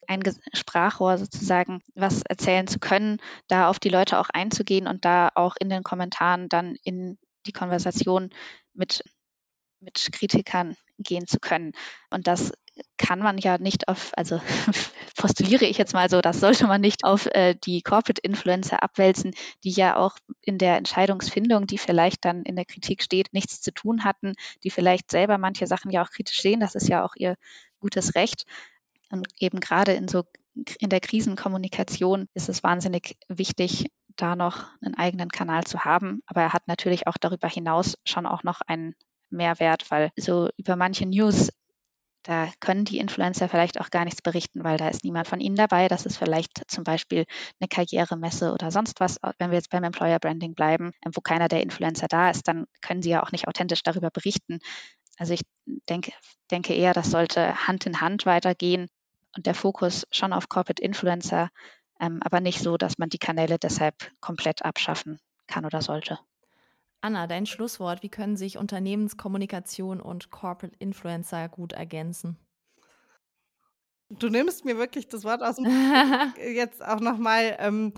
ein 0.05 0.21
Sprachrohr 0.53 1.17
sozusagen 1.17 1.81
was 1.95 2.23
erzählen 2.23 2.67
zu 2.67 2.77
können, 2.77 3.19
da 3.47 3.69
auf 3.69 3.79
die 3.79 3.89
Leute 3.89 4.19
auch 4.19 4.29
einzugehen 4.29 4.85
und 4.85 5.05
da 5.05 5.29
auch 5.33 5.55
in 5.57 5.69
den 5.69 5.81
Kommentaren 5.81 6.49
dann 6.49 6.75
in 6.83 7.17
die 7.45 7.53
Konversation 7.53 8.29
mit 8.73 9.03
mit 9.83 10.09
Kritikern 10.11 10.75
gehen 10.97 11.27
zu 11.27 11.39
können. 11.39 11.73
Und 12.09 12.27
das 12.27 12.51
kann 12.97 13.19
man 13.19 13.37
ja 13.37 13.57
nicht 13.57 13.87
auf, 13.87 14.11
also 14.15 14.41
postuliere 15.17 15.65
ich 15.65 15.77
jetzt 15.77 15.93
mal 15.93 16.09
so, 16.09 16.21
das 16.21 16.39
sollte 16.39 16.65
man 16.65 16.81
nicht 16.81 17.03
auf 17.03 17.27
äh, 17.27 17.55
die 17.55 17.81
Corporate 17.81 18.21
Influencer 18.21 18.81
abwälzen, 18.81 19.31
die 19.63 19.71
ja 19.71 19.95
auch 19.95 20.17
in 20.41 20.57
der 20.57 20.77
Entscheidungsfindung, 20.77 21.67
die 21.67 21.77
vielleicht 21.77 22.25
dann 22.25 22.43
in 22.43 22.55
der 22.55 22.65
Kritik 22.65 23.03
steht, 23.03 23.33
nichts 23.33 23.61
zu 23.61 23.71
tun 23.71 24.03
hatten, 24.03 24.33
die 24.63 24.69
vielleicht 24.69 25.11
selber 25.11 25.37
manche 25.37 25.67
Sachen 25.67 25.91
ja 25.91 26.03
auch 26.03 26.09
kritisch 26.09 26.41
sehen. 26.41 26.59
Das 26.59 26.75
ist 26.75 26.87
ja 26.87 27.05
auch 27.05 27.15
ihr 27.15 27.35
gutes 27.79 28.15
Recht. 28.15 28.45
Und 29.09 29.27
eben 29.39 29.59
gerade 29.59 29.93
in 29.93 30.07
so 30.07 30.23
in 30.79 30.89
der 30.89 30.99
Krisenkommunikation 30.99 32.27
ist 32.33 32.49
es 32.49 32.63
wahnsinnig 32.63 33.17
wichtig, 33.27 33.91
da 34.15 34.35
noch 34.35 34.67
einen 34.81 34.95
eigenen 34.95 35.29
Kanal 35.29 35.63
zu 35.63 35.83
haben. 35.83 36.21
Aber 36.27 36.41
er 36.41 36.53
hat 36.53 36.67
natürlich 36.67 37.07
auch 37.07 37.17
darüber 37.19 37.47
hinaus 37.47 37.97
schon 38.05 38.25
auch 38.25 38.43
noch 38.43 38.61
einen 38.61 38.95
Mehrwert, 39.33 39.89
weil 39.91 40.11
so 40.17 40.49
über 40.57 40.75
manche 40.75 41.05
News, 41.05 41.51
da 42.23 42.49
können 42.61 42.85
die 42.85 42.99
Influencer 42.99 43.49
vielleicht 43.49 43.81
auch 43.81 43.89
gar 43.89 44.05
nichts 44.05 44.21
berichten, 44.21 44.63
weil 44.63 44.77
da 44.77 44.87
ist 44.87 45.03
niemand 45.03 45.27
von 45.27 45.41
ihnen 45.41 45.57
dabei. 45.57 45.89
Das 45.89 46.05
ist 46.05 46.17
vielleicht 46.17 46.63
zum 46.71 46.85
Beispiel 46.85 47.25
eine 47.59 47.67
Karrieremesse 47.67 48.53
oder 48.53 48.71
sonst 48.71 49.01
was. 49.01 49.17
Wenn 49.39 49.51
wir 49.51 49.57
jetzt 49.57 49.69
beim 49.69 49.83
Employer 49.83 50.19
Branding 50.19 50.55
bleiben, 50.55 50.93
wo 51.13 51.19
keiner 51.19 51.49
der 51.49 51.61
Influencer 51.61 52.07
da 52.07 52.29
ist, 52.29 52.47
dann 52.47 52.65
können 52.81 53.01
sie 53.01 53.09
ja 53.09 53.23
auch 53.23 53.33
nicht 53.33 53.47
authentisch 53.49 53.83
darüber 53.83 54.09
berichten. 54.09 54.59
Also 55.17 55.33
ich 55.33 55.41
denke, 55.89 56.13
denke 56.49 56.73
eher, 56.73 56.93
das 56.93 57.11
sollte 57.11 57.67
Hand 57.67 57.85
in 57.85 57.99
Hand 58.01 58.25
weitergehen 58.25 58.87
und 59.35 59.45
der 59.45 59.55
Fokus 59.55 60.07
schon 60.11 60.33
auf 60.33 60.49
Corporate 60.49 60.81
Influencer, 60.81 61.49
ähm, 61.99 62.19
aber 62.23 62.39
nicht 62.39 62.59
so, 62.59 62.77
dass 62.77 62.97
man 62.97 63.09
die 63.09 63.19
Kanäle 63.19 63.59
deshalb 63.59 63.95
komplett 64.21 64.63
abschaffen 64.63 65.19
kann 65.47 65.65
oder 65.65 65.81
sollte. 65.81 66.19
Anna, 67.03 67.27
dein 67.27 67.45
Schlusswort. 67.45 68.01
Wie 68.01 68.07
können 68.07 68.37
sich 68.37 68.57
Unternehmenskommunikation 68.57 69.99
und 69.99 70.31
Corporate 70.31 70.77
Influencer 70.79 71.49
gut 71.49 71.73
ergänzen? 71.73 72.37
Du 74.07 74.29
nimmst 74.29 74.63
mir 74.63 74.77
wirklich 74.77 75.09
das 75.09 75.25
Wort 75.25 75.43
aus 75.43 75.57
dem 75.57 75.65
jetzt 76.55 76.81
auch 76.83 77.01
nochmal. 77.01 77.57
Ähm, 77.59 77.93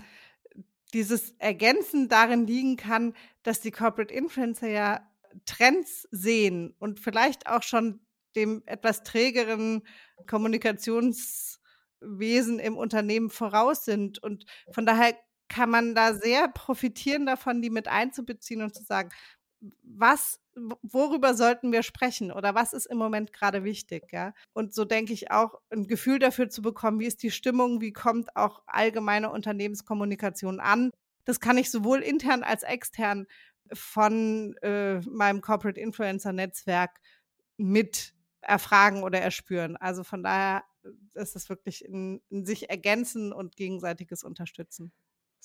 dieses 0.92 1.30
Ergänzen 1.38 2.08
darin 2.08 2.48
liegen 2.48 2.76
kann, 2.76 3.14
dass 3.44 3.60
die 3.60 3.70
Corporate 3.70 4.12
Influencer 4.12 4.68
ja 4.68 5.08
Trends 5.44 6.08
sehen 6.10 6.74
und 6.80 6.98
vielleicht 6.98 7.46
auch 7.46 7.62
schon 7.62 8.00
dem 8.34 8.64
etwas 8.66 9.04
trägeren 9.04 9.86
Kommunikationswesen 10.26 12.58
im 12.58 12.76
Unternehmen 12.76 13.30
voraus 13.30 13.84
sind. 13.84 14.20
Und 14.20 14.46
von 14.72 14.84
daher 14.84 15.14
kann 15.48 15.70
man 15.70 15.94
da 15.94 16.14
sehr 16.14 16.48
profitieren 16.48 17.26
davon, 17.26 17.62
die 17.62 17.70
mit 17.70 17.88
einzubeziehen 17.88 18.62
und 18.62 18.74
zu 18.74 18.82
sagen, 18.82 19.10
was, 19.82 20.40
worüber 20.82 21.34
sollten 21.34 21.72
wir 21.72 21.82
sprechen 21.82 22.30
oder 22.30 22.54
was 22.54 22.72
ist 22.72 22.86
im 22.86 22.98
Moment 22.98 23.32
gerade 23.32 23.64
wichtig, 23.64 24.12
ja? 24.12 24.34
Und 24.52 24.74
so 24.74 24.84
denke 24.84 25.12
ich 25.12 25.30
auch, 25.30 25.60
ein 25.70 25.86
Gefühl 25.86 26.18
dafür 26.18 26.48
zu 26.48 26.62
bekommen, 26.62 27.00
wie 27.00 27.06
ist 27.06 27.22
die 27.22 27.30
Stimmung, 27.30 27.80
wie 27.80 27.92
kommt 27.92 28.36
auch 28.36 28.62
allgemeine 28.66 29.30
Unternehmenskommunikation 29.30 30.60
an. 30.60 30.90
Das 31.24 31.40
kann 31.40 31.58
ich 31.58 31.70
sowohl 31.70 32.00
intern 32.00 32.42
als 32.42 32.62
extern 32.62 33.26
von 33.72 34.56
äh, 34.62 35.00
meinem 35.00 35.40
Corporate 35.40 35.80
Influencer 35.80 36.32
Netzwerk 36.32 37.00
mit 37.56 38.14
erfragen 38.40 39.02
oder 39.02 39.20
erspüren. 39.20 39.76
Also 39.76 40.04
von 40.04 40.22
daher 40.22 40.62
ist 41.14 41.34
es 41.34 41.48
wirklich 41.48 41.84
in, 41.84 42.22
in 42.28 42.46
sich 42.46 42.70
ergänzen 42.70 43.32
und 43.32 43.56
gegenseitiges 43.56 44.22
Unterstützen. 44.22 44.92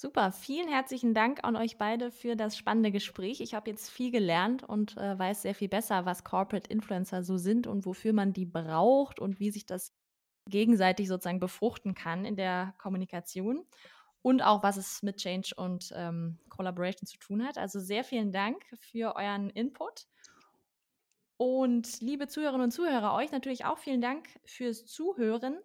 Super, 0.01 0.31
vielen 0.31 0.67
herzlichen 0.67 1.13
Dank 1.13 1.43
an 1.43 1.55
euch 1.55 1.77
beide 1.77 2.09
für 2.09 2.35
das 2.35 2.57
spannende 2.57 2.91
Gespräch. 2.91 3.39
Ich 3.39 3.53
habe 3.53 3.69
jetzt 3.69 3.87
viel 3.87 4.09
gelernt 4.09 4.63
und 4.63 4.97
äh, 4.97 5.19
weiß 5.19 5.43
sehr 5.43 5.53
viel 5.53 5.69
besser, 5.69 6.07
was 6.07 6.23
Corporate 6.23 6.67
Influencer 6.71 7.21
so 7.21 7.37
sind 7.37 7.67
und 7.67 7.85
wofür 7.85 8.11
man 8.11 8.33
die 8.33 8.47
braucht 8.47 9.19
und 9.19 9.39
wie 9.39 9.51
sich 9.51 9.67
das 9.67 9.93
gegenseitig 10.49 11.07
sozusagen 11.07 11.39
befruchten 11.39 11.93
kann 11.93 12.25
in 12.25 12.35
der 12.35 12.73
Kommunikation 12.79 13.63
und 14.23 14.41
auch 14.41 14.63
was 14.63 14.77
es 14.77 15.03
mit 15.03 15.17
Change 15.17 15.51
und 15.55 15.93
ähm, 15.95 16.39
Collaboration 16.49 17.05
zu 17.05 17.19
tun 17.19 17.45
hat. 17.45 17.59
Also 17.59 17.79
sehr 17.79 18.03
vielen 18.03 18.31
Dank 18.31 18.63
für 18.79 19.15
euren 19.15 19.51
Input. 19.51 20.07
Und 21.37 22.01
liebe 22.01 22.27
Zuhörerinnen 22.27 22.65
und 22.65 22.71
Zuhörer, 22.71 23.13
euch 23.13 23.31
natürlich 23.31 23.65
auch 23.65 23.77
vielen 23.77 24.01
Dank 24.01 24.29
fürs 24.45 24.87
Zuhören. 24.87 25.59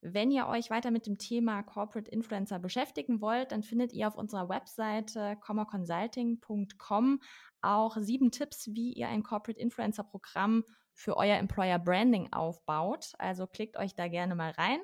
Wenn 0.00 0.30
ihr 0.30 0.46
euch 0.46 0.70
weiter 0.70 0.90
mit 0.92 1.06
dem 1.06 1.18
Thema 1.18 1.62
Corporate 1.62 2.10
Influencer 2.10 2.58
beschäftigen 2.58 3.20
wollt, 3.20 3.50
dann 3.50 3.62
findet 3.62 3.92
ihr 3.92 4.06
auf 4.06 4.14
unserer 4.14 4.48
Webseite 4.48 5.36
commaconsulting.com 5.40 7.20
auch 7.60 7.96
sieben 7.98 8.30
Tipps, 8.30 8.68
wie 8.72 8.92
ihr 8.92 9.08
ein 9.08 9.24
Corporate 9.24 9.58
Influencer 9.60 10.04
Programm 10.04 10.64
für 10.94 11.16
euer 11.16 11.36
Employer 11.36 11.78
Branding 11.78 12.32
aufbaut. 12.32 13.12
Also 13.18 13.46
klickt 13.46 13.76
euch 13.76 13.94
da 13.94 14.08
gerne 14.08 14.36
mal 14.36 14.52
rein. 14.52 14.80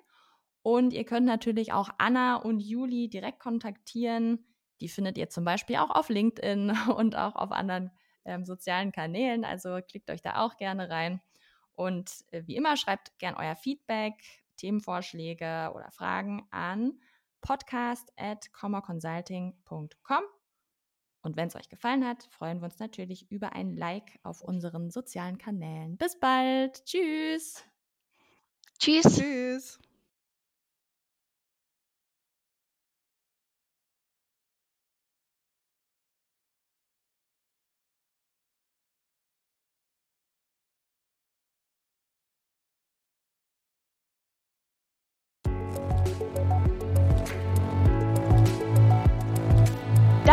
Und 0.63 0.93
ihr 0.93 1.05
könnt 1.05 1.27
natürlich 1.27 1.73
auch 1.73 1.91
Anna 1.99 2.37
und 2.37 2.61
Juli 2.61 3.09
direkt 3.09 3.39
kontaktieren. 3.39 4.47
Die 4.81 4.89
findet 4.89 5.19
ihr 5.19 5.29
zum 5.29 5.45
Beispiel 5.45 5.77
auch 5.77 5.91
auf 5.91 6.09
LinkedIn 6.09 6.71
und 6.97 7.17
auch 7.17 7.37
auf 7.37 7.53
anderen 7.53 7.93
ähm, 8.25 8.45
sozialen 8.45 8.91
Kanälen. 8.91 9.45
Also 9.45 9.79
klickt 9.87 10.11
euch 10.11 10.23
da 10.23 10.43
auch 10.43 10.57
gerne 10.57 10.91
rein. 10.91 11.21
Und 11.75 12.11
äh, 12.31 12.43
wie 12.47 12.57
immer, 12.57 12.77
schreibt 12.77 13.17
gern 13.19 13.35
euer 13.35 13.57
Feedback, 13.57 14.15
Themenvorschläge 14.57 15.73
oder 15.75 15.91
Fragen 15.91 16.47
an 16.51 17.01
podcast.commaconsulting.com. 17.41 20.23
Und 21.23 21.37
wenn 21.37 21.49
es 21.49 21.57
euch 21.57 21.71
gefallen 21.71 22.07
hat, 22.07 22.29
freuen 22.31 22.61
wir 22.61 22.67
uns 22.67 22.79
natürlich 22.79 23.31
über 23.31 23.55
ein 23.55 23.75
Like 23.77 24.21
auf 24.23 24.43
unseren 24.43 24.91
sozialen 24.91 25.39
Kanälen. 25.39 25.97
Bis 25.97 26.19
bald. 26.19 26.85
Tschüss. 26.85 27.65
Tschüss. 28.79 29.05
Tschüss. 29.05 29.79